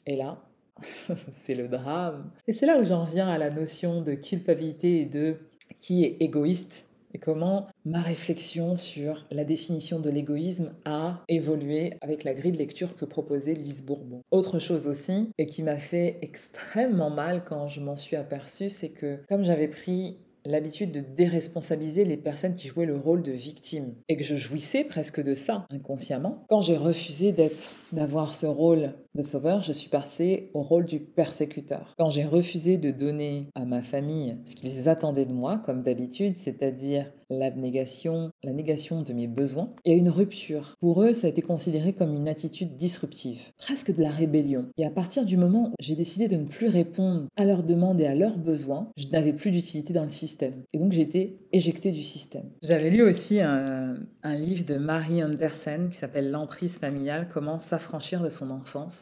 Et 0.07 0.17
là, 0.17 0.43
c'est 1.33 1.55
le 1.55 1.69
drame. 1.69 2.31
Et 2.47 2.53
c'est 2.53 2.67
là 2.67 2.79
où 2.81 2.85
j'en 2.85 3.05
viens 3.05 3.29
à 3.29 3.39
la 3.39 3.51
notion 3.51 4.03
de 4.03 4.15
culpabilité 4.15 5.01
et 5.01 5.07
de 5.07 5.37
qui 5.79 6.05
est 6.05 6.17
égoïste 6.21 6.89
et 7.15 7.19
comment 7.19 7.67
ma 7.85 8.01
réflexion 8.01 8.77
sur 8.77 9.27
la 9.31 9.45
définition 9.45 10.01
de 10.01 10.11
l'égoïsme 10.11 10.73
a 10.85 11.23
évolué 11.29 11.95
avec 12.01 12.25
la 12.25 12.35
grille 12.35 12.53
de 12.53 12.59
lecture 12.59 12.95
que 12.97 13.05
proposait 13.05 13.55
Lise 13.55 13.85
Bourbon. 13.85 14.23
Autre 14.31 14.59
chose 14.59 14.89
aussi, 14.89 15.31
et 15.39 15.47
qui 15.47 15.63
m'a 15.63 15.79
fait 15.79 16.19
extrêmement 16.23 17.11
mal 17.11 17.45
quand 17.45 17.69
je 17.69 17.81
m'en 17.81 17.97
suis 17.97 18.17
aperçue, 18.17 18.71
c'est 18.71 18.91
que 18.91 19.19
comme 19.29 19.45
j'avais 19.45 19.69
pris 19.69 20.19
l'habitude 20.45 20.93
de 20.93 21.01
déresponsabiliser 21.01 22.05
les 22.05 22.17
personnes 22.17 22.55
qui 22.55 22.69
jouaient 22.69 22.87
le 22.87 22.97
rôle 22.97 23.23
de 23.23 23.33
victime 23.33 23.95
et 24.09 24.17
que 24.17 24.25
je 24.25 24.35
jouissais 24.35 24.85
presque 24.85 25.23
de 25.23 25.35
ça 25.35 25.67
inconsciemment. 25.71 26.45
Quand 26.49 26.61
j'ai 26.61 26.77
refusé 26.77 27.33
d'être, 27.33 27.73
d'avoir 27.93 28.35
ce 28.35 28.47
rôle 28.47 28.93
de 29.15 29.23
sauveur, 29.23 29.63
je 29.63 29.73
suis 29.73 29.89
passée 29.89 30.51
au 30.55 30.63
rôle 30.63 30.87
du 30.87 31.01
persécuteur. 31.01 31.95
Quand 31.99 32.11
j'ai 32.11 32.25
refusé 32.25 32.79
de 32.79 32.91
donner 32.91 33.49
à 33.55 33.65
ma 33.65 33.83
famille 33.83 34.37
ce 34.45 34.55
qu'ils 34.57 34.89
attendaient 34.89 35.27
de 35.27 35.33
moi, 35.33 35.61
comme 35.65 35.83
d'habitude, 35.83 36.37
c'est-à-dire 36.37 37.13
l'abnégation, 37.33 38.31
la 38.43 38.53
négation 38.53 39.03
de 39.03 39.13
mes 39.13 39.27
besoins, 39.27 39.73
il 39.85 39.93
y 39.93 39.95
a 39.95 39.99
une 39.99 40.11
rupture. 40.11 40.77
Pour 40.81 41.03
eux, 41.03 41.13
ça 41.13 41.27
a 41.27 41.31
été 41.31 41.43
considéré 41.43 41.93
comme 41.93 42.15
une 42.15 42.29
attitude 42.29 42.77
disruptive, 42.77 43.53
presque 43.59 43.95
de 43.95 44.03
la 44.03 44.11
rébellion. 44.11 44.67
Et 44.77 44.85
à 44.85 44.91
partir 44.91 45.25
du 45.25 45.37
moment 45.37 45.71
où 45.71 45.75
j'ai 45.81 45.97
décidé 45.97 46.29
de 46.29 46.37
ne 46.37 46.47
plus 46.47 46.69
répondre 46.69 47.27
à 47.37 47.45
leurs 47.45 47.63
demandes 47.63 48.01
et 48.01 48.07
à 48.07 48.15
leurs 48.15 48.39
besoins, 48.39 48.91
je 48.97 49.07
n'avais 49.09 49.33
plus 49.33 49.51
d'utilité 49.51 49.93
dans 49.93 50.05
le 50.05 50.11
système. 50.11 50.63
Et 50.73 50.79
donc 50.79 50.93
j'ai 50.93 51.03
été 51.03 51.41
éjectée 51.53 51.91
du 51.91 52.03
système. 52.03 52.51
J'avais 52.63 52.91
lu 52.91 53.03
aussi 53.03 53.41
un, 53.41 53.97
un 54.23 54.35
livre 54.37 54.65
de 54.65 54.77
Marie 54.77 55.23
Anderson 55.23 55.89
qui 55.91 55.99
s'appelle 55.99 56.31
L'emprise 56.31 56.79
familiale, 56.79 57.29
comment 57.33 57.61
s'affranchir 57.61 58.23
de 58.23 58.29
son 58.29 58.51
enfance, 58.51 59.02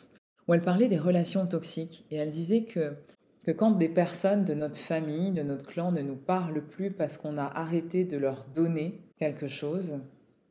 où 0.51 0.55
elle 0.55 0.63
parlait 0.63 0.89
des 0.89 0.99
relations 0.99 1.47
toxiques. 1.47 2.05
Et 2.11 2.17
elle 2.17 2.33
disait 2.33 2.65
que 2.65 2.97
que 3.43 3.53
quand 3.53 3.71
des 3.71 3.89
personnes 3.89 4.45
de 4.45 4.53
notre 4.53 4.77
famille, 4.77 5.31
de 5.31 5.43
notre 5.43 5.65
clan 5.65 5.93
ne 5.93 6.03
nous 6.03 6.17
parlent 6.17 6.67
plus 6.67 6.91
parce 6.91 7.17
qu'on 7.17 7.39
a 7.39 7.47
arrêté 7.47 8.05
de 8.05 8.19
leur 8.19 8.45
donner 8.45 9.01
quelque 9.17 9.49
chose, 9.49 10.01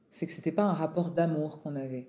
c'est 0.10 0.26
que 0.26 0.32
ce 0.32 0.38
n'était 0.38 0.52
pas 0.52 0.64
un 0.64 0.74
rapport 0.74 1.12
d'amour 1.12 1.62
qu'on 1.62 1.76
avait. 1.76 2.08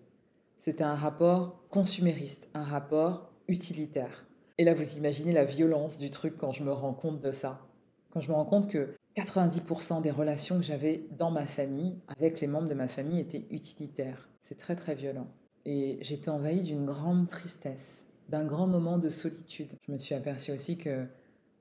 C'était 0.57 0.85
un 0.85 0.95
rapport 0.95 1.69
consumériste, 1.69 2.49
un 2.55 2.65
rapport 2.65 3.31
utilitaire. 3.47 4.25
Et 4.57 4.65
là, 4.65 4.73
vous 4.73 4.97
imaginez 4.97 5.33
la 5.33 5.45
violence 5.45 5.99
du 5.99 6.09
truc 6.09 6.39
quand 6.39 6.53
je 6.53 6.65
me 6.65 6.73
rends 6.73 6.95
compte 6.95 7.21
de 7.21 7.31
ça. 7.31 7.67
Quand 8.11 8.23
je 8.23 8.31
me 8.31 8.35
rends 8.35 8.47
compte 8.47 8.71
que 8.71 8.95
90% 9.17 10.01
des 10.01 10.11
relations 10.11 10.57
que 10.57 10.65
j'avais 10.65 11.05
dans 11.19 11.31
ma 11.31 11.45
famille, 11.45 11.99
avec 12.17 12.41
les 12.41 12.47
membres 12.47 12.69
de 12.69 12.75
ma 12.75 12.89
famille, 12.89 13.21
étaient 13.21 13.47
utilitaires. 13.51 14.31
C'est 14.41 14.59
très 14.59 14.77
très 14.77 14.95
violent. 14.95 15.27
Et 15.65 15.99
j'étais 16.01 16.31
envahie 16.31 16.63
d'une 16.63 16.85
grande 16.85 17.29
tristesse 17.29 18.07
d'un 18.29 18.45
grand 18.45 18.67
moment 18.67 18.99
de 18.99 19.09
solitude. 19.09 19.73
Je 19.87 19.93
me 19.93 19.97
suis 19.97 20.15
aperçue 20.15 20.53
aussi 20.53 20.79
que 20.79 21.07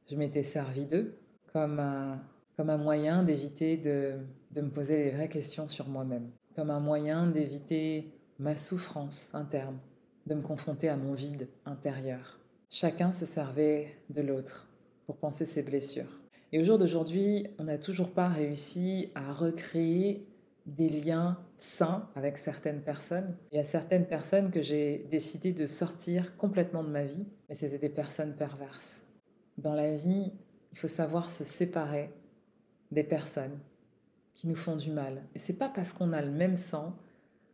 je 0.10 0.16
m'étais 0.16 0.44
servi 0.44 0.86
d'eux 0.86 1.16
comme 1.52 1.80
un, 1.80 2.22
comme 2.56 2.70
un 2.70 2.78
moyen 2.78 3.24
d'éviter 3.24 3.78
de, 3.78 4.14
de 4.52 4.62
me 4.62 4.70
poser 4.70 5.04
les 5.04 5.12
vraies 5.12 5.30
questions 5.30 5.68
sur 5.68 5.88
moi-même, 5.88 6.30
comme 6.56 6.70
un 6.70 6.80
moyen 6.80 7.28
d'éviter 7.28 8.12
ma 8.38 8.56
souffrance 8.56 9.34
interne, 9.34 9.80
de 10.28 10.36
me 10.36 10.42
confronter 10.42 10.90
à 10.90 10.96
mon 10.96 11.14
vide 11.14 11.48
intérieur. 11.66 12.40
Chacun 12.70 13.12
se 13.12 13.26
servait 13.26 13.96
de 14.12 14.22
l'autre 14.22 14.68
pour 15.08 15.18
penser 15.18 15.46
ses 15.46 15.64
blessures. 15.64 16.22
Et 16.52 16.60
au 16.60 16.64
jour 16.64 16.78
d'aujourd'hui, 16.78 17.48
on 17.58 17.64
n'a 17.64 17.78
toujours 17.78 18.12
pas 18.12 18.28
réussi 18.28 19.10
à 19.16 19.34
recréer 19.34 20.28
des 20.76 20.90
liens 20.90 21.38
sains 21.58 22.10
avec 22.16 22.38
certaines 22.38 22.82
personnes. 22.82 23.38
Il 23.52 23.58
y 23.58 23.60
a 23.60 23.64
certaines 23.64 24.08
personnes 24.08 24.52
que 24.52 24.62
j'ai 24.62 25.08
décidé 25.10 25.52
de 25.52 25.66
sortir 25.66 26.38
complètement 26.38 26.84
de 26.84 26.90
ma 26.90 27.04
vie, 27.04 27.26
mais 27.48 27.56
c'était 27.56 27.78
des 27.78 27.90
personnes 27.90 28.36
perverses. 28.36 29.06
Dans 29.58 29.74
la 29.74 29.94
vie, 29.94 30.32
il 30.72 30.78
faut 30.78 30.88
savoir 30.88 31.32
se 31.32 31.44
séparer 31.44 32.14
des 32.92 33.04
personnes 33.04 33.60
qui 34.34 34.48
nous 34.48 34.56
font 34.56 34.76
du 34.76 34.92
mal. 34.92 35.24
Et 35.36 35.40
c'est 35.40 35.58
pas 35.58 35.70
parce 35.70 35.94
qu'on 35.94 36.14
a 36.14 36.22
le 36.22 36.32
même 36.32 36.56
sang 36.56 36.96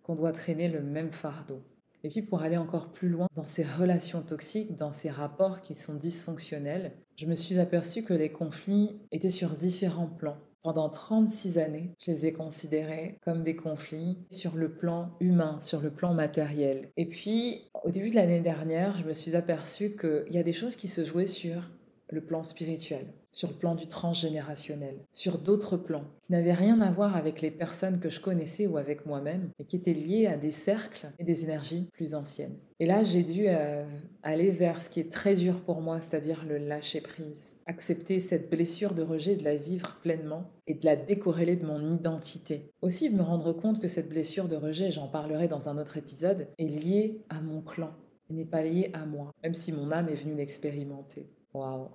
qu'on 0.04 0.16
doit 0.16 0.34
traîner 0.34 0.68
le 0.68 0.82
même 0.82 1.12
fardeau. 1.12 1.64
Et 2.04 2.10
puis 2.10 2.22
pour 2.22 2.44
aller 2.44 2.58
encore 2.58 2.94
plus 2.94 3.10
loin 3.10 3.28
dans 3.34 3.48
ces 3.48 3.64
relations 3.64 4.22
toxiques, 4.22 4.78
dans 4.78 4.92
ces 4.92 5.10
rapports 5.10 5.62
qui 5.62 5.74
sont 5.74 5.96
dysfonctionnels, 5.96 6.92
je 7.16 7.26
me 7.26 7.34
suis 7.34 7.58
aperçue 7.58 8.04
que 8.04 8.14
les 8.14 8.32
conflits 8.32 9.02
étaient 9.12 9.32
sur 9.32 9.56
différents 9.56 10.06
plans. 10.06 10.38
Pendant 10.66 10.90
36 10.90 11.60
années, 11.60 11.92
je 12.04 12.10
les 12.10 12.26
ai 12.26 12.34
considérés 12.34 13.20
comme 13.24 13.44
des 13.44 13.56
conflits 13.56 14.18
sur 14.32 14.56
le 14.56 14.74
plan 14.74 15.12
humain, 15.20 15.60
sur 15.62 15.80
le 15.80 15.92
plan 15.92 16.16
matériel. 16.16 16.90
Et 16.98 17.06
puis, 17.06 17.70
au 17.84 17.92
début 17.92 18.10
de 18.10 18.16
l'année 18.16 18.40
dernière, 18.40 18.98
je 18.98 19.04
me 19.04 19.14
suis 19.14 19.36
aperçue 19.36 19.96
qu'il 19.96 20.34
y 20.34 20.40
a 20.40 20.44
des 20.44 20.54
choses 20.54 20.76
qui 20.76 20.88
se 20.88 21.06
jouaient 21.06 21.28
sur 21.28 21.70
le 22.10 22.22
plan 22.22 22.44
spirituel, 22.44 23.06
sur 23.36 23.50
le 23.50 23.56
plan 23.56 23.76
du 23.76 23.88
transgénérationnel, 23.88 24.96
sur 25.12 25.38
d'autres 25.38 25.76
plans, 25.76 26.06
qui 26.22 26.32
n'avaient 26.32 26.54
rien 26.54 26.80
à 26.80 26.90
voir 26.90 27.18
avec 27.18 27.42
les 27.42 27.52
personnes 27.52 28.00
que 28.00 28.08
je 28.08 28.22
connaissais 28.22 28.66
ou 28.66 28.78
avec 28.78 29.06
moi-même, 29.06 29.50
et 29.60 29.66
qui 29.66 29.76
étaient 29.76 29.94
liées 29.94 30.28
à 30.28 30.38
des 30.38 30.52
cercles 30.52 31.12
et 31.20 31.26
des 31.26 31.44
énergies 31.44 31.90
plus 31.92 32.16
anciennes. 32.16 32.56
Et 32.80 32.86
là, 32.86 33.04
j'ai 33.04 33.24
dû 33.24 33.48
euh, 33.48 33.86
aller 34.24 34.52
vers 34.52 34.82
ce 34.82 34.90
qui 34.90 35.02
est 35.02 35.12
très 35.12 35.36
dur 35.36 35.60
pour 35.62 35.82
moi, 35.82 36.00
c'est-à-dire 36.00 36.46
le 36.48 36.58
lâcher-prise, 36.58 37.60
accepter 37.66 38.20
cette 38.20 38.50
blessure 38.50 38.94
de 38.94 39.04
rejet, 39.04 39.36
de 39.36 39.44
la 39.44 39.56
vivre 39.56 39.98
pleinement 40.02 40.50
et 40.68 40.74
de 40.76 40.86
la 40.86 40.96
décorréler 40.96 41.58
de 41.58 41.66
mon 41.66 41.92
identité. 41.92 42.72
Aussi, 42.82 43.10
me 43.10 43.22
rendre 43.22 43.52
compte 43.52 43.82
que 43.82 43.90
cette 43.90 44.08
blessure 44.08 44.48
de 44.48 44.56
rejet, 44.56 44.92
j'en 44.92 45.10
parlerai 45.10 45.50
dans 45.50 45.68
un 45.68 45.78
autre 45.78 45.98
épisode, 45.98 46.48
est 46.58 46.64
liée 46.68 47.22
à 47.30 47.42
mon 47.42 47.62
clan 47.62 47.92
n'est 48.30 48.46
pas 48.46 48.64
liée 48.64 48.90
à 48.94 49.06
moi, 49.06 49.32
même 49.44 49.54
si 49.54 49.72
mon 49.72 49.92
âme 49.92 50.10
est 50.10 50.16
venue 50.16 50.36
l'expérimenter. 50.36 51.30
Waouh. 51.54 51.90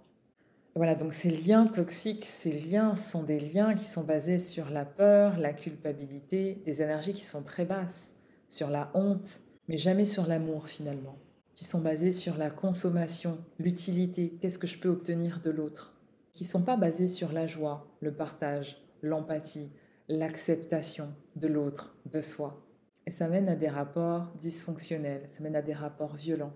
Voilà, 0.77 0.95
donc 0.95 1.13
ces 1.13 1.31
liens 1.31 1.67
toxiques, 1.67 2.25
ces 2.25 2.53
liens 2.53 2.95
sont 2.95 3.25
des 3.25 3.41
liens 3.41 3.75
qui 3.75 3.85
sont 3.85 4.05
basés 4.05 4.39
sur 4.39 4.71
la 4.71 4.85
peur, 4.85 5.37
la 5.37 5.53
culpabilité, 5.53 6.63
des 6.65 6.81
énergies 6.81 7.13
qui 7.13 7.25
sont 7.25 7.43
très 7.43 7.65
basses, 7.65 8.15
sur 8.49 8.71
la 8.71 8.91
honte, 8.95 9.41
mais 9.69 9.77
jamais 9.77 10.05
sur 10.05 10.27
l'amour 10.29 10.69
finalement, 10.69 11.19
qui 11.57 11.65
sont 11.65 11.81
basés 11.81 12.13
sur 12.13 12.37
la 12.37 12.51
consommation, 12.51 13.39
l'utilité, 13.59 14.39
qu'est-ce 14.41 14.59
que 14.59 14.69
je 14.69 14.79
peux 14.79 14.89
obtenir 14.89 15.41
de 15.43 15.51
l'autre, 15.51 15.97
qui 16.35 16.45
sont 16.45 16.63
pas 16.63 16.77
basés 16.77 17.09
sur 17.09 17.33
la 17.33 17.49
joie, 17.49 17.89
le 18.01 18.15
partage, 18.15 18.81
l'empathie, 19.03 19.73
l'acceptation 20.09 21.09
de 21.35 21.49
l'autre, 21.49 21.97
de 22.13 22.21
soi. 22.21 22.65
Et 23.07 23.11
ça 23.11 23.29
mène 23.29 23.49
à 23.49 23.57
des 23.57 23.69
rapports 23.69 24.33
dysfonctionnels, 24.39 25.25
ça 25.27 25.43
mène 25.43 25.57
à 25.57 25.63
des 25.63 25.73
rapports 25.73 26.15
violents, 26.15 26.55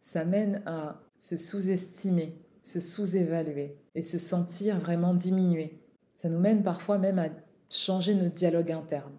ça 0.00 0.24
mène 0.24 0.62
à 0.66 1.00
se 1.18 1.36
sous-estimer 1.36 2.36
se 2.66 2.80
sous-évaluer 2.80 3.76
et 3.94 4.00
se 4.00 4.18
sentir 4.18 4.80
vraiment 4.80 5.14
diminué. 5.14 5.78
Ça 6.14 6.28
nous 6.28 6.40
mène 6.40 6.64
parfois 6.64 6.98
même 6.98 7.20
à 7.20 7.28
changer 7.70 8.14
notre 8.14 8.34
dialogue 8.34 8.72
interne. 8.72 9.12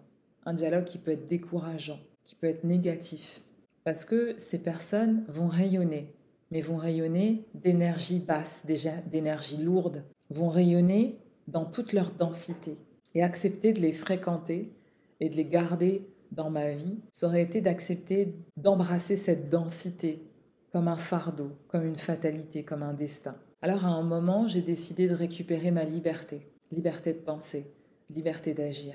Un 0.44 0.52
dialogue 0.52 0.84
qui 0.84 0.98
peut 0.98 1.12
être 1.12 1.28
décourageant, 1.28 1.98
qui 2.24 2.34
peut 2.34 2.46
être 2.46 2.64
négatif. 2.64 3.42
Parce 3.84 4.04
que 4.04 4.34
ces 4.36 4.62
personnes 4.62 5.24
vont 5.28 5.46
rayonner, 5.46 6.12
mais 6.50 6.60
vont 6.60 6.76
rayonner 6.76 7.46
d'énergie 7.54 8.18
basse, 8.18 8.66
d'énergie 9.10 9.56
lourde, 9.56 10.04
vont 10.28 10.50
rayonner 10.50 11.18
dans 11.46 11.64
toute 11.64 11.94
leur 11.94 12.10
densité. 12.12 12.76
Et 13.14 13.22
accepter 13.22 13.72
de 13.72 13.80
les 13.80 13.94
fréquenter 13.94 14.74
et 15.20 15.30
de 15.30 15.36
les 15.36 15.46
garder 15.46 16.06
dans 16.32 16.50
ma 16.50 16.70
vie, 16.70 16.98
ça 17.10 17.26
aurait 17.26 17.42
été 17.42 17.62
d'accepter 17.62 18.34
d'embrasser 18.58 19.16
cette 19.16 19.48
densité 19.48 20.27
comme 20.72 20.88
un 20.88 20.96
fardeau, 20.96 21.52
comme 21.68 21.86
une 21.86 21.98
fatalité, 21.98 22.64
comme 22.64 22.82
un 22.82 22.94
destin. 22.94 23.36
Alors 23.62 23.84
à 23.84 23.88
un 23.88 24.02
moment, 24.02 24.46
j'ai 24.46 24.62
décidé 24.62 25.08
de 25.08 25.14
récupérer 25.14 25.70
ma 25.70 25.84
liberté, 25.84 26.52
liberté 26.70 27.12
de 27.12 27.18
penser, 27.18 27.72
liberté 28.10 28.54
d'agir. 28.54 28.94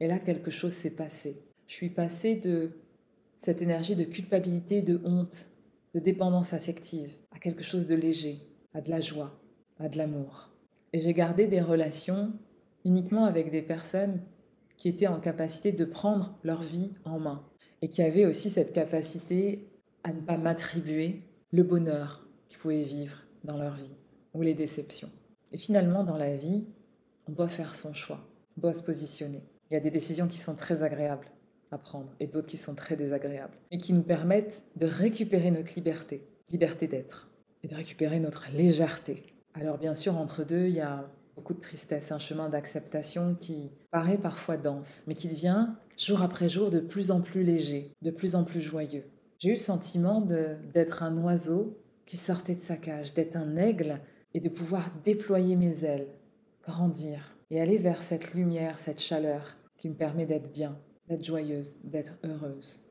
Et 0.00 0.06
là, 0.06 0.18
quelque 0.18 0.50
chose 0.50 0.72
s'est 0.72 0.90
passé. 0.90 1.42
Je 1.66 1.74
suis 1.74 1.90
passée 1.90 2.36
de 2.36 2.70
cette 3.36 3.62
énergie 3.62 3.96
de 3.96 4.04
culpabilité, 4.04 4.82
de 4.82 5.00
honte, 5.04 5.48
de 5.94 6.00
dépendance 6.00 6.52
affective, 6.52 7.16
à 7.32 7.38
quelque 7.38 7.62
chose 7.62 7.86
de 7.86 7.94
léger, 7.94 8.40
à 8.74 8.80
de 8.80 8.90
la 8.90 9.00
joie, 9.00 9.38
à 9.78 9.88
de 9.88 9.98
l'amour. 9.98 10.50
Et 10.92 10.98
j'ai 10.98 11.12
gardé 11.12 11.46
des 11.46 11.60
relations 11.60 12.32
uniquement 12.84 13.24
avec 13.24 13.50
des 13.50 13.62
personnes 13.62 14.22
qui 14.76 14.88
étaient 14.88 15.06
en 15.06 15.20
capacité 15.20 15.72
de 15.72 15.84
prendre 15.84 16.38
leur 16.42 16.62
vie 16.62 16.90
en 17.04 17.18
main 17.18 17.46
et 17.82 17.88
qui 17.88 18.02
avaient 18.02 18.26
aussi 18.26 18.50
cette 18.50 18.72
capacité 18.72 19.68
à 20.04 20.12
ne 20.12 20.20
pas 20.20 20.36
m'attribuer 20.36 21.22
le 21.52 21.62
bonheur 21.62 22.26
qu'ils 22.48 22.58
pouvaient 22.58 22.82
vivre 22.82 23.24
dans 23.44 23.58
leur 23.58 23.74
vie 23.74 23.96
ou 24.34 24.42
les 24.42 24.54
déceptions. 24.54 25.10
Et 25.52 25.58
finalement, 25.58 26.04
dans 26.04 26.16
la 26.16 26.34
vie, 26.34 26.64
on 27.28 27.32
doit 27.32 27.48
faire 27.48 27.74
son 27.74 27.92
choix, 27.92 28.20
on 28.56 28.62
doit 28.62 28.74
se 28.74 28.82
positionner. 28.82 29.42
Il 29.70 29.74
y 29.74 29.76
a 29.76 29.80
des 29.80 29.90
décisions 29.90 30.28
qui 30.28 30.38
sont 30.38 30.54
très 30.54 30.82
agréables 30.82 31.28
à 31.70 31.78
prendre 31.78 32.14
et 32.20 32.26
d'autres 32.26 32.48
qui 32.48 32.56
sont 32.56 32.74
très 32.74 32.96
désagréables 32.96 33.56
et 33.70 33.78
qui 33.78 33.92
nous 33.92 34.02
permettent 34.02 34.64
de 34.76 34.86
récupérer 34.86 35.50
notre 35.50 35.74
liberté, 35.74 36.26
liberté 36.50 36.86
d'être 36.86 37.30
et 37.62 37.68
de 37.68 37.74
récupérer 37.74 38.20
notre 38.20 38.50
légèreté. 38.52 39.22
Alors 39.54 39.78
bien 39.78 39.94
sûr, 39.94 40.16
entre 40.16 40.44
deux, 40.44 40.66
il 40.66 40.74
y 40.74 40.80
a 40.80 41.10
beaucoup 41.36 41.54
de 41.54 41.60
tristesse, 41.60 42.12
un 42.12 42.18
chemin 42.18 42.48
d'acceptation 42.48 43.34
qui 43.40 43.72
paraît 43.90 44.18
parfois 44.18 44.56
dense, 44.56 45.04
mais 45.06 45.14
qui 45.14 45.28
devient 45.28 45.68
jour 45.96 46.22
après 46.22 46.48
jour 46.48 46.70
de 46.70 46.80
plus 46.80 47.10
en 47.10 47.20
plus 47.20 47.42
léger, 47.42 47.92
de 48.02 48.10
plus 48.10 48.34
en 48.34 48.44
plus 48.44 48.60
joyeux. 48.60 49.04
J'ai 49.42 49.48
eu 49.48 49.54
le 49.54 49.58
sentiment 49.58 50.20
d'être 50.20 51.02
un 51.02 51.20
oiseau 51.20 51.76
qui 52.06 52.16
sortait 52.16 52.54
de 52.54 52.60
sa 52.60 52.76
cage, 52.76 53.12
d'être 53.12 53.34
un 53.34 53.56
aigle 53.56 54.00
et 54.34 54.38
de 54.38 54.48
pouvoir 54.48 54.92
déployer 55.02 55.56
mes 55.56 55.84
ailes, 55.84 56.06
grandir 56.62 57.36
et 57.50 57.60
aller 57.60 57.76
vers 57.76 58.00
cette 58.00 58.34
lumière, 58.34 58.78
cette 58.78 59.00
chaleur 59.00 59.56
qui 59.78 59.88
me 59.88 59.96
permet 59.96 60.26
d'être 60.26 60.52
bien, 60.52 60.78
d'être 61.08 61.24
joyeuse, 61.24 61.72
d'être 61.82 62.16
heureuse. 62.22 62.82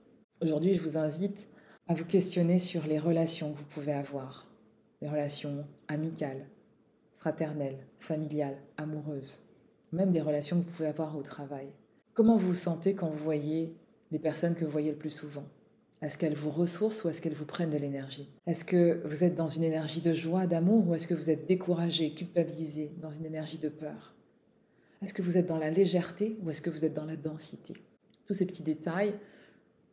Aujourd'hui, 0.41 0.73
je 0.73 0.81
vous 0.81 0.97
invite 0.97 1.47
à 1.87 1.93
vous 1.93 2.03
questionner 2.03 2.59
sur 2.59 2.85
les 2.85 2.99
relations 2.99 3.53
que 3.53 3.59
vous 3.59 3.69
pouvez 3.73 3.93
avoir, 3.93 4.45
les 5.01 5.07
relations 5.07 5.65
amicales, 5.87 6.49
fraternelles, 7.13 7.87
familiales, 7.97 8.57
amoureuses, 8.75 9.43
même 9.93 10.11
des 10.11 10.19
relations 10.19 10.59
que 10.59 10.65
vous 10.65 10.71
pouvez 10.71 10.89
avoir 10.89 11.15
au 11.15 11.23
travail. 11.23 11.69
Comment 12.13 12.35
vous 12.35 12.47
vous 12.47 12.53
sentez 12.53 12.93
quand 12.93 13.07
vous 13.07 13.23
voyez 13.23 13.73
les 14.11 14.19
personnes 14.19 14.55
que 14.55 14.65
vous 14.65 14.71
voyez 14.71 14.91
le 14.91 14.97
plus 14.97 15.11
souvent? 15.11 15.45
Est-ce 16.01 16.17
qu'elles 16.17 16.35
vous 16.35 16.49
ressourcent 16.49 17.05
ou 17.05 17.09
est-ce 17.09 17.21
qu'elles 17.21 17.35
vous 17.35 17.45
prennent 17.45 17.69
de 17.69 17.77
l'énergie? 17.77 18.27
Est-ce 18.47 18.65
que 18.65 19.01
vous 19.05 19.23
êtes 19.23 19.35
dans 19.35 19.47
une 19.47 19.63
énergie 19.63 20.01
de 20.01 20.13
joie, 20.13 20.47
d'amour 20.47 20.87
ou 20.87 20.95
est-ce 20.95 21.07
que 21.07 21.13
vous 21.13 21.29
êtes 21.29 21.45
découragé, 21.47 22.15
culpabilisé, 22.15 22.91
dans 22.99 23.11
une 23.11 23.25
énergie 23.25 23.59
de 23.59 23.69
peur? 23.69 24.15
Est-ce 25.03 25.13
que 25.13 25.21
vous 25.21 25.37
êtes 25.37 25.45
dans 25.45 25.57
la 25.57 25.69
légèreté 25.69 26.37
ou 26.41 26.49
est-ce 26.49 26.61
que 26.61 26.71
vous 26.71 26.85
êtes 26.85 26.95
dans 26.95 27.05
la 27.05 27.15
densité? 27.15 27.75
Tous 28.25 28.33
ces 28.33 28.47
petits 28.47 28.63
détails 28.63 29.13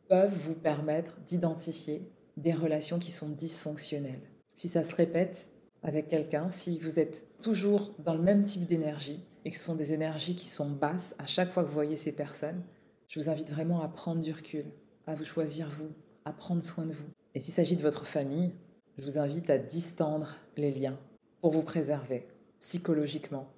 peuvent 0.07 0.33
vous 0.33 0.55
permettre 0.55 1.19
d'identifier 1.21 2.11
des 2.37 2.53
relations 2.53 2.97
qui 2.97 3.11
sont 3.11 3.29
dysfonctionnelles. 3.29 4.31
Si 4.55 4.67
ça 4.67 4.83
se 4.83 4.95
répète 4.95 5.49
avec 5.83 6.09
quelqu'un, 6.09 6.49
si 6.49 6.79
vous 6.79 6.99
êtes 6.99 7.27
toujours 7.43 7.93
dans 7.99 8.15
le 8.15 8.23
même 8.23 8.45
type 8.45 8.65
d'énergie 8.65 9.23
et 9.45 9.51
que 9.51 9.57
ce 9.57 9.63
sont 9.63 9.75
des 9.75 9.93
énergies 9.93 10.35
qui 10.35 10.47
sont 10.47 10.71
basses 10.71 11.15
à 11.19 11.27
chaque 11.27 11.51
fois 11.51 11.63
que 11.63 11.67
vous 11.67 11.75
voyez 11.75 11.95
ces 11.95 12.11
personnes, 12.11 12.63
je 13.07 13.19
vous 13.19 13.29
invite 13.29 13.51
vraiment 13.51 13.81
à 13.81 13.87
prendre 13.87 14.21
du 14.21 14.31
recul, 14.31 14.65
à 15.09 15.15
vous 15.15 15.25
choisir 15.25 15.67
vous, 15.69 15.91
à 16.23 16.31
prendre 16.31 16.63
soin 16.63 16.85
de 16.85 16.93
vous. 16.93 17.09
Et 17.33 17.39
s'il 17.39 17.53
s'agit 17.53 17.75
de 17.75 17.81
votre 17.81 18.05
famille, 18.05 18.51
je 18.97 19.03
vous 19.03 19.17
invite 19.17 19.49
à 19.49 19.57
distendre 19.57 20.35
les 20.55 20.71
liens 20.71 20.99
pour 21.41 21.51
vous 21.51 21.63
préserver 21.63 22.27
psychologiquement, 22.59 23.51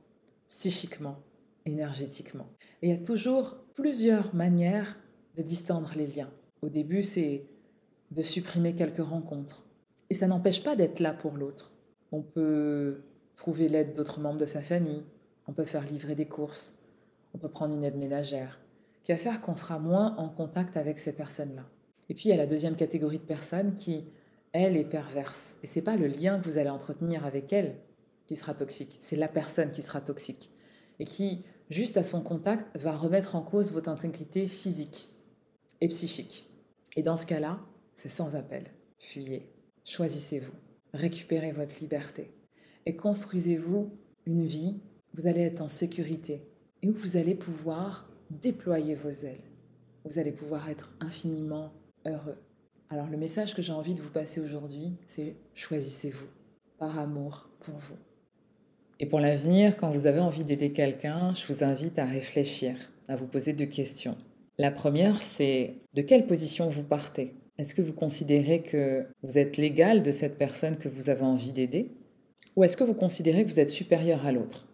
psychiquement, 0.47 1.17
énergétiquement. 1.65 2.47
Et 2.81 2.87
il 2.87 2.91
y 2.91 2.97
a 2.97 3.03
toujours 3.03 3.57
plusieurs 3.75 4.33
manières 4.33 4.97
de 5.35 5.41
distendre 5.41 5.91
les 5.97 6.07
liens. 6.07 6.31
Au 6.61 6.69
début, 6.69 7.03
c'est 7.03 7.45
de 8.11 8.21
supprimer 8.21 8.73
quelques 8.73 9.03
rencontres. 9.03 9.65
Et 10.09 10.13
ça 10.13 10.27
n'empêche 10.27 10.63
pas 10.63 10.77
d'être 10.77 11.01
là 11.01 11.13
pour 11.13 11.33
l'autre. 11.33 11.73
On 12.13 12.21
peut 12.21 13.01
trouver 13.35 13.67
l'aide 13.67 13.93
d'autres 13.93 14.21
membres 14.21 14.39
de 14.39 14.45
sa 14.45 14.61
famille, 14.61 15.03
on 15.47 15.53
peut 15.53 15.65
faire 15.65 15.83
livrer 15.83 16.15
des 16.15 16.27
courses, 16.27 16.75
on 17.33 17.39
peut 17.39 17.49
prendre 17.49 17.75
une 17.75 17.83
aide 17.83 17.97
ménagère, 17.97 18.60
qui 19.03 19.11
va 19.11 19.17
faire 19.17 19.41
qu'on 19.41 19.55
sera 19.55 19.79
moins 19.79 20.15
en 20.17 20.29
contact 20.29 20.77
avec 20.77 20.99
ces 20.99 21.13
personnes-là. 21.13 21.65
Et 22.09 22.13
puis 22.13 22.25
il 22.25 22.29
y 22.29 22.33
a 22.33 22.37
la 22.37 22.47
deuxième 22.47 22.75
catégorie 22.75 23.19
de 23.19 23.23
personnes 23.23 23.75
qui, 23.75 24.05
elle, 24.51 24.77
est 24.77 24.83
perverse. 24.83 25.57
Et 25.63 25.67
c'est 25.67 25.81
pas 25.81 25.95
le 25.95 26.07
lien 26.07 26.39
que 26.39 26.49
vous 26.49 26.57
allez 26.57 26.69
entretenir 26.69 27.25
avec 27.25 27.53
elle 27.53 27.75
qui 28.27 28.35
sera 28.35 28.53
toxique, 28.53 28.97
c'est 28.99 29.15
la 29.15 29.27
personne 29.27 29.71
qui 29.71 29.81
sera 29.81 30.01
toxique. 30.01 30.51
Et 30.99 31.05
qui, 31.05 31.43
juste 31.69 31.97
à 31.97 32.03
son 32.03 32.21
contact, 32.21 32.67
va 32.77 32.95
remettre 32.95 33.35
en 33.35 33.41
cause 33.41 33.73
votre 33.73 33.89
intégrité 33.89 34.45
physique 34.45 35.09
et 35.81 35.87
psychique. 35.87 36.49
Et 36.95 37.03
dans 37.03 37.17
ce 37.17 37.25
cas-là, 37.25 37.59
c'est 37.95 38.09
sans 38.09 38.35
appel. 38.35 38.65
Fuyez. 38.99 39.49
Choisissez-vous. 39.83 40.51
Récupérez 40.93 41.51
votre 41.51 41.79
liberté. 41.79 42.31
Et 42.85 42.95
construisez-vous 42.95 43.89
une 44.25 44.45
vie 44.45 44.79
où 45.13 45.21
vous 45.21 45.27
allez 45.27 45.41
être 45.41 45.61
en 45.61 45.67
sécurité 45.67 46.47
et 46.81 46.89
où 46.89 46.93
vous 46.93 47.17
allez 47.17 47.35
pouvoir 47.35 48.10
déployer 48.41 48.95
vos 48.95 49.09
ailes. 49.09 49.43
Vous 50.05 50.19
allez 50.19 50.31
pouvoir 50.31 50.69
être 50.69 50.93
infiniment 50.99 51.71
heureux. 52.05 52.37
Alors 52.89 53.07
le 53.07 53.17
message 53.17 53.53
que 53.55 53.61
j'ai 53.61 53.73
envie 53.73 53.95
de 53.95 54.01
vous 54.01 54.09
passer 54.09 54.41
aujourd'hui, 54.41 54.93
c'est 55.05 55.35
choisissez-vous 55.55 56.27
par 56.77 56.97
amour 56.99 57.49
pour 57.59 57.75
vous. 57.75 57.95
Et 58.99 59.05
pour 59.05 59.19
l'avenir, 59.19 59.77
quand 59.77 59.89
vous 59.89 60.07
avez 60.07 60.19
envie 60.19 60.43
d'aider 60.43 60.71
quelqu'un, 60.71 61.33
je 61.33 61.51
vous 61.51 61.63
invite 61.63 61.99
à 61.99 62.05
réfléchir, 62.05 62.75
à 63.07 63.15
vous 63.15 63.27
poser 63.27 63.53
deux 63.53 63.65
questions. 63.65 64.17
La 64.57 64.71
première, 64.71 65.21
c'est 65.21 65.75
de 65.93 66.01
quelle 66.01 66.27
position 66.27 66.69
vous 66.69 66.83
partez? 66.83 67.33
Est-ce 67.57 67.73
que 67.73 67.81
vous 67.81 67.93
considérez 67.93 68.61
que 68.61 69.05
vous 69.23 69.37
êtes 69.37 69.57
l'égal 69.57 70.03
de 70.03 70.11
cette 70.11 70.37
personne 70.37 70.77
que 70.77 70.89
vous 70.89 71.09
avez 71.09 71.23
envie 71.23 71.51
d'aider? 71.51 71.91
Ou 72.55 72.63
est-ce 72.63 72.77
que 72.77 72.83
vous 72.83 72.93
considérez 72.93 73.45
que 73.45 73.51
vous 73.51 73.59
êtes 73.59 73.69
supérieur 73.69 74.25
à 74.25 74.31
l'autre? 74.31 74.67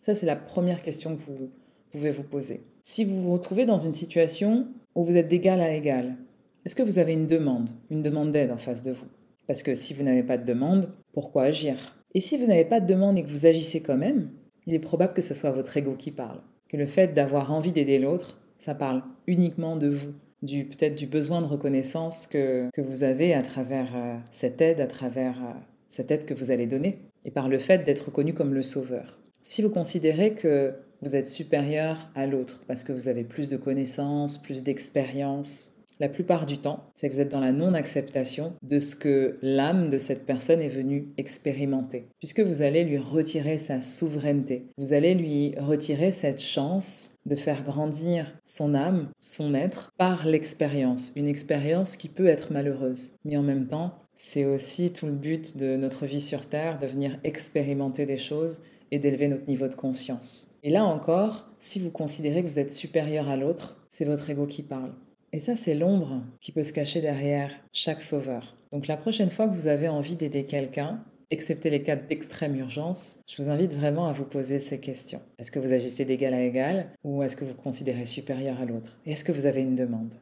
Ça, 0.00 0.14
c'est 0.14 0.26
la 0.26 0.36
première 0.36 0.82
question 0.82 1.16
que 1.16 1.22
vous 1.22 1.50
pouvez 1.92 2.10
vous 2.10 2.22
poser. 2.22 2.62
Si 2.82 3.04
vous 3.04 3.22
vous 3.22 3.32
retrouvez 3.32 3.66
dans 3.66 3.78
une 3.78 3.92
situation 3.92 4.66
où 4.94 5.04
vous 5.04 5.16
êtes 5.16 5.28
d'égal 5.28 5.60
à 5.60 5.72
égal, 5.74 6.16
est-ce 6.64 6.74
que 6.74 6.82
vous 6.82 6.98
avez 6.98 7.12
une 7.12 7.26
demande, 7.26 7.70
une 7.90 8.02
demande 8.02 8.32
d'aide 8.32 8.50
en 8.50 8.58
face 8.58 8.82
de 8.82 8.92
vous? 8.92 9.08
Parce 9.46 9.62
que 9.62 9.74
si 9.74 9.94
vous 9.94 10.02
n'avez 10.02 10.22
pas 10.22 10.38
de 10.38 10.44
demande, 10.44 10.92
pourquoi 11.12 11.44
agir? 11.44 11.96
Et 12.14 12.20
si 12.20 12.36
vous 12.36 12.46
n'avez 12.46 12.64
pas 12.64 12.80
de 12.80 12.86
demande 12.86 13.18
et 13.18 13.22
que 13.22 13.30
vous 13.30 13.46
agissez 13.46 13.82
quand 13.82 13.96
même, 13.96 14.30
il 14.66 14.74
est 14.74 14.78
probable 14.78 15.14
que 15.14 15.22
ce 15.22 15.34
soit 15.34 15.50
votre 15.50 15.76
ego 15.76 15.94
qui 15.94 16.10
parle, 16.10 16.40
que 16.68 16.76
le 16.76 16.86
fait 16.86 17.14
d'avoir 17.14 17.52
envie 17.52 17.72
d'aider 17.72 17.98
l'autre 17.98 18.38
ça 18.62 18.76
parle 18.76 19.02
uniquement 19.26 19.76
de 19.76 19.88
vous, 19.88 20.12
du 20.40 20.64
peut-être 20.64 20.94
du 20.94 21.08
besoin 21.08 21.42
de 21.42 21.48
reconnaissance 21.48 22.28
que, 22.28 22.70
que 22.72 22.80
vous 22.80 23.02
avez 23.02 23.34
à 23.34 23.42
travers 23.42 23.96
euh, 23.96 24.16
cette 24.30 24.60
aide, 24.60 24.80
à 24.80 24.86
travers 24.86 25.36
euh, 25.42 25.58
cette 25.88 26.12
aide 26.12 26.26
que 26.26 26.32
vous 26.32 26.52
allez 26.52 26.68
donner, 26.68 27.00
et 27.24 27.32
par 27.32 27.48
le 27.48 27.58
fait 27.58 27.84
d'être 27.84 28.06
reconnu 28.06 28.34
comme 28.34 28.54
le 28.54 28.62
sauveur. 28.62 29.18
Si 29.42 29.62
vous 29.62 29.70
considérez 29.70 30.34
que 30.34 30.74
vous 31.02 31.16
êtes 31.16 31.26
supérieur 31.26 32.10
à 32.14 32.26
l'autre 32.26 32.62
parce 32.66 32.84
que 32.84 32.92
vous 32.92 33.08
avez 33.08 33.24
plus 33.24 33.50
de 33.50 33.56
connaissances, 33.56 34.38
plus 34.38 34.62
d'expérience, 34.62 35.72
la 36.02 36.08
plupart 36.08 36.46
du 36.46 36.58
temps, 36.58 36.90
c'est 36.96 37.08
que 37.08 37.14
vous 37.14 37.20
êtes 37.20 37.30
dans 37.30 37.38
la 37.38 37.52
non-acceptation 37.52 38.54
de 38.62 38.80
ce 38.80 38.96
que 38.96 39.38
l'âme 39.40 39.88
de 39.88 39.98
cette 39.98 40.26
personne 40.26 40.60
est 40.60 40.68
venue 40.68 41.08
expérimenter, 41.16 42.08
puisque 42.18 42.40
vous 42.40 42.62
allez 42.62 42.82
lui 42.82 42.98
retirer 42.98 43.56
sa 43.56 43.80
souveraineté, 43.80 44.66
vous 44.78 44.94
allez 44.94 45.14
lui 45.14 45.54
retirer 45.58 46.10
cette 46.10 46.40
chance 46.40 47.18
de 47.24 47.36
faire 47.36 47.62
grandir 47.62 48.34
son 48.44 48.74
âme, 48.74 49.10
son 49.20 49.54
être, 49.54 49.92
par 49.96 50.26
l'expérience, 50.26 51.12
une 51.14 51.28
expérience 51.28 51.96
qui 51.96 52.08
peut 52.08 52.26
être 52.26 52.52
malheureuse, 52.52 53.12
mais 53.24 53.36
en 53.36 53.42
même 53.42 53.68
temps, 53.68 53.94
c'est 54.16 54.44
aussi 54.44 54.90
tout 54.92 55.06
le 55.06 55.12
but 55.12 55.56
de 55.56 55.76
notre 55.76 56.06
vie 56.06 56.20
sur 56.20 56.46
Terre, 56.48 56.80
de 56.80 56.86
venir 56.86 57.18
expérimenter 57.22 58.06
des 58.06 58.18
choses 58.18 58.62
et 58.90 58.98
d'élever 58.98 59.28
notre 59.28 59.46
niveau 59.46 59.68
de 59.68 59.74
conscience. 59.76 60.51
Et 60.64 60.70
là 60.70 60.84
encore, 60.84 61.46
si 61.58 61.80
vous 61.80 61.90
considérez 61.90 62.42
que 62.42 62.48
vous 62.48 62.60
êtes 62.60 62.70
supérieur 62.70 63.28
à 63.28 63.36
l'autre, 63.36 63.76
c'est 63.88 64.04
votre 64.04 64.30
ego 64.30 64.46
qui 64.46 64.62
parle. 64.62 64.92
Et 65.32 65.40
ça, 65.40 65.56
c'est 65.56 65.74
l'ombre 65.74 66.22
qui 66.40 66.52
peut 66.52 66.62
se 66.62 66.72
cacher 66.72 67.00
derrière 67.00 67.50
chaque 67.72 68.00
sauveur. 68.00 68.54
Donc 68.70 68.86
la 68.86 68.96
prochaine 68.96 69.30
fois 69.30 69.48
que 69.48 69.54
vous 69.54 69.66
avez 69.66 69.88
envie 69.88 70.14
d'aider 70.14 70.44
quelqu'un, 70.44 71.02
excepté 71.30 71.68
les 71.68 71.82
cas 71.82 71.96
d'extrême 71.96 72.54
urgence, 72.54 73.18
je 73.26 73.42
vous 73.42 73.50
invite 73.50 73.74
vraiment 73.74 74.06
à 74.06 74.12
vous 74.12 74.24
poser 74.24 74.60
ces 74.60 74.78
questions. 74.78 75.20
Est-ce 75.38 75.50
que 75.50 75.58
vous 75.58 75.72
agissez 75.72 76.04
d'égal 76.04 76.32
à 76.34 76.42
égal 76.42 76.90
ou 77.02 77.24
est-ce 77.24 77.34
que 77.34 77.44
vous 77.44 77.54
considérez 77.54 78.04
supérieur 78.04 78.60
à 78.60 78.64
l'autre? 78.64 79.00
Et 79.04 79.12
est-ce 79.12 79.24
que 79.24 79.32
vous 79.32 79.46
avez 79.46 79.62
une 79.62 79.74
demande? 79.74 80.14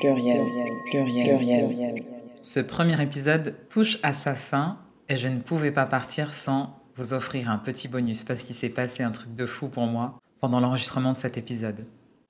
Pluriel, 0.00 0.40
pluriel, 0.86 1.38
pluriel, 1.38 1.66
pluriel. 1.66 2.04
Ce 2.40 2.60
premier 2.60 3.00
épisode 3.02 3.54
touche 3.68 3.98
à 4.02 4.12
sa 4.12 4.34
fin 4.34 4.78
et 5.08 5.16
je 5.16 5.28
ne 5.28 5.40
pouvais 5.40 5.72
pas 5.72 5.86
partir 5.86 6.32
sans 6.32 6.83
vous 6.96 7.12
offrir 7.12 7.50
un 7.50 7.58
petit 7.58 7.88
bonus 7.88 8.24
parce 8.24 8.42
qu'il 8.42 8.54
s'est 8.54 8.68
passé 8.68 9.02
un 9.02 9.10
truc 9.10 9.34
de 9.34 9.46
fou 9.46 9.68
pour 9.68 9.86
moi 9.86 10.18
pendant 10.40 10.60
l'enregistrement 10.60 11.12
de 11.12 11.16
cet 11.16 11.36
épisode. 11.38 11.86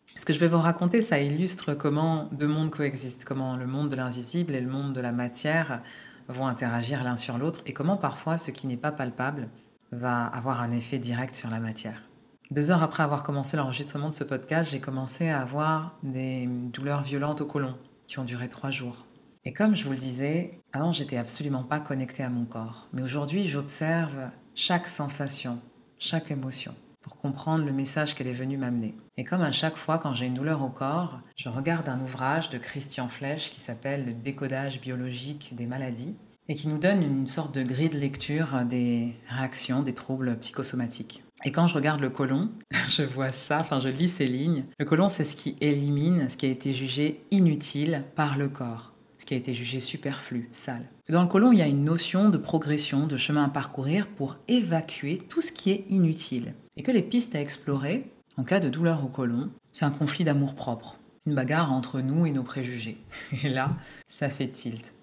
Ce 0.07 0.25
que 0.25 0.33
je 0.33 0.39
vais 0.39 0.49
vous 0.49 0.61
raconter, 0.61 1.03
ça 1.03 1.19
illustre 1.19 1.75
comment 1.75 2.29
deux 2.33 2.47
mondes 2.47 2.71
coexistent, 2.71 3.25
comment 3.25 3.57
le 3.57 3.67
monde 3.67 3.91
de 3.91 3.97
l'invisible 3.97 4.55
et 4.55 4.61
le 4.61 4.71
monde 4.71 4.93
de 4.93 5.01
la 5.01 5.13
matière 5.13 5.83
vont 6.29 6.47
interagir 6.47 7.03
l'un 7.05 7.17
sur 7.17 7.39
l'autre 7.39 7.61
et 7.67 7.73
comment 7.73 7.97
parfois 7.97 8.39
ce 8.39 8.51
qui 8.51 8.67
n'est 8.67 8.77
pas 8.77 8.93
palpable 8.93 9.49
va 9.93 10.27
avoir 10.27 10.61
un 10.61 10.71
effet 10.71 10.99
direct 10.99 11.35
sur 11.35 11.51
la 11.51 11.61
matière. 11.61 12.09
Deux 12.51 12.71
heures 12.71 12.83
après 12.83 13.03
avoir 13.03 13.23
commencé 13.23 13.57
l'enregistrement 13.57 14.11
de 14.11 14.15
ce 14.15 14.25
podcast, 14.25 14.71
j'ai 14.71 14.81
commencé 14.81 15.29
à 15.29 15.41
avoir 15.41 15.99
des 16.03 16.47
douleurs 16.47 17.03
violentes 17.03 17.41
au 17.41 17.47
côlon 17.47 17.75
qui 18.07 18.19
ont 18.19 18.25
duré 18.25 18.49
trois 18.49 18.71
jours. 18.71 19.07
Et 19.45 19.53
comme 19.53 19.75
je 19.75 19.85
vous 19.85 19.93
le 19.93 19.99
disais, 19.99 20.61
avant 20.73 20.93
j'étais 20.93 21.17
absolument 21.17 21.65
pas 21.65 21.81
connectée 21.81 22.23
à 22.23 22.31
mon 22.31 22.45
corps, 22.45 22.89
mais 22.93 23.03
aujourd'hui 23.03 23.47
j'observe 23.47 24.31
chaque 24.55 24.87
sensation, 24.87 25.61
chaque 25.99 26.31
émotion 26.31 26.75
pour 27.03 27.19
comprendre 27.19 27.65
le 27.65 27.73
message 27.73 28.15
qu'elle 28.15 28.29
est 28.29 28.33
venue 28.33 28.57
m'amener. 28.57 28.95
Et 29.19 29.25
comme 29.25 29.43
à 29.43 29.53
chaque 29.53 29.77
fois 29.77 29.99
quand 29.99 30.15
j'ai 30.15 30.27
une 30.27 30.35
douleur 30.35 30.63
au 30.63 30.71
corps, 30.71 31.21
je 31.37 31.49
regarde 31.49 31.89
un 31.89 32.01
ouvrage 32.01 32.49
de 32.51 32.57
Christian 32.57 33.09
Flech 33.09 33.51
qui 33.53 33.61
s'appelle 33.61 34.07
Le 34.07 34.15
décodage 34.15 34.81
biologique 34.81 35.55
des 35.55 35.67
maladies 35.67 36.15
et 36.49 36.55
qui 36.55 36.69
nous 36.69 36.79
donne 36.79 37.03
une 37.03 37.29
sorte 37.29 37.55
de 37.55 37.63
grille 37.63 37.91
de 37.91 37.99
lecture 37.99 38.65
des 38.65 39.15
réactions, 39.29 39.83
des 39.83 39.95
troubles 39.95 40.39
psychosomatiques. 40.39 41.25
Et 41.45 41.53
quand 41.53 41.67
je 41.67 41.75
regarde 41.75 42.01
le 42.01 42.11
côlon, 42.11 42.51
je 42.89 43.03
vois 43.03 43.33
ça, 43.33 43.59
enfin 43.59 43.81
je 43.81 43.89
lis 43.89 44.09
ces 44.09 44.27
lignes. 44.27 44.65
Le 44.79 44.85
côlon, 44.85 45.09
c'est 45.09 45.25
ce 45.25 45.37
qui 45.37 45.57
élimine 45.61 46.29
ce 46.29 46.37
qui 46.37 46.47
a 46.47 46.51
été 46.51 46.73
jugé 46.73 47.25
inutile 47.31 48.05
par 48.15 48.39
le 48.39 48.49
corps 48.49 48.94
ce 49.25 49.27
qui 49.27 49.33
a 49.33 49.39
été 49.39 49.55
jugé 49.55 49.81
superflu, 49.81 50.51
sale. 50.53 50.85
Dans 51.09 51.23
le 51.23 51.29
côlon, 51.29 51.51
il 51.51 51.59
y 51.59 51.63
a 51.63 51.67
une 51.67 51.83
notion 51.83 52.29
de 52.29 52.37
progression, 52.37 53.07
de 53.07 53.17
chemin 53.17 53.45
à 53.45 53.49
parcourir 53.49 54.07
pour 54.07 54.37
évacuer 54.49 55.17
tout 55.17 55.41
ce 55.41 55.51
qui 55.51 55.71
est 55.71 55.87
inutile. 55.89 56.53
Et 56.77 56.83
que 56.83 56.91
les 56.91 57.01
pistes 57.01 57.35
à 57.35 57.41
explorer, 57.41 58.13
en 58.37 58.45
cas 58.45 58.61
de 58.61 58.69
douleur 58.69 59.03
au 59.03 59.09
côlon, 59.09 59.51
c'est 59.73 59.87
un 59.87 59.91
conflit 59.91 60.25
d'amour 60.25 60.55
propre, 60.55 60.99
une 61.25 61.35
bagarre 61.35 61.73
entre 61.73 62.03
nous 62.03 62.27
et 62.27 62.33
nos 62.33 62.43
préjugés. 62.43 62.99
Et 63.43 63.49
là, 63.49 63.75
ça 64.07 64.29
fait 64.29 64.49
tilt. 64.49 64.95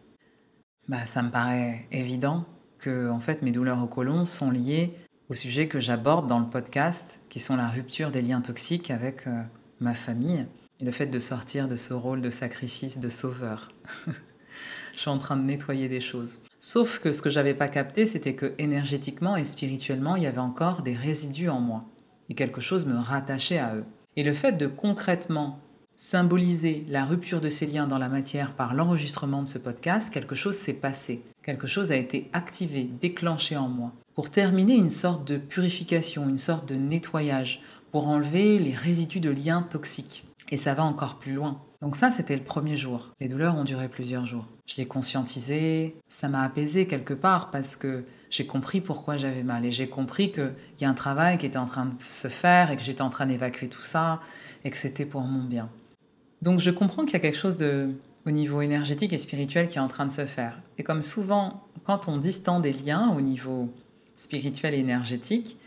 Bah, 0.88 1.08
ça 1.08 1.24
me 1.24 1.32
paraît 1.32 1.88
évident 1.92 2.46
que 2.78 3.10
en 3.10 3.22
fait 3.22 3.42
mes 3.42 3.52
douleurs 3.52 3.82
au 3.82 3.88
côlon 3.88 4.26
sont 4.26 4.52
liées 4.52 4.94
au 5.30 5.34
sujet 5.34 5.68
que 5.68 5.80
j'aborde 5.80 6.28
dans 6.28 6.40
le 6.40 6.48
podcast, 6.48 7.22
qui 7.30 7.40
sont 7.40 7.56
la 7.56 7.70
rupture 7.70 8.12
des 8.12 8.22
liens 8.22 8.42
toxiques 8.42 8.92
avec 8.92 9.26
euh, 9.26 9.42
ma 9.80 9.96
famille 9.96 10.46
et 10.82 10.86
le 10.86 10.92
fait 10.92 11.08
de 11.08 11.20
sortir 11.20 11.68
de 11.68 11.76
ce 11.76 11.94
rôle 11.94 12.22
de 12.22 12.30
sacrifice, 12.30 13.00
de 13.00 13.10
sauveur. 13.10 13.68
Je 14.96 15.00
suis 15.00 15.10
en 15.10 15.20
train 15.20 15.38
de 15.38 15.44
nettoyer 15.44 15.88
des 15.88 16.02
choses. 16.02 16.42
Sauf 16.60 17.00
que 17.00 17.12
ce 17.12 17.22
que 17.22 17.30
j'avais 17.30 17.54
pas 17.54 17.70
capté, 17.70 18.06
c'était 18.06 18.36
que 18.36 18.54
énergétiquement 18.58 19.38
et 19.38 19.44
spirituellement, 19.44 20.16
il 20.16 20.24
y 20.24 20.28
avait 20.28 20.40
encore 20.40 20.82
des 20.82 20.96
résidus 20.96 21.50
en 21.50 21.62
moi 21.62 21.86
et 22.30 22.36
quelque 22.36 22.62
chose 22.62 22.86
me 22.86 22.98
rattachait 22.98 23.58
à 23.58 23.76
eux. 23.76 23.86
Et 24.16 24.24
le 24.24 24.34
fait 24.34 24.54
de 24.54 24.68
concrètement 24.68 25.60
symboliser 25.96 26.84
la 26.90 27.06
rupture 27.06 27.42
de 27.42 27.50
ces 27.50 27.68
liens 27.68 27.88
dans 27.88 27.98
la 27.98 28.10
matière 28.10 28.56
par 28.56 28.74
l'enregistrement 28.74 29.44
de 29.44 29.48
ce 29.48 29.60
podcast, 29.60 30.12
quelque 30.12 30.36
chose 30.36 30.56
s'est 30.56 30.74
passé, 30.74 31.24
quelque 31.44 31.68
chose 31.68 31.92
a 31.92 31.96
été 31.96 32.30
activé, 32.34 32.90
déclenché 33.00 33.56
en 33.56 33.70
moi 33.70 33.94
pour 34.16 34.30
terminer 34.30 34.76
une 34.76 34.90
sorte 34.90 35.28
de 35.28 35.38
purification, 35.38 36.28
une 36.28 36.38
sorte 36.38 36.68
de 36.68 36.76
nettoyage, 36.76 37.62
pour 37.92 38.08
enlever 38.08 38.60
les 38.60 38.74
résidus 38.74 39.20
de 39.20 39.30
liens 39.30 39.62
toxiques. 39.62 40.26
Et 40.50 40.58
ça 40.58 40.74
va 40.74 40.84
encore 40.84 41.20
plus 41.20 41.34
loin. 41.34 41.62
Donc 41.82 41.96
ça, 41.96 42.12
c'était 42.12 42.36
le 42.36 42.44
premier 42.44 42.78
jour. 42.78 43.14
Les 43.20 43.28
douleurs 43.28 43.56
ont 43.56 43.64
duré 43.64 43.88
plusieurs 43.90 44.26
jours. 44.26 44.48
Je 44.68 44.76
l'ai 44.78 44.86
conscientisé, 44.86 45.96
ça 46.08 46.30
m'a 46.30 46.44
apaisé 46.44 46.88
quelque 46.88 47.14
part 47.14 47.52
parce 47.52 47.76
que 47.76 48.06
j'ai 48.30 48.46
compris 48.46 48.82
pourquoi 48.82 49.18
j'avais 49.18 49.44
mal 49.44 49.66
et 49.66 49.72
j'ai 49.72 49.90
compris 49.90 50.32
qu'il 50.32 50.54
y 50.80 50.86
a 50.86 50.90
un 50.90 50.94
travail 50.94 51.38
qui 51.38 51.46
était 51.46 51.58
en 51.58 51.66
train 51.66 51.88
de 51.88 51.94
se 52.02 52.28
faire 52.28 52.72
et 52.72 52.78
que 52.78 52.84
j'étais 52.84 53.02
en 53.02 53.10
train 53.10 53.26
d'évacuer 53.26 53.68
tout 53.68 53.82
ça 53.82 54.22
et 54.64 54.72
que 54.72 54.78
c'était 54.78 55.06
pour 55.06 55.22
mon 55.22 55.44
bien. 55.44 55.70
Donc 56.42 56.60
je 56.60 56.72
comprends 56.72 57.04
qu'il 57.04 57.14
y 57.14 57.18
a 57.18 57.20
quelque 57.20 57.38
chose 57.38 57.58
de, 57.58 57.90
au 58.26 58.32
niveau 58.32 58.62
énergétique 58.62 59.14
et 59.14 59.18
spirituel 59.18 59.68
qui 59.68 59.78
est 59.78 59.82
en 59.82 59.88
train 59.88 60.06
de 60.06 60.12
se 60.12 60.26
faire. 60.26 60.62
Et 60.78 60.84
comme 60.84 61.02
souvent, 61.02 61.64
quand 61.84 62.08
on 62.08 62.18
distend 62.18 62.60
des 62.60 62.74
liens 62.74 63.14
au 63.18 63.22
niveau 63.22 63.70
spirituelle 64.16 64.76
et 64.76 64.80
énergétique, 64.80 65.58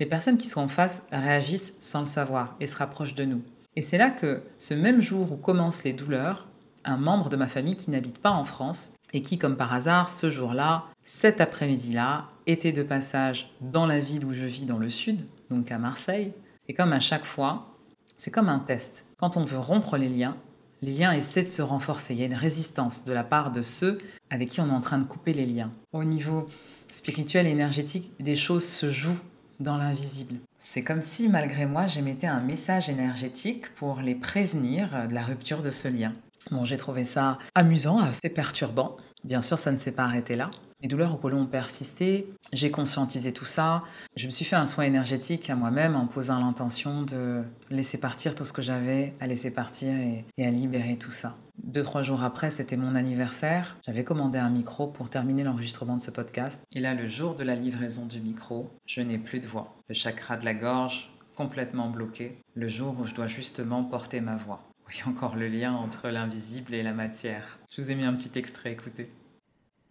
les 0.00 0.06
personnes 0.06 0.38
qui 0.38 0.48
sont 0.48 0.62
en 0.62 0.68
face 0.68 1.04
réagissent 1.12 1.74
sans 1.80 2.00
le 2.00 2.06
savoir 2.06 2.56
et 2.60 2.66
se 2.66 2.76
rapprochent 2.76 3.14
de 3.14 3.24
nous. 3.24 3.42
Et 3.76 3.82
c'est 3.82 3.98
là 3.98 4.10
que 4.10 4.42
ce 4.58 4.74
même 4.74 5.00
jour 5.00 5.32
où 5.32 5.36
commencent 5.36 5.84
les 5.84 5.92
douleurs, 5.92 6.46
un 6.84 6.96
membre 6.96 7.28
de 7.28 7.36
ma 7.36 7.48
famille 7.48 7.76
qui 7.76 7.90
n'habite 7.90 8.18
pas 8.18 8.30
en 8.30 8.44
France 8.44 8.92
et 9.12 9.22
qui, 9.22 9.38
comme 9.38 9.56
par 9.56 9.72
hasard, 9.72 10.08
ce 10.08 10.30
jour-là, 10.30 10.84
cet 11.02 11.40
après-midi-là, 11.40 12.28
était 12.46 12.72
de 12.72 12.82
passage 12.82 13.54
dans 13.60 13.86
la 13.86 14.00
ville 14.00 14.24
où 14.24 14.32
je 14.32 14.44
vis 14.44 14.66
dans 14.66 14.78
le 14.78 14.90
sud, 14.90 15.26
donc 15.50 15.70
à 15.72 15.78
Marseille. 15.78 16.32
Et 16.68 16.74
comme 16.74 16.92
à 16.92 17.00
chaque 17.00 17.24
fois, 17.24 17.74
c'est 18.16 18.30
comme 18.30 18.48
un 18.48 18.58
test. 18.58 19.06
Quand 19.18 19.36
on 19.36 19.44
veut 19.44 19.58
rompre 19.58 19.96
les 19.96 20.08
liens, 20.08 20.36
les 20.82 20.92
liens 20.92 21.12
essaient 21.12 21.42
de 21.42 21.48
se 21.48 21.62
renforcer. 21.62 22.14
Il 22.14 22.20
y 22.20 22.22
a 22.22 22.26
une 22.26 22.34
résistance 22.34 23.04
de 23.04 23.12
la 23.12 23.24
part 23.24 23.50
de 23.50 23.62
ceux 23.62 23.98
avec 24.30 24.50
qui 24.50 24.60
on 24.60 24.68
est 24.68 24.72
en 24.72 24.80
train 24.80 24.98
de 24.98 25.04
couper 25.04 25.32
les 25.32 25.46
liens. 25.46 25.72
Au 25.92 26.04
niveau 26.04 26.46
spirituel 26.88 27.46
et 27.46 27.50
énergétique, 27.50 28.12
des 28.20 28.36
choses 28.36 28.64
se 28.64 28.90
jouent 28.90 29.20
dans 29.64 29.76
l'invisible. 29.76 30.36
C'est 30.58 30.84
comme 30.84 31.00
si, 31.00 31.28
malgré 31.28 31.66
moi, 31.66 31.88
j'émettais 31.88 32.28
un 32.28 32.40
message 32.40 32.88
énergétique 32.88 33.74
pour 33.74 34.00
les 34.00 34.14
prévenir 34.14 35.08
de 35.08 35.14
la 35.14 35.22
rupture 35.22 35.62
de 35.62 35.70
ce 35.70 35.88
lien. 35.88 36.12
Bon, 36.52 36.64
j'ai 36.64 36.76
trouvé 36.76 37.04
ça 37.04 37.38
amusant, 37.56 37.98
assez 37.98 38.28
perturbant. 38.28 38.96
Bien 39.24 39.42
sûr, 39.42 39.58
ça 39.58 39.72
ne 39.72 39.78
s'est 39.78 39.92
pas 39.92 40.04
arrêté 40.04 40.36
là. 40.36 40.50
Les 40.84 40.88
douleurs 40.88 41.14
au 41.14 41.16
côlon 41.16 41.44
ont 41.44 41.46
persisté, 41.46 42.28
j'ai 42.52 42.70
conscientisé 42.70 43.32
tout 43.32 43.46
ça, 43.46 43.84
je 44.16 44.26
me 44.26 44.30
suis 44.30 44.44
fait 44.44 44.56
un 44.56 44.66
soin 44.66 44.84
énergétique 44.84 45.48
à 45.48 45.56
moi-même 45.56 45.96
en 45.96 46.06
posant 46.06 46.38
l'intention 46.38 47.00
de 47.00 47.42
laisser 47.70 47.98
partir 47.98 48.34
tout 48.34 48.44
ce 48.44 48.52
que 48.52 48.60
j'avais 48.60 49.14
à 49.18 49.26
laisser 49.26 49.50
partir 49.50 49.94
et, 49.94 50.44
à 50.44 50.50
libérer 50.50 50.98
tout 50.98 51.10
ça. 51.10 51.38
Deux, 51.62 51.82
trois 51.82 52.02
jours 52.02 52.22
après, 52.22 52.50
c'était 52.50 52.76
mon 52.76 52.96
anniversaire, 52.96 53.78
j'avais 53.86 54.04
commandé 54.04 54.38
un 54.38 54.50
micro 54.50 54.86
pour 54.86 55.08
terminer 55.08 55.42
l'enregistrement 55.42 55.96
de 55.96 56.02
ce 56.02 56.10
podcast. 56.10 56.62
Et 56.72 56.80
là, 56.80 56.92
le 56.92 57.06
jour 57.06 57.34
de 57.34 57.44
la 57.44 57.54
livraison 57.54 58.04
du 58.04 58.20
micro, 58.20 58.68
je 58.84 59.00
n'ai 59.00 59.16
plus 59.16 59.40
de 59.40 59.46
voix. 59.46 59.74
Le 59.88 59.94
chakra 59.94 60.36
de 60.36 60.44
la 60.44 60.52
gorge 60.52 61.10
complètement 61.34 61.88
bloqué, 61.88 62.36
le 62.52 62.68
jour 62.68 62.94
où 63.00 63.06
je 63.06 63.14
dois 63.14 63.26
justement 63.26 63.84
porter 63.84 64.20
ma 64.20 64.36
voix. 64.36 64.60
Oui, 64.86 64.96
encore 65.06 65.36
le 65.36 65.48
lien 65.48 65.72
entre 65.72 66.10
l'invisible 66.10 66.74
et 66.74 66.82
la 66.82 66.92
matière. 66.92 67.58
Je 67.70 67.80
vous 67.80 67.90
ai 67.90 67.94
mis 67.94 68.04
un 68.04 68.12
petit 68.12 68.38
extrait, 68.38 68.72
écoutez. 68.72 69.10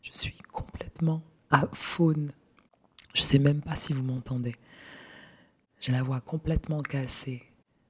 Je 0.03 0.11
suis 0.11 0.37
complètement 0.51 1.23
à 1.49 1.65
faune. 1.71 2.31
Je 3.15 3.21
sais 3.21 3.39
même 3.39 3.61
pas 3.61 3.75
si 3.75 3.93
vous 3.93 4.03
m'entendez. 4.03 4.55
J'ai 5.79 5.93
la 5.93 6.03
voix 6.03 6.19
complètement 6.19 6.81
cassée. 6.81 7.43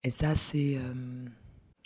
Et 0.04 0.12
ça, 0.12 0.36
c'est, 0.36 0.78
euh, 0.78 1.26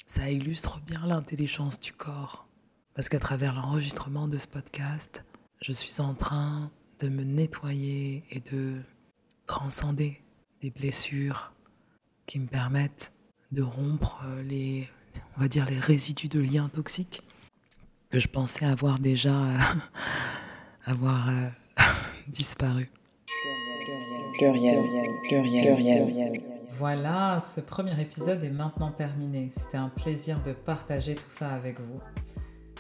ça 0.06 0.30
illustre 0.30 0.82
bien 0.82 1.06
l'intelligence 1.08 1.80
du 1.80 1.94
corps. 1.94 2.48
Parce 2.94 3.10
qu'à 3.10 3.20
travers 3.20 3.56
l'enregistrement 3.56 4.28
de 4.28 4.38
ce 4.38 4.48
podcast, 4.48 5.24
je 5.62 5.72
suis 5.72 6.02
en 6.02 6.14
train 6.14 6.72
de 7.00 7.08
me 7.10 7.24
nettoyer 7.24 8.24
et 8.30 8.42
de 8.42 8.82
transcender 9.46 10.22
des 10.62 10.72
blessures 10.72 11.54
qui 12.26 12.40
me 12.40 12.48
permettent 12.48 13.14
de 13.52 13.62
rompre 13.62 14.26
les, 14.44 14.90
on 15.38 15.42
va 15.42 15.48
dire, 15.48 15.66
les 15.66 15.80
résidus 15.80 16.28
de 16.28 16.42
liens 16.42 16.68
toxiques 16.68 17.22
que 18.10 18.20
je 18.20 18.28
pensais 18.28 18.66
avoir 18.66 19.00
déjà 19.00 19.36
euh, 19.36 19.58
avoir 20.86 21.30
euh, 21.30 21.50
disparu. 22.28 22.90
Pluriel, 24.38 24.84
pluriel, 25.24 25.76
pluriel, 25.76 26.42
Voilà, 26.78 27.40
ce 27.40 27.60
premier 27.60 28.00
épisode 28.00 28.44
est 28.44 28.52
maintenant 28.52 28.92
terminé. 28.92 29.50
C'était 29.52 29.78
un 29.78 29.90
plaisir 29.90 30.42
de 30.44 30.52
partager 30.54 31.16
tout 31.16 31.30
ça 31.30 31.50
avec 31.50 31.80
vous. 31.80 32.00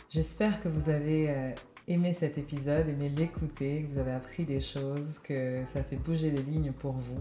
J'espère 0.09 0.61
que 0.61 0.69
vous 0.69 0.89
avez 0.89 1.31
euh, 1.31 1.51
aimé 1.87 2.13
cet 2.13 2.37
épisode, 2.37 2.87
aimé 2.87 3.09
l'écouter, 3.09 3.83
que 3.83 3.93
vous 3.93 3.99
avez 3.99 4.11
appris 4.11 4.45
des 4.45 4.61
choses, 4.61 5.19
que 5.19 5.65
ça 5.65 5.83
fait 5.83 5.97
bouger 5.97 6.31
des 6.31 6.43
lignes 6.43 6.71
pour 6.71 6.93
vous. 6.93 7.19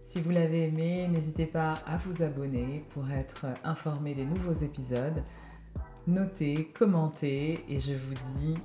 Si 0.00 0.20
vous 0.20 0.30
l'avez 0.30 0.64
aimé, 0.68 1.06
n'hésitez 1.08 1.46
pas 1.46 1.74
à 1.86 1.98
vous 1.98 2.22
abonner 2.22 2.84
pour 2.90 3.10
être 3.10 3.46
informé 3.62 4.14
des 4.14 4.24
nouveaux 4.24 4.52
épisodes 4.52 5.22
notez, 6.06 6.70
commentez 6.78 7.64
et 7.68 7.80
je 7.80 7.94
vous 7.94 8.14
dis 8.38 8.56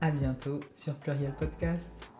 à 0.00 0.10
bientôt 0.10 0.60
sur 0.74 0.94
Pluriel 0.94 1.34
Podcast. 1.38 2.10